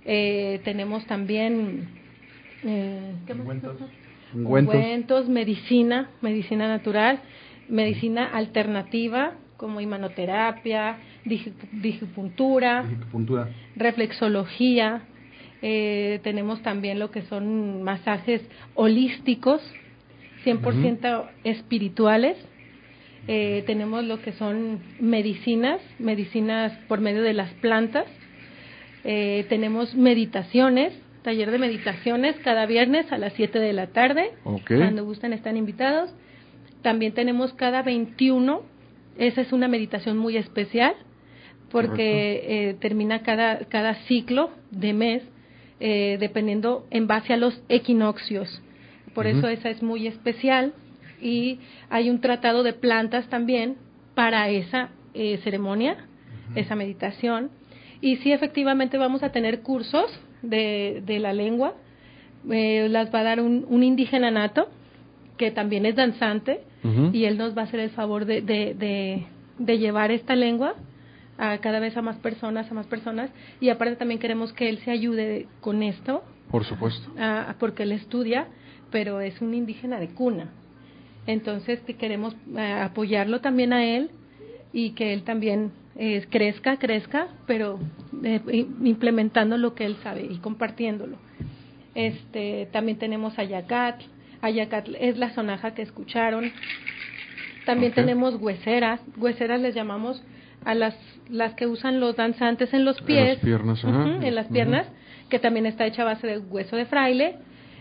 Eh, 0.07 0.61
tenemos 0.65 1.05
también 1.07 1.89
eh, 2.65 3.13
¿qué 3.27 3.35
más? 3.35 3.47
Ungüentos, 4.35 5.29
medicina, 5.29 6.11
medicina 6.21 6.67
natural, 6.69 7.21
medicina 7.69 8.27
alternativa 8.33 9.33
como 9.57 9.81
imanoterapia, 9.81 10.99
digi- 11.25 11.53
digipuntura, 11.73 12.85
Puntura. 13.11 13.49
reflexología, 13.77 15.03
eh, 15.63 16.21
tenemos 16.23 16.63
también 16.63 16.99
lo 16.99 17.11
que 17.11 17.23
son 17.23 17.83
masajes 17.83 18.43
holísticos, 18.75 19.61
100% 20.45 21.29
espirituales, 21.45 22.37
Eh, 23.29 23.65
tenemos 23.67 24.05
lo 24.05 24.23
que 24.23 24.31
son 24.35 24.79
medicinas, 25.01 25.81
medicinas 25.99 26.71
por 26.87 27.01
medio 27.01 27.23
de 27.25 27.33
las 27.33 27.51
plantas. 27.55 28.07
Eh, 29.03 29.45
tenemos 29.49 29.97
meditaciones, 29.97 30.93
taller 31.25 31.51
de 31.51 31.59
meditaciones 31.59 32.37
cada 32.45 32.67
viernes 32.67 33.11
a 33.11 33.19
las 33.19 33.33
7 33.33 33.59
de 33.59 33.73
la 33.73 33.89
tarde. 33.89 34.31
Cuando 34.79 35.05
gusten 35.05 35.33
están 35.33 35.57
invitados. 35.57 36.15
También 36.83 37.13
tenemos 37.13 37.53
cada 37.55 37.83
21, 37.83 38.63
esa 39.19 39.41
es 39.41 39.53
una 39.53 39.69
meditación 39.69 40.19
muy 40.19 40.37
especial 40.37 40.95
porque 41.71 42.69
eh, 42.69 42.75
termina 42.81 43.23
cada, 43.23 43.59
cada 43.67 43.95
ciclo 44.07 44.51
de 44.71 44.93
mes 44.93 45.23
eh, 45.79 46.17
dependiendo 46.21 46.87
en 46.91 47.07
base 47.07 47.35
a 47.35 47.37
los 47.37 47.61
equinoccios. 47.69 48.63
Por 49.15 49.27
eso 49.27 49.49
esa 49.49 49.71
es 49.71 49.83
muy 49.83 50.07
especial 50.07 50.75
y 51.21 51.61
hay 51.91 52.11
un 52.11 52.21
tratado 52.21 52.63
de 52.63 52.73
plantas 52.73 53.29
también 53.29 53.77
para 54.15 54.49
esa 54.49 54.91
eh, 55.15 55.39
ceremonia, 55.45 55.97
esa 56.55 56.77
meditación. 56.77 57.51
Y 58.01 58.17
sí, 58.17 58.33
efectivamente 58.33 58.99
vamos 58.99 59.23
a 59.23 59.33
tener 59.33 59.61
cursos 59.61 60.07
de, 60.43 61.03
de 61.05 61.19
la 61.19 61.33
lengua. 61.33 61.75
Eh, 62.51 62.89
las 62.91 63.15
va 63.15 63.21
a 63.21 63.25
dar 63.25 63.41
un, 63.41 63.67
un 63.69 63.83
indígena 63.83 64.31
nato, 64.31 64.69
que 65.37 65.51
también 65.51 65.87
es 65.87 65.97
danzante, 65.97 66.61
y 67.13 67.25
él 67.25 67.37
nos 67.37 67.57
va 67.57 67.63
a 67.63 67.65
hacer 67.65 67.81
el 67.81 67.91
favor 67.91 68.27
de, 68.27 68.43
de, 68.43 68.73
de, 68.75 69.27
de 69.59 69.79
llevar 69.79 70.13
esta 70.13 70.37
lengua 70.37 70.75
a 71.37 71.59
cada 71.59 71.81
vez 71.81 71.97
a 71.97 72.03
más 72.03 72.17
personas, 72.19 72.71
a 72.71 72.75
más 72.75 72.87
personas. 72.87 73.31
Y 73.61 73.71
aparte 73.71 73.97
también 73.97 74.21
queremos 74.21 74.53
que 74.53 74.69
él 74.69 74.79
se 74.79 74.93
ayude 74.93 75.49
con 75.61 75.83
esto, 75.83 76.23
Por 76.51 76.65
supuesto. 76.65 77.11
ah, 77.19 77.57
porque 77.59 77.83
él 77.83 77.91
estudia, 77.93 78.47
pero 78.93 79.21
es 79.21 79.41
un 79.41 79.53
indígena 79.53 79.99
de 79.99 80.09
cuna. 80.11 80.51
Entonces 81.27 81.81
que 81.81 81.95
queremos 81.95 82.37
ah, 82.57 82.85
apoyarlo 82.85 83.41
también 83.41 83.73
a 83.73 83.85
él 83.85 84.11
y 84.73 84.91
que 84.91 85.13
él 85.13 85.25
también 85.25 85.73
eh, 85.97 86.25
crezca, 86.31 86.77
crezca, 86.79 87.29
pero 87.49 87.81
eh, 88.23 88.41
implementando 88.85 89.57
lo 89.59 89.75
que 89.75 89.87
él 89.87 89.97
sabe 90.05 90.25
y 90.31 90.39
compartiéndolo. 90.39 91.17
Este, 91.97 92.69
también 92.71 92.99
tenemos 92.99 93.37
Ayacatl. 93.39 94.05
Ayacatl 94.47 94.95
es 94.99 95.17
la 95.19 95.31
sonaja 95.35 95.75
que 95.75 95.83
escucharon. 95.83 96.53
También 97.65 97.93
tenemos 97.93 98.37
hueseras. 98.37 99.01
Hueseras 99.17 99.61
les 99.61 99.75
llamamos 99.75 100.23
a 100.65 100.75
las, 100.75 100.97
las 101.29 101.55
que 101.55 101.67
usan 101.67 102.01
los 102.01 102.17
danzantes 102.17 102.73
en 102.73 102.85
los 102.85 102.99
En 103.01 103.05
pies. 103.07 103.29
las 103.35 103.45
piernas, 103.45 103.85
ajá. 103.85 104.19
En 104.23 104.35
las 104.35 104.47
piernas, 104.47 104.87
que 105.29 105.39
también 105.39 105.67
está 105.67 105.87
hecha 105.87 106.03
a 106.03 106.07
base 106.07 106.27
de 106.27 106.39
hueso 106.39 106.77
de 106.77 106.87
fraile. 106.87 107.37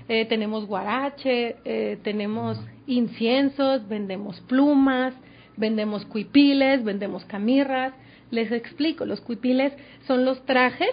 Eh, 0.07 0.25
tenemos 0.25 0.65
guarache, 0.65 1.55
eh, 1.65 1.97
tenemos 2.03 2.59
inciensos, 2.87 3.87
vendemos 3.87 4.39
plumas, 4.41 5.13
vendemos 5.57 6.05
cuipiles, 6.05 6.83
vendemos 6.83 7.25
camirras. 7.25 7.93
Les 8.31 8.51
explico, 8.51 9.05
los 9.05 9.21
cuipiles 9.21 9.71
son 10.07 10.25
los 10.25 10.43
trajes, 10.45 10.89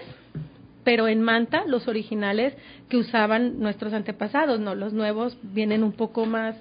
pero 0.83 1.07
en 1.07 1.21
manta, 1.21 1.63
los 1.65 1.87
originales 1.87 2.53
que 2.89 2.97
usaban 2.97 3.59
nuestros 3.59 3.93
antepasados, 3.93 4.59
no, 4.59 4.75
los 4.75 4.93
nuevos 4.93 5.37
vienen 5.41 5.83
un 5.83 5.93
poco 5.93 6.25
más 6.25 6.55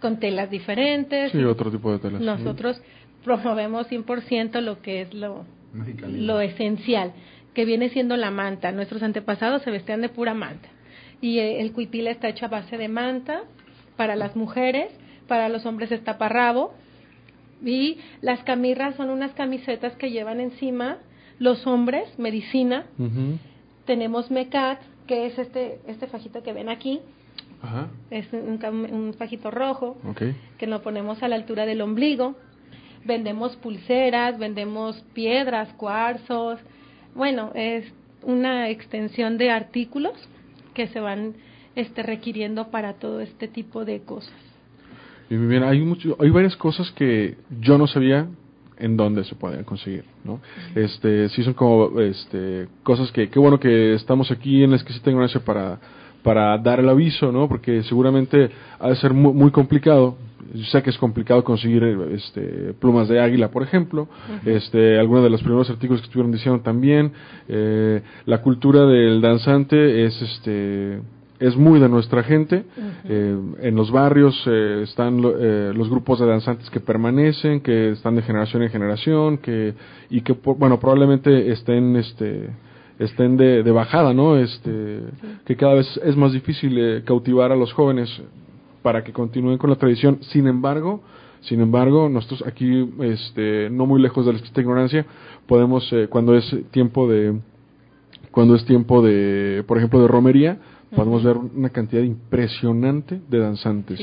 con 0.00 0.20
telas 0.20 0.50
diferentes. 0.50 1.32
Sí, 1.32 1.42
otro 1.42 1.70
tipo 1.70 1.92
de 1.92 1.98
telas. 1.98 2.20
Nosotros 2.20 2.80
promovemos 3.24 3.90
100% 3.90 4.60
lo 4.60 4.80
que 4.82 5.02
es 5.02 5.14
lo, 5.14 5.44
lo 6.08 6.40
esencial, 6.40 7.12
que 7.54 7.64
viene 7.64 7.88
siendo 7.88 8.16
la 8.16 8.30
manta. 8.30 8.72
Nuestros 8.72 9.02
antepasados 9.02 9.62
se 9.62 9.70
vestían 9.70 10.00
de 10.00 10.08
pura 10.08 10.34
manta. 10.34 10.68
Y 11.20 11.38
eh, 11.38 11.60
el 11.60 11.72
cuipil 11.72 12.06
está 12.06 12.28
hecho 12.28 12.46
a 12.46 12.48
base 12.48 12.76
de 12.76 12.88
manta 12.88 13.42
para 13.96 14.14
las 14.14 14.36
mujeres, 14.36 14.92
para 15.26 15.48
los 15.48 15.66
hombres 15.66 15.90
es 15.90 16.04
taparrabo. 16.04 16.74
Y 17.64 17.98
las 18.20 18.42
camirras 18.44 18.96
son 18.96 19.10
unas 19.10 19.32
camisetas 19.32 19.96
que 19.96 20.10
llevan 20.10 20.40
encima 20.40 20.98
los 21.38 21.66
hombres, 21.66 22.18
medicina. 22.18 22.86
Tenemos 23.86 24.30
mecat, 24.30 24.80
que 25.06 25.26
es 25.26 25.38
este, 25.38 25.80
este 25.86 26.06
fajito 26.06 26.42
que 26.42 26.52
ven 26.52 26.68
aquí, 26.68 27.00
Ajá. 27.62 27.88
es 28.10 28.26
un, 28.32 28.60
un 28.92 29.14
fajito 29.14 29.50
rojo 29.50 29.96
Ok. 30.08 30.22
que 30.58 30.66
lo 30.66 30.82
ponemos 30.82 31.22
a 31.22 31.28
la 31.28 31.36
altura 31.36 31.64
del 31.66 31.80
ombligo. 31.80 32.34
Vendemos 33.04 33.56
pulseras, 33.56 34.38
vendemos 34.38 34.96
piedras, 35.14 35.72
cuarzos. 35.74 36.58
Bueno, 37.14 37.52
es 37.54 37.84
una 38.22 38.68
extensión 38.68 39.38
de 39.38 39.50
artículos 39.50 40.14
que 40.74 40.88
se 40.88 40.98
van 41.00 41.34
este, 41.76 42.02
requiriendo 42.02 42.70
para 42.70 42.94
todo 42.94 43.20
este 43.20 43.46
tipo 43.48 43.84
de 43.84 44.00
cosas. 44.00 44.34
Y 45.30 45.34
hay, 45.34 45.80
mucho, 45.80 46.16
hay 46.20 46.30
varias 46.30 46.56
cosas 46.56 46.90
que 46.92 47.36
yo 47.60 47.78
no 47.78 47.86
sabía 47.86 48.26
en 48.78 48.96
dónde 48.96 49.24
se 49.24 49.34
pueden 49.34 49.64
conseguir, 49.64 50.04
¿no? 50.24 50.40
Este, 50.74 51.28
sí 51.30 51.42
son 51.42 51.54
como 51.54 52.00
este, 52.00 52.68
cosas 52.82 53.10
que, 53.12 53.28
qué 53.28 53.38
bueno 53.38 53.58
que 53.58 53.94
estamos 53.94 54.30
aquí 54.30 54.62
en 54.62 54.70
la 54.70 54.76
exquisita 54.76 55.10
ignorancia 55.10 55.40
para, 55.40 55.78
para 56.22 56.58
dar 56.58 56.80
el 56.80 56.88
aviso, 56.88 57.32
¿no? 57.32 57.48
Porque 57.48 57.82
seguramente 57.84 58.50
ha 58.78 58.88
de 58.88 58.96
ser 58.96 59.12
muy, 59.12 59.32
muy 59.32 59.50
complicado. 59.50 60.16
Yo 60.54 60.64
sé 60.64 60.82
que 60.82 60.90
es 60.90 60.98
complicado 60.98 61.42
conseguir 61.42 61.82
este, 62.12 62.72
plumas 62.74 63.08
de 63.08 63.20
águila, 63.20 63.50
por 63.50 63.62
ejemplo. 63.62 64.08
Este, 64.44 64.98
algunos 64.98 65.24
de 65.24 65.30
los 65.30 65.42
primeros 65.42 65.68
artículos 65.70 66.00
que 66.00 66.06
estuvieron 66.06 66.30
diciendo 66.30 66.60
también. 66.60 67.12
Eh, 67.48 68.00
la 68.26 68.42
cultura 68.42 68.86
del 68.86 69.20
danzante 69.20 70.04
es 70.04 70.22
este 70.22 71.00
es 71.38 71.56
muy 71.56 71.78
de 71.80 71.88
nuestra 71.88 72.22
gente. 72.22 72.64
Eh, 73.08 73.38
en 73.60 73.74
los 73.76 73.90
barrios 73.90 74.34
eh, 74.46 74.80
están 74.84 75.20
lo- 75.20 75.34
eh, 75.38 75.72
los 75.74 75.88
grupos 75.90 76.18
de 76.20 76.26
danzantes 76.26 76.70
que 76.70 76.80
permanecen, 76.80 77.60
que 77.60 77.90
están 77.90 78.16
de 78.16 78.22
generación 78.22 78.62
en 78.62 78.70
generación, 78.70 79.38
que 79.38 79.74
y 80.10 80.20
que 80.22 80.32
bueno 80.32 80.78
probablemente 80.80 81.50
estén 81.52 81.96
este 81.96 82.50
estén 82.98 83.36
de, 83.36 83.62
de 83.62 83.70
bajada, 83.72 84.14
¿no? 84.14 84.36
Este 84.38 85.00
que 85.44 85.56
cada 85.56 85.74
vez 85.74 86.00
es 86.04 86.16
más 86.16 86.32
difícil 86.32 86.78
eh, 86.78 87.02
cautivar 87.04 87.52
a 87.52 87.56
los 87.56 87.72
jóvenes 87.72 88.08
para 88.82 89.04
que 89.04 89.12
continúen 89.12 89.58
con 89.58 89.68
la 89.70 89.76
tradición. 89.76 90.18
Sin 90.22 90.46
embargo, 90.46 91.02
sin 91.40 91.60
embargo, 91.60 92.08
nosotros 92.08 92.42
aquí, 92.46 92.88
este, 93.00 93.68
no 93.70 93.84
muy 93.86 94.00
lejos 94.00 94.24
de 94.26 94.32
la 94.32 94.38
ignorancia, 94.56 95.04
podemos, 95.46 95.92
eh, 95.92 96.06
cuando 96.08 96.34
es 96.34 96.56
tiempo 96.70 97.06
de, 97.08 97.38
cuando 98.30 98.54
es 98.54 98.64
tiempo 98.64 99.02
de, 99.02 99.62
por 99.66 99.76
ejemplo, 99.78 100.00
de 100.00 100.08
romería, 100.08 100.58
podemos 100.94 101.24
ver 101.24 101.36
una 101.36 101.68
cantidad 101.70 102.02
impresionante 102.02 103.20
de 103.28 103.38
danzantes. 103.38 104.00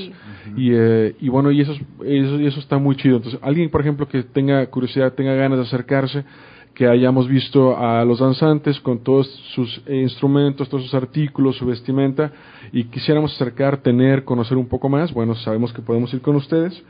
Y, 0.57 0.71
eh, 0.73 1.15
y 1.21 1.29
bueno, 1.29 1.51
y 1.51 1.61
eso, 1.61 1.71
es- 1.71 1.81
eso, 2.05 2.39
y 2.39 2.45
eso 2.47 2.59
está 2.59 2.77
muy 2.77 2.95
chido. 2.97 3.17
Entonces, 3.17 3.39
alguien, 3.43 3.69
por 3.69 3.81
ejemplo, 3.81 4.07
que 4.07 4.23
tenga 4.23 4.65
curiosidad, 4.67 5.13
tenga 5.13 5.33
ganas 5.33 5.59
de 5.59 5.63
acercarse, 5.65 6.25
que 6.73 6.87
hayamos 6.87 7.27
visto 7.27 7.77
a 7.77 8.03
los 8.03 8.19
danzantes 8.19 8.79
con 8.79 8.99
todos 9.03 9.27
sus 9.53 9.81
eh, 9.85 10.01
instrumentos, 10.01 10.67
todos 10.69 10.83
sus 10.83 10.93
artículos, 10.95 11.55
su 11.57 11.65
vestimenta, 11.67 12.31
y 12.71 12.85
quisiéramos 12.85 13.33
acercar, 13.35 13.77
tener, 13.77 14.23
conocer 14.23 14.57
un 14.57 14.67
poco 14.67 14.89
más, 14.89 15.13
bueno, 15.13 15.35
sabemos 15.35 15.71
que 15.71 15.81
podemos 15.83 16.11
ir 16.13 16.21
con 16.21 16.35
ustedes. 16.35 16.83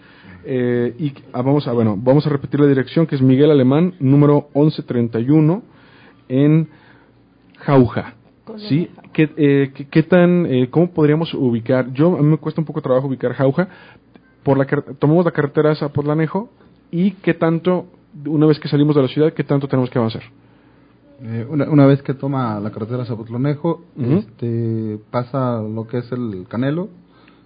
Eh, 0.46 0.96
y 1.00 1.14
ah, 1.34 1.41
vamos 1.41 1.68
a, 1.68 1.74
bueno, 1.74 1.98
vamos 1.98 2.26
a 2.26 2.30
repetir 2.30 2.60
la 2.60 2.68
dirección, 2.68 3.06
que 3.08 3.16
es 3.16 3.22
Miguel 3.22 3.52
Alemán, 3.52 3.94
número 4.00 4.48
1131, 4.56 5.64
en 6.30 6.68
Jauja. 7.60 8.16
¿Sí? 8.70 8.89
¿Qué, 9.14 9.32
eh, 9.38 9.72
qué, 9.74 9.88
qué 9.88 10.04
tan, 10.04 10.46
eh, 10.48 10.70
cómo 10.70 10.91
podríamos 10.91 11.34
ubicar? 11.34 11.91
Yo, 11.94 12.18
a 12.18 12.22
mí 12.22 12.28
me 12.28 12.38
cuesta 12.38 12.60
un 12.62 12.66
poco 12.66 12.82
trabajo 12.82 13.08
ubicar 13.08 13.34
Jauja. 13.34 13.68
Por 14.44 14.58
la, 14.58 14.66
car- 14.66 14.84
tomamos 15.00 15.24
la 15.24 15.32
carretera 15.32 15.72
a 15.72 15.76
Zapotlanejo 15.76 16.50
y 16.91 17.12
qué 17.12 17.34
tanto, 17.34 17.86
una 18.26 18.46
vez 18.46 18.60
que 18.60 18.68
salimos 18.68 18.96
de 18.96 19.02
la 19.02 19.08
ciudad, 19.08 19.32
qué 19.34 19.44
tanto 19.46 19.68
tenemos 19.70 19.89
que 19.89 19.98
avanzar. 19.98 20.24
Eh, 21.22 21.48
una, 21.50 21.70
una 21.70 21.86
vez 21.86 22.02
que 22.04 22.14
toma 22.14 22.60
la 22.60 22.70
carretera 22.72 23.06
Zapotlonejo, 23.06 23.82
Ujú. 23.96 24.14
este, 24.16 25.00
pasa 25.10 25.62
lo 25.62 25.88
que 25.88 26.00
es 26.00 26.12
el 26.12 26.46
Canelo. 26.50 26.89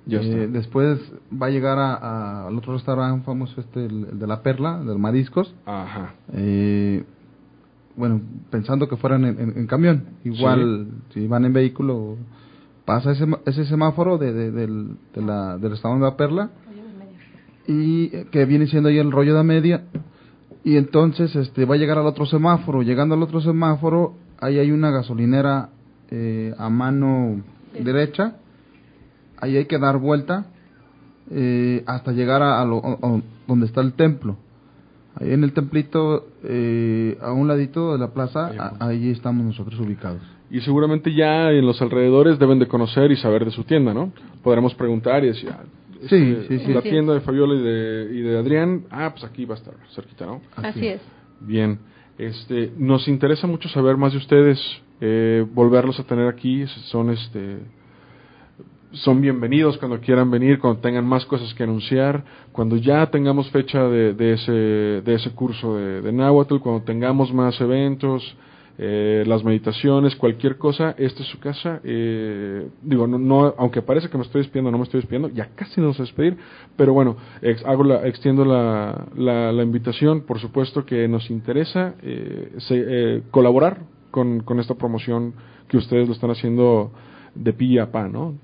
Ya 0.08 0.20
Eh, 0.22 0.24
está. 0.46 0.48
después 0.54 1.00
va 1.32 1.48
a 1.48 1.50
llegar 1.52 1.78
a- 1.78 1.94
a- 1.96 2.48
al 2.48 2.58
otro 2.58 2.74
restaurante 2.74 3.24
famoso, 3.26 3.62
este, 3.62 3.86
el, 3.86 4.08
el 4.14 4.20
de 4.20 4.26
la 4.26 4.42
Perla, 4.42 4.80
del 4.80 4.98
Mariscos. 4.98 5.54
Ajá. 5.66 6.16
Eh, 6.34 7.04
bueno, 7.98 8.22
pensando 8.50 8.88
que 8.88 8.96
fueran 8.96 9.26
en, 9.26 9.40
en- 9.40 9.58
en 9.58 9.68
camión. 9.68 10.04
Igual, 10.24 10.88
si 11.14 11.28
van 11.28 11.44
en 11.46 11.54
vehículo, 11.54 12.16
pasa 12.86 13.12
ese, 13.12 13.26
ma- 13.26 13.40
ese 13.46 13.66
semáforo 13.66 14.18
de, 14.18 14.32
de- 14.32 14.52
del, 14.52 14.96
de 15.14 15.22
la, 15.22 15.58
del 15.58 15.72
restaurante 15.72 16.06
de 16.06 16.12
la 16.12 16.16
Perla 16.18 16.50
y 17.68 18.16
eh, 18.16 18.28
que 18.32 18.46
viene 18.46 18.68
siendo 18.68 18.90
ahí 18.90 18.98
el 19.00 19.12
rollo 19.12 19.36
de 19.36 19.44
media. 19.44 19.84
Y 20.64 20.78
entonces 20.78 21.36
este 21.36 21.66
va 21.66 21.76
a 21.76 21.78
llegar 21.78 21.98
al 21.98 22.06
otro 22.06 22.26
semáforo. 22.26 22.82
Llegando 22.84 23.16
al 23.16 23.24
otro 23.24 23.42
semáforo 23.42 24.16
ahí 24.40 24.60
hay 24.60 24.72
una 24.72 24.92
gasolinera 24.92 25.70
eh, 26.12 26.54
a 26.58 26.70
mano 26.70 27.42
derecha. 27.84 28.36
Ahí 29.40 29.58
hay 29.58 29.66
que 29.66 29.78
dar 29.80 29.98
vuelta 29.98 30.46
eh, 31.32 31.84
hasta 31.88 32.12
llegar 32.12 32.42
a, 32.42 32.62
a 32.62 32.66
lo- 32.66 32.84
a- 32.86 32.98
a 33.02 33.22
donde 33.48 33.66
está 33.66 33.82
el 33.82 33.94
templo 33.94 34.38
ahí 35.20 35.32
en 35.34 35.44
el 35.44 35.54
templito 35.54 36.28
eh, 36.44 37.18
a 37.22 37.32
un 37.32 37.48
ladito 37.48 37.94
de 37.94 38.00
la 38.00 38.14
plaza 38.14 38.52
a- 38.58 38.88
ahí 38.88 39.10
estamos 39.12 39.46
nosotros 39.46 39.80
ubicados 39.80 40.22
Y 40.50 40.62
seguramente 40.62 41.14
ya 41.14 41.52
en 41.52 41.66
los 41.66 41.82
alrededores 41.82 42.40
deben 42.40 42.60
de 42.60 42.68
conocer 42.68 43.12
y 43.12 43.18
saber 43.18 43.44
de 43.46 43.52
su 43.52 43.64
tienda, 43.64 43.94
¿no? 43.94 44.12
Podremos 44.44 44.74
preguntar 44.76 45.24
y 45.24 45.28
decir, 45.28 45.50
ah, 45.52 45.64
Sí, 46.10 46.16
este, 46.40 46.60
sí, 46.60 46.66
sí. 46.68 46.74
La 46.74 46.80
Así 46.80 46.90
tienda 46.92 47.14
de 47.16 47.22
Fabiola 47.22 47.56
y 47.56 47.62
de, 47.64 48.10
y 48.14 48.22
de 48.22 48.38
Adrián, 48.38 48.84
ah, 48.92 49.10
pues 49.12 49.24
aquí 49.24 49.46
va 49.46 49.56
a 49.56 49.58
estar 49.58 49.74
cerquita, 49.96 50.26
¿no? 50.28 50.42
Así 50.56 50.88
es. 50.88 51.02
Bien, 51.42 51.80
este, 52.20 52.72
nos 52.78 53.08
interesa 53.08 53.48
mucho 53.48 53.68
saber 53.70 53.98
más 53.98 54.12
de 54.12 54.20
ustedes, 54.20 54.60
eh, 55.02 55.44
volverlos 55.54 56.00
a 56.00 56.04
tener 56.04 56.28
aquí, 56.28 56.66
son 56.92 57.10
este, 57.10 57.58
son 58.94 59.22
bienvenidos 59.22 59.78
cuando 59.78 60.00
quieran 60.00 60.32
venir, 60.32 60.60
cuando 60.60 60.80
tengan 60.80 61.06
más 61.06 61.26
cosas 61.26 61.54
que 61.54 61.64
anunciar, 61.64 62.24
cuando 62.52 62.78
ya 62.78 63.06
tengamos 63.08 63.50
fecha 63.52 63.84
de, 63.84 64.14
de 64.14 64.34
ese, 64.34 64.52
de 64.52 65.14
ese 65.14 65.32
curso 65.32 65.76
de, 65.76 66.02
de 66.02 66.12
Nahuatl, 66.12 66.58
cuando 66.60 66.84
tengamos 66.84 67.34
más 67.34 67.60
eventos, 67.60 68.36
eh, 68.80 69.24
las 69.28 69.44
meditaciones, 69.44 70.16
cualquier 70.16 70.58
cosa, 70.58 70.96
esta 70.98 71.22
es 71.24 71.28
su 71.30 71.40
casa. 71.40 71.82
Eh, 71.84 72.68
digo, 72.82 73.08
no, 73.08 73.18
no, 73.18 73.54
aunque 73.58 73.82
parece 73.82 74.10
que 74.10 74.18
me 74.18 74.24
estoy 74.24 74.42
despidiendo, 74.42 74.72
no 74.72 74.78
me 74.78 74.84
estoy 74.86 75.00
despidiendo, 75.02 75.30
ya 75.30 75.50
casi 75.56 75.82
nos 75.82 75.88
vamos 75.98 76.00
a 76.00 76.04
despedir, 76.04 76.38
pero 76.78 76.94
bueno, 76.94 77.18
extiendo 77.42 78.46
la, 78.46 79.08
la, 79.16 79.52
la 79.52 79.64
invitación, 79.64 80.22
por 80.22 80.40
supuesto 80.40 80.86
que 80.86 81.08
nos 81.08 81.30
interesa 81.30 81.96
eh, 82.02 82.54
se- 82.60 82.86
eh, 82.88 83.22
colaborar 83.32 83.80
con, 84.12 84.42
con 84.42 84.60
esta 84.60 84.76
promoción 84.76 85.34
que 85.68 85.78
ustedes 85.78 86.08
lo 86.08 86.14
están 86.14 86.32
haciendo 86.32 86.92
de 87.36 87.54
pilla 87.54 87.84
a 87.84 87.92
pa, 87.92 88.08
¿no? 88.08 88.36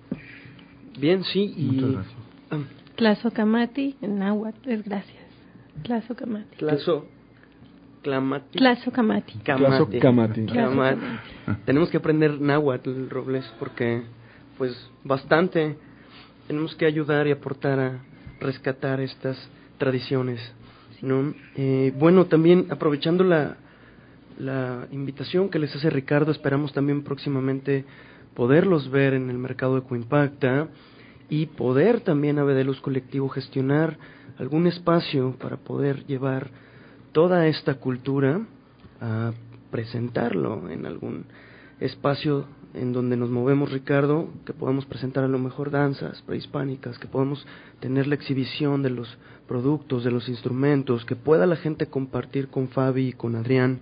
Bien, 1.00 1.24
sí, 1.24 1.54
y... 1.56 1.64
Muchas 1.64 1.92
gracias. 1.92 2.16
Ah, 2.52 2.60
Tlazocamati 2.96 3.96
en 4.02 4.20
náhuatl 4.20 4.70
es 4.70 4.84
gracias. 4.84 5.24
Tlazocamati. 5.84 6.58
Tlazo... 6.58 7.08
Clamati. 8.04 8.60
Tlazocamati. 8.60 9.40
Camati. 9.40 9.98
Camati. 10.00 10.46
Camati. 10.46 11.02
Tenemos 11.66 11.90
que 11.90 11.98
aprender 11.98 12.40
náhuatl, 12.40 13.10
Robles, 13.10 13.46
porque, 13.58 14.04
pues, 14.58 14.90
bastante. 15.06 15.78
Tenemos 16.48 16.76
que 16.76 16.86
ayudar 16.86 17.28
y 17.28 17.32
aportar 17.32 17.80
a 17.80 18.04
rescatar 18.42 19.00
estas 19.00 19.38
tradiciones, 19.78 20.42
¿no? 21.02 21.34
Eh, 21.56 21.94
bueno, 21.98 22.26
también 22.26 22.68
aprovechando 22.70 23.24
la, 23.24 23.56
la 24.38 24.88
invitación 24.92 25.50
que 25.50 25.60
les 25.60 25.74
hace 25.74 25.90
Ricardo, 25.90 26.32
esperamos 26.32 26.74
también 26.74 27.04
próximamente 27.04 27.86
poderlos 28.36 28.90
ver 28.90 29.14
en 29.14 29.30
el 29.30 29.38
mercado 29.38 29.80
de 29.80 30.68
y 31.30 31.46
poder 31.48 32.02
también 32.02 32.40
a 32.40 32.44
Bedelus 32.44 32.82
Colectivo 32.82 33.30
gestionar 33.30 33.98
algún 34.38 34.68
espacio 34.68 35.36
para 35.40 35.58
poder 35.58 36.06
llevar 36.06 36.52
toda 37.12 37.48
esta 37.48 37.76
cultura 37.76 38.42
a 39.00 39.32
presentarlo 39.72 40.70
en 40.70 40.86
algún 40.86 41.26
espacio 41.80 42.46
en 42.74 42.92
donde 42.92 43.18
nos 43.18 43.30
movemos, 43.30 43.72
Ricardo, 43.72 44.30
que 44.46 44.54
podamos 44.54 44.86
presentar 44.86 45.24
a 45.24 45.28
lo 45.28 45.38
mejor 45.38 45.70
danzas 45.70 46.22
prehispánicas, 46.24 46.98
que 46.98 47.08
podamos 47.08 47.46
tener 47.80 48.08
la 48.08 48.16
exhibición 48.16 48.82
de 48.82 48.90
los 48.90 49.18
productos, 49.48 50.04
de 50.04 50.12
los 50.12 50.28
instrumentos, 50.28 51.06
que 51.06 51.16
pueda 51.16 51.46
la 51.46 51.56
gente 51.56 51.88
compartir 51.88 52.48
con 52.48 52.70
Fabi 52.70 53.10
y 53.10 53.14
con 53.14 53.36
Adrián 53.36 53.80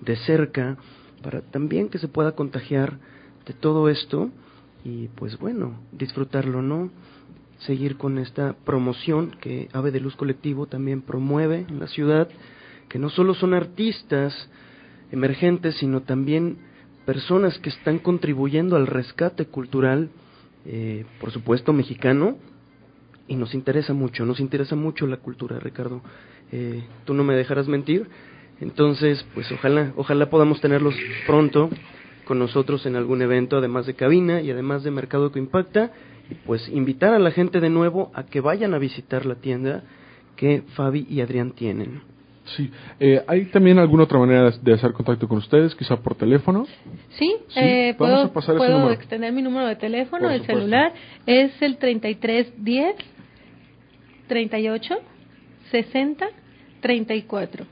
de 0.00 0.16
cerca, 0.16 0.78
para 1.22 1.42
también 1.42 1.90
que 1.90 1.98
se 1.98 2.08
pueda 2.08 2.32
contagiar 2.32 2.98
de 3.50 3.54
todo 3.54 3.88
esto 3.88 4.30
y 4.84 5.08
pues 5.08 5.36
bueno, 5.38 5.80
disfrutarlo, 5.90 6.62
¿no? 6.62 6.90
Seguir 7.66 7.96
con 7.96 8.18
esta 8.18 8.54
promoción 8.64 9.32
que 9.40 9.68
Ave 9.72 9.90
de 9.90 9.98
Luz 9.98 10.14
Colectivo 10.14 10.66
también 10.66 11.02
promueve 11.02 11.66
en 11.68 11.80
la 11.80 11.88
ciudad, 11.88 12.28
que 12.88 13.00
no 13.00 13.10
solo 13.10 13.34
son 13.34 13.52
artistas 13.52 14.32
emergentes, 15.10 15.74
sino 15.78 16.02
también 16.02 16.58
personas 17.04 17.58
que 17.58 17.70
están 17.70 17.98
contribuyendo 17.98 18.76
al 18.76 18.86
rescate 18.86 19.46
cultural, 19.46 20.10
eh, 20.64 21.04
por 21.18 21.32
supuesto 21.32 21.72
mexicano, 21.72 22.38
y 23.26 23.34
nos 23.34 23.52
interesa 23.52 23.94
mucho, 23.94 24.24
nos 24.24 24.38
interesa 24.38 24.76
mucho 24.76 25.08
la 25.08 25.16
cultura, 25.16 25.58
Ricardo. 25.58 26.02
Eh, 26.52 26.84
tú 27.04 27.14
no 27.14 27.24
me 27.24 27.34
dejarás 27.34 27.66
mentir. 27.66 28.08
Entonces, 28.60 29.24
pues 29.34 29.50
ojalá, 29.50 29.92
ojalá 29.96 30.30
podamos 30.30 30.60
tenerlos 30.60 30.94
pronto 31.26 31.70
con 32.30 32.38
nosotros 32.38 32.86
en 32.86 32.94
algún 32.94 33.22
evento, 33.22 33.56
además 33.56 33.86
de 33.86 33.94
cabina 33.94 34.40
y 34.40 34.52
además 34.52 34.84
de 34.84 34.92
Mercado 34.92 35.32
que 35.32 35.40
Impacta, 35.40 35.90
y 36.30 36.34
pues 36.46 36.68
invitar 36.68 37.12
a 37.12 37.18
la 37.18 37.32
gente 37.32 37.58
de 37.58 37.68
nuevo 37.70 38.12
a 38.14 38.22
que 38.22 38.40
vayan 38.40 38.72
a 38.72 38.78
visitar 38.78 39.26
la 39.26 39.34
tienda 39.34 39.82
que 40.36 40.62
Fabi 40.76 41.08
y 41.10 41.20
Adrián 41.22 41.50
tienen. 41.50 42.02
Sí. 42.56 42.70
Eh, 43.00 43.20
¿Hay 43.26 43.46
también 43.46 43.80
alguna 43.80 44.04
otra 44.04 44.20
manera 44.20 44.48
de, 44.52 44.58
de 44.62 44.74
hacer 44.74 44.92
contacto 44.92 45.26
con 45.26 45.38
ustedes? 45.38 45.74
Quizá 45.74 45.96
por 45.96 46.14
teléfono. 46.14 46.66
Sí, 47.18 47.34
Sí, 47.48 47.58
eh, 47.60 47.96
vamos 47.98 48.14
puedo, 48.14 48.26
a 48.26 48.32
pasar 48.32 48.54
ese 48.54 48.58
puedo 48.58 48.78
número. 48.78 48.92
extender 48.94 49.32
mi 49.32 49.42
número 49.42 49.66
de 49.66 49.74
teléfono, 49.74 50.22
Por 50.22 50.30
el 50.32 50.40
supuesto. 50.42 50.60
celular, 50.60 50.92
es 51.26 51.60
el 51.60 51.78
3310 51.78 52.94
38 54.28 54.94
60 55.72 56.26
34. 56.80 57.66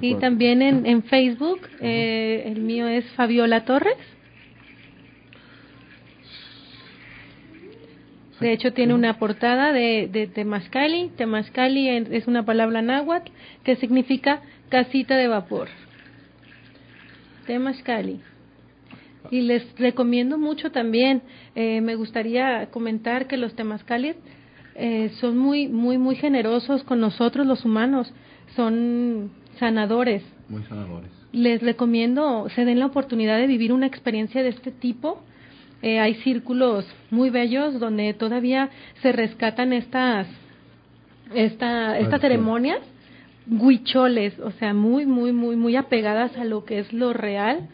Y 0.00 0.14
también 0.16 0.62
en, 0.62 0.86
en 0.86 1.02
Facebook, 1.02 1.60
eh, 1.80 2.44
el 2.46 2.60
mío 2.60 2.88
es 2.88 3.04
Fabiola 3.12 3.64
Torres. 3.64 3.96
De 8.40 8.52
hecho, 8.52 8.72
tiene 8.72 8.92
una 8.94 9.18
portada 9.18 9.72
de, 9.72 10.08
de 10.12 10.26
Temazcali. 10.26 11.10
Temazcali 11.16 11.88
es 11.88 12.26
una 12.26 12.44
palabra 12.44 12.82
náhuatl 12.82 13.30
que 13.64 13.76
significa 13.76 14.42
casita 14.68 15.16
de 15.16 15.28
vapor. 15.28 15.68
Temazcali. 17.46 18.20
Y 19.30 19.40
les 19.42 19.64
recomiendo 19.78 20.38
mucho 20.38 20.70
también, 20.70 21.22
eh, 21.54 21.80
me 21.80 21.94
gustaría 21.94 22.66
comentar 22.70 23.26
que 23.26 23.36
los 23.36 23.54
temazcalis 23.54 24.16
eh, 24.74 25.10
son 25.20 25.36
muy, 25.38 25.68
muy, 25.68 25.98
muy 25.98 26.16
generosos 26.16 26.84
con 26.84 27.00
nosotros 27.00 27.46
los 27.46 27.64
humanos, 27.64 28.12
son 28.54 29.30
sanadores. 29.58 30.22
Muy 30.48 30.62
sanadores. 30.64 31.10
Les 31.32 31.60
recomiendo, 31.62 32.48
se 32.54 32.64
den 32.64 32.78
la 32.78 32.86
oportunidad 32.86 33.38
de 33.38 33.46
vivir 33.46 33.72
una 33.72 33.86
experiencia 33.86 34.42
de 34.42 34.50
este 34.50 34.70
tipo. 34.70 35.22
Eh, 35.82 35.98
hay 35.98 36.14
círculos 36.16 36.86
muy 37.10 37.30
bellos 37.30 37.78
donde 37.78 38.14
todavía 38.14 38.70
se 39.02 39.12
rescatan 39.12 39.72
estas, 39.72 40.26
esta, 41.34 41.98
estas 41.98 42.20
ceremonias 42.20 42.80
huicholes, 43.48 44.38
o 44.40 44.50
sea, 44.52 44.74
muy, 44.74 45.06
muy, 45.06 45.32
muy, 45.32 45.56
muy 45.56 45.76
apegadas 45.76 46.36
a 46.36 46.44
lo 46.44 46.64
que 46.64 46.80
es 46.80 46.92
lo 46.92 47.12
real. 47.12 47.68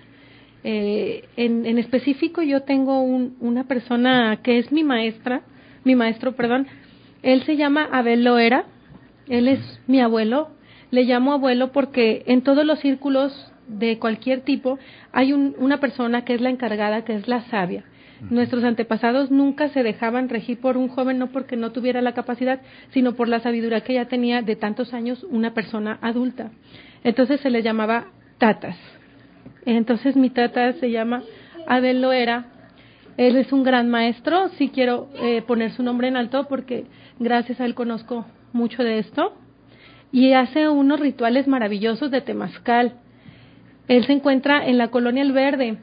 Eh, 0.64 1.24
en, 1.37 1.66
en 1.66 1.78
específico, 1.78 2.43
yo 2.43 2.62
tengo 2.62 3.01
un, 3.03 3.37
una 3.41 3.64
persona 3.64 4.41
que 4.43 4.59
es 4.59 4.70
mi 4.70 4.85
maestra, 4.85 5.43
mi 5.85 5.97
maestro, 5.97 6.33
perdón. 6.33 6.66
Él 7.22 7.43
se 7.45 7.57
llama 7.57 7.89
Abel 7.91 8.24
Loera. 8.24 8.66
Él 9.28 9.49
es 9.49 9.61
mi 9.87 10.01
abuelo. 10.01 10.51
Le 10.93 11.03
llamo 11.05 11.32
abuelo 11.32 11.72
porque 11.72 12.22
en 12.26 12.43
todos 12.43 12.64
los 12.64 12.78
círculos 12.78 13.32
de 13.66 13.99
cualquier 13.99 14.43
tipo 14.43 14.78
hay 15.11 15.32
un- 15.32 15.57
una 15.59 15.80
persona 15.80 16.24
que 16.24 16.34
es 16.34 16.40
la 16.40 16.51
encargada, 16.51 17.05
que 17.05 17.14
es 17.14 17.26
la 17.26 17.40
sabia. 17.51 17.84
Nuestros 18.30 18.62
antepasados 18.62 19.30
nunca 19.32 19.68
se 19.70 19.82
dejaban 19.82 20.28
regir 20.28 20.61
por 20.61 20.76
un 20.76 20.86
joven, 20.88 21.18
no 21.18 21.28
porque 21.32 21.57
no 21.57 21.72
tuviera 21.72 22.01
la 22.03 22.12
capacidad, 22.12 22.61
sino 22.90 23.14
por 23.14 23.26
la 23.28 23.40
sabiduría 23.40 23.80
que 23.80 23.95
ya 23.95 24.05
tenía 24.05 24.43
de 24.43 24.55
tantos 24.55 24.93
años 24.95 25.26
una 25.30 25.55
persona 25.55 25.99
adulta. 26.03 26.53
Entonces 27.03 27.40
se 27.40 27.51
le 27.51 27.62
llamaba 27.62 28.07
tatas. 28.38 28.76
Entonces 29.64 30.14
mi 30.14 30.30
tata 30.30 30.72
se 30.74 30.90
llama 30.90 31.22
Abel 31.66 32.03
Loera. 32.03 32.45
Él 33.16 33.36
es 33.36 33.53
un 33.53 33.62
gran 33.64 33.88
maestro. 33.90 34.51
Sí 34.59 34.68
quiero 34.68 35.09
eh, 35.22 35.43
poner 35.43 35.72
su 35.72 35.82
nombre 35.82 36.07
en 36.09 36.16
alto 36.16 36.47
porque 36.49 36.84
gracias 37.18 37.61
a 37.61 37.64
él 37.64 37.74
conozco 37.74 38.26
mucho 38.53 38.84
de 38.84 38.99
esto. 38.99 39.34
Y 40.12 40.34
hace 40.34 40.68
unos 40.68 41.00
rituales 41.00 41.48
maravillosos 41.48 42.10
de 42.10 42.20
temazcal. 42.20 42.94
Él 43.88 44.04
se 44.04 44.12
encuentra 44.12 44.66
en 44.66 44.78
la 44.78 44.88
colonia 44.88 45.22
El 45.22 45.32
Verde 45.32 45.78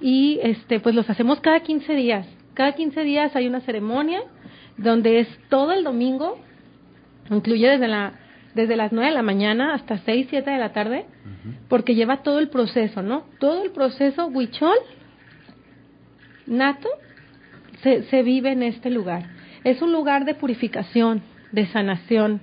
y 0.00 0.38
este 0.42 0.80
pues 0.80 0.94
los 0.94 1.08
hacemos 1.08 1.40
cada 1.40 1.60
15 1.60 1.94
días. 1.94 2.26
Cada 2.54 2.72
15 2.72 3.02
días 3.02 3.36
hay 3.36 3.46
una 3.46 3.60
ceremonia 3.60 4.22
donde 4.78 5.20
es 5.20 5.28
todo 5.48 5.72
el 5.72 5.84
domingo, 5.84 6.38
incluye 7.30 7.68
desde 7.68 7.88
la 7.88 8.14
desde 8.54 8.74
las 8.74 8.90
9 8.90 9.10
de 9.10 9.14
la 9.14 9.22
mañana 9.22 9.74
hasta 9.74 9.98
6, 9.98 10.28
7 10.30 10.50
de 10.50 10.56
la 10.56 10.72
tarde, 10.72 11.04
porque 11.68 11.94
lleva 11.94 12.22
todo 12.22 12.38
el 12.38 12.48
proceso, 12.48 13.02
¿no? 13.02 13.24
Todo 13.38 13.62
el 13.62 13.70
proceso 13.70 14.28
huichol 14.28 14.78
nato 16.46 16.88
se, 17.82 18.04
se 18.04 18.22
vive 18.22 18.52
en 18.52 18.62
este 18.62 18.88
lugar. 18.88 19.24
Es 19.62 19.82
un 19.82 19.92
lugar 19.92 20.24
de 20.24 20.34
purificación, 20.34 21.22
de 21.52 21.66
sanación, 21.66 22.40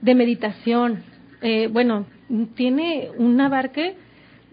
de 0.00 0.14
meditación. 0.14 1.02
Eh, 1.42 1.68
bueno, 1.70 2.06
tiene 2.54 3.10
un 3.16 3.40
abarque 3.40 3.96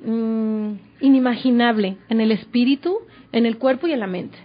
mm, 0.05 0.73
inimaginable 1.01 1.97
en 2.09 2.21
el 2.21 2.31
espíritu, 2.31 2.97
en 3.31 3.45
el 3.45 3.57
cuerpo 3.57 3.87
y 3.87 3.93
en 3.93 3.99
la 3.99 4.07
mente. 4.07 4.37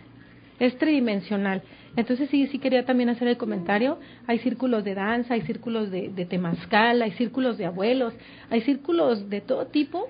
Es 0.58 0.76
tridimensional. 0.78 1.62
Entonces 1.96 2.28
sí, 2.30 2.46
sí 2.48 2.58
quería 2.58 2.84
también 2.84 3.08
hacer 3.08 3.28
el 3.28 3.36
comentario. 3.36 3.98
Hay 4.26 4.38
círculos 4.40 4.84
de 4.84 4.94
danza, 4.94 5.34
hay 5.34 5.42
círculos 5.42 5.90
de, 5.90 6.10
de 6.10 6.26
temazcal, 6.26 7.02
hay 7.02 7.12
círculos 7.12 7.56
de 7.56 7.66
abuelos, 7.66 8.14
hay 8.50 8.60
círculos 8.62 9.30
de 9.30 9.40
todo 9.40 9.66
tipo. 9.66 10.06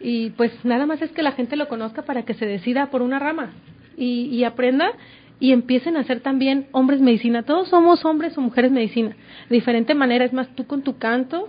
Y 0.00 0.30
pues 0.30 0.52
nada 0.64 0.86
más 0.86 1.02
es 1.02 1.10
que 1.10 1.22
la 1.22 1.32
gente 1.32 1.56
lo 1.56 1.68
conozca 1.68 2.02
para 2.02 2.22
que 2.24 2.34
se 2.34 2.46
decida 2.46 2.90
por 2.90 3.02
una 3.02 3.18
rama 3.18 3.52
y, 3.96 4.26
y 4.26 4.44
aprenda 4.44 4.92
y 5.40 5.52
empiecen 5.52 5.96
a 5.96 6.04
ser 6.04 6.20
también 6.20 6.66
hombres 6.72 7.00
medicina. 7.00 7.44
Todos 7.44 7.68
somos 7.68 8.04
hombres 8.04 8.36
o 8.36 8.40
mujeres 8.40 8.72
medicina. 8.72 9.16
De 9.48 9.54
diferente 9.54 9.94
manera, 9.94 10.24
es 10.24 10.32
más, 10.32 10.48
tú 10.54 10.66
con 10.66 10.82
tu 10.82 10.98
canto, 10.98 11.48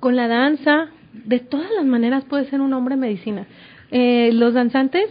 con 0.00 0.16
la 0.16 0.28
danza, 0.28 0.88
de 1.12 1.38
todas 1.40 1.70
las 1.70 1.84
maneras 1.84 2.24
puedes 2.24 2.48
ser 2.48 2.60
un 2.60 2.72
hombre 2.72 2.96
medicina. 2.96 3.46
Eh, 3.90 4.30
los 4.32 4.54
danzantes, 4.54 5.08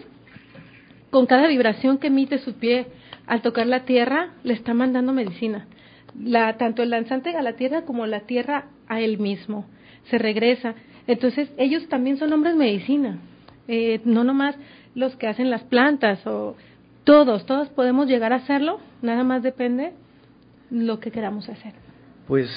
con 1.10 1.26
cada 1.26 1.48
vibración 1.48 1.98
que 1.98 2.08
emite 2.08 2.40
su 2.40 2.54
pie 2.54 2.88
al 3.26 3.42
tocar 3.42 3.68
la 3.68 3.86
tierra, 3.86 4.34
le 4.44 4.54
está 4.54 4.74
mandando 4.74 5.14
medicina. 5.14 5.68
La, 6.20 6.58
tanto 6.58 6.82
el 6.82 6.90
danzante 6.90 7.36
a 7.36 7.42
la 7.42 7.54
tierra 7.54 7.84
como 7.84 8.08
la 8.08 8.22
tierra 8.22 8.66
a 8.88 9.02
él 9.02 9.20
mismo. 9.20 9.66
Se 10.10 10.18
regresa. 10.18 10.76
Entonces, 11.06 11.52
ellos 11.58 11.88
también 11.90 12.18
son 12.18 12.34
hombres 12.34 12.56
medicina. 12.56 13.20
Eh, 13.68 14.02
no 14.06 14.24
nomás 14.24 14.56
los 14.96 15.16
que 15.18 15.28
hacen 15.28 15.52
las 15.52 15.64
plantas 15.64 16.26
o 16.26 16.56
todos, 17.08 17.46
todos 17.46 17.70
podemos 17.70 18.08
llegar 18.08 18.34
a 18.34 18.36
hacerlo, 18.36 18.82
nada 19.02 19.24
más 19.24 19.42
depende 19.42 19.94
lo 20.70 21.00
que 21.00 21.10
queramos 21.10 21.48
hacer. 21.48 21.74
Pues 22.28 22.50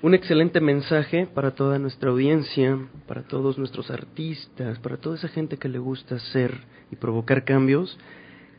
un 0.00 0.14
excelente 0.14 0.62
mensaje 0.62 1.26
para 1.26 1.50
toda 1.50 1.78
nuestra 1.78 2.08
audiencia, 2.08 2.78
para 3.06 3.24
todos 3.24 3.58
nuestros 3.58 3.90
artistas, 3.90 4.78
para 4.78 4.96
toda 4.96 5.16
esa 5.16 5.28
gente 5.28 5.58
que 5.58 5.68
le 5.68 5.78
gusta 5.78 6.14
hacer 6.14 6.54
y 6.90 6.96
provocar 6.96 7.44
cambios. 7.44 7.98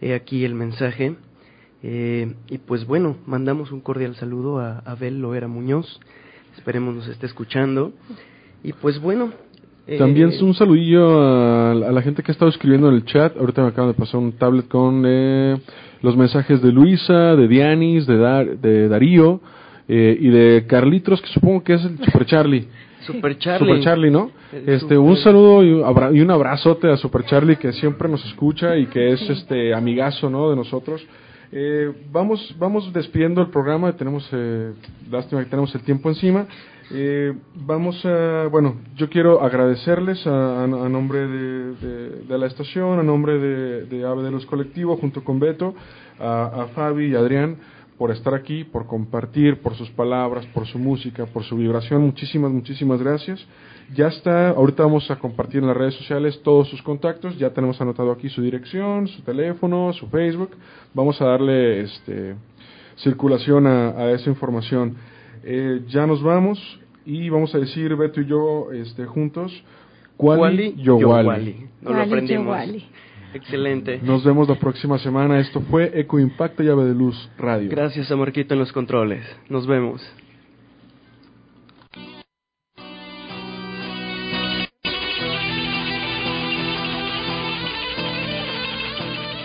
He 0.01 0.13
aquí 0.13 0.45
el 0.45 0.53
mensaje. 0.53 1.15
Eh, 1.81 2.35
y 2.47 2.59
pues 2.59 2.85
bueno, 2.85 3.17
mandamos 3.25 3.71
un 3.71 3.81
cordial 3.81 4.15
saludo 4.17 4.59
a 4.59 4.83
Abel 4.85 5.19
Loera 5.19 5.47
Muñoz. 5.47 5.99
Esperemos 6.57 6.93
nos 6.93 7.07
esté 7.07 7.25
escuchando. 7.25 7.91
Y 8.63 8.73
pues 8.73 8.99
bueno. 8.99 9.33
Eh, 9.89 9.97
También 9.97 10.31
un 10.41 10.53
saludillo 10.53 11.21
a, 11.21 11.71
a 11.71 11.91
la 11.91 12.01
gente 12.01 12.21
que 12.23 12.31
ha 12.31 12.33
estado 12.33 12.49
escribiendo 12.49 12.89
en 12.89 12.95
el 12.95 13.05
chat. 13.05 13.35
Ahorita 13.37 13.61
me 13.61 13.69
acaban 13.69 13.91
de 13.91 13.97
pasar 13.97 14.19
un 14.19 14.31
tablet 14.33 14.67
con 14.67 15.03
eh, 15.05 15.57
los 16.01 16.15
mensajes 16.15 16.61
de 16.61 16.71
Luisa, 16.71 17.35
de 17.35 17.47
Dianis, 17.47 18.05
de, 18.07 18.17
Dar- 18.17 18.57
de 18.57 18.87
Darío 18.87 19.41
eh, 19.87 20.17
y 20.19 20.29
de 20.29 20.65
Carlitos, 20.67 21.21
que 21.21 21.27
supongo 21.29 21.63
que 21.63 21.73
es 21.73 21.83
el 21.85 21.97
Super 22.05 22.25
Charlie. 22.25 22.67
Super 23.01 23.37
Charlie. 23.37 23.67
Super 23.67 23.83
Charlie, 23.83 24.11
¿no? 24.11 24.31
El 24.51 24.59
Este, 24.59 24.79
Super- 24.79 24.97
un 24.99 25.17
saludo 25.17 25.63
y 25.63 25.71
un, 25.71 26.15
y 26.15 26.21
un 26.21 26.31
abrazote 26.31 26.89
a 26.91 26.97
Super 26.97 27.23
Charlie 27.25 27.55
que 27.55 27.71
siempre 27.73 28.07
nos 28.09 28.23
escucha 28.25 28.77
y 28.77 28.85
que 28.87 29.13
es 29.13 29.21
este 29.29 29.73
amigazo, 29.73 30.29
¿no? 30.29 30.49
De 30.49 30.55
nosotros. 30.55 31.05
Eh, 31.51 31.91
vamos, 32.11 32.53
vamos 32.59 32.93
despidiendo 32.93 33.41
el 33.41 33.47
programa. 33.47 33.91
Tenemos, 33.93 34.27
eh, 34.33 34.71
lástima 35.09 35.43
que 35.43 35.49
tenemos 35.49 35.73
el 35.73 35.81
tiempo 35.81 36.09
encima. 36.09 36.45
Eh, 36.91 37.33
vamos 37.53 38.03
a, 38.03 38.47
bueno, 38.51 38.77
yo 38.95 39.09
quiero 39.09 39.41
agradecerles 39.43 40.25
a, 40.25 40.63
a- 40.63 40.89
nombre 40.89 41.27
de, 41.27 42.37
la 42.37 42.47
estación, 42.47 42.99
a 42.99 43.03
nombre 43.03 43.37
de, 43.37 43.85
de 43.85 44.05
Ave 44.05 44.23
de 44.23 44.31
Luz 44.31 44.45
Colectivo, 44.47 44.97
junto 44.97 45.23
con 45.23 45.39
Beto, 45.39 45.75
a, 46.19 46.67
Fabi 46.73 47.11
y 47.11 47.15
Adrián, 47.15 47.57
por 47.97 48.09
estar 48.11 48.33
aquí, 48.33 48.63
por 48.63 48.87
compartir, 48.87 49.61
por 49.61 49.75
sus 49.75 49.89
palabras, 49.91 50.45
por 50.47 50.65
su 50.65 50.79
música, 50.79 51.27
por 51.27 51.43
su 51.43 51.57
vibración. 51.57 52.01
Muchísimas, 52.01 52.51
muchísimas 52.51 52.99
gracias. 53.01 53.45
Ya 53.93 54.07
está, 54.07 54.49
ahorita 54.49 54.83
vamos 54.83 55.11
a 55.11 55.17
compartir 55.17 55.61
en 55.61 55.67
las 55.67 55.77
redes 55.77 55.93
sociales 55.95 56.41
todos 56.43 56.69
sus 56.69 56.81
contactos. 56.81 57.37
Ya 57.37 57.51
tenemos 57.51 57.79
anotado 57.81 58.11
aquí 58.11 58.29
su 58.29 58.41
dirección, 58.41 59.07
su 59.07 59.21
teléfono, 59.21 59.93
su 59.93 60.07
Facebook. 60.07 60.51
Vamos 60.95 61.21
a 61.21 61.25
darle 61.25 61.81
este, 61.81 62.35
circulación 62.95 63.67
a 63.67 64.09
esa 64.11 64.29
información. 64.29 64.95
Eh, 65.51 65.81
ya 65.87 66.05
nos 66.05 66.21
vamos 66.21 66.59
y 67.07 67.27
vamos 67.27 67.55
a 67.55 67.57
decir 67.57 67.95
Beto 67.95 68.21
y 68.21 68.27
yo 68.27 68.71
este, 68.71 69.07
juntos. 69.07 69.51
Wally, 70.19 70.75
yo 70.77 70.97
Wally. 70.97 71.27
Wally. 71.27 71.67
No 71.81 71.91
lo 71.91 72.01
aprendimos. 72.03 72.55
Excelente. 73.33 73.99
Nos 74.03 74.23
vemos 74.23 74.47
la 74.47 74.59
próxima 74.59 74.99
semana. 74.99 75.39
Esto 75.39 75.61
fue 75.61 75.91
Eco 75.99 76.19
Impacto 76.19 76.61
Llave 76.61 76.85
de 76.85 76.93
Luz 76.93 77.31
Radio. 77.39 77.67
Gracias 77.71 78.11
a 78.11 78.15
Marquito 78.15 78.53
en 78.53 78.59
los 78.59 78.71
controles. 78.71 79.25
Nos 79.49 79.65
vemos. 79.65 80.01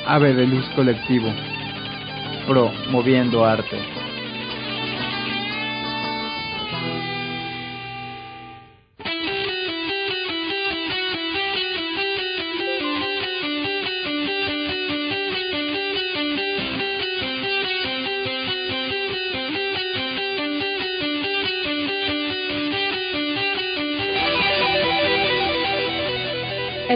Ave 0.06 0.34
de 0.34 0.46
Luz 0.46 0.68
Colectivo. 0.76 1.28
Promoviendo 2.46 3.42
arte. 3.42 3.78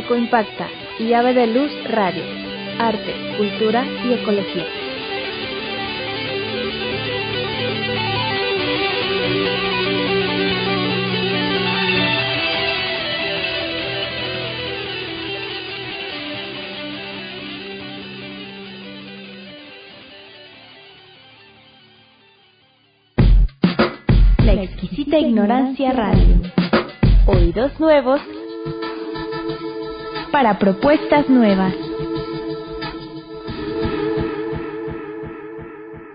Ecoimpacta 0.08 0.68
y 0.98 1.12
Ave 1.12 1.34
de 1.34 1.46
Luz 1.48 1.70
Radio. 1.90 2.24
Arte, 2.78 3.14
cultura 3.36 3.84
y 4.06 4.14
ecología. 4.14 4.64
La 24.42 24.54
exquisita 24.54 25.18
ignorancia 25.18 25.92
radio. 25.92 26.40
Oídos 27.26 27.78
nuevos 27.78 28.22
para 30.38 30.56
propuestas 30.56 31.28
nuevas. 31.28 31.87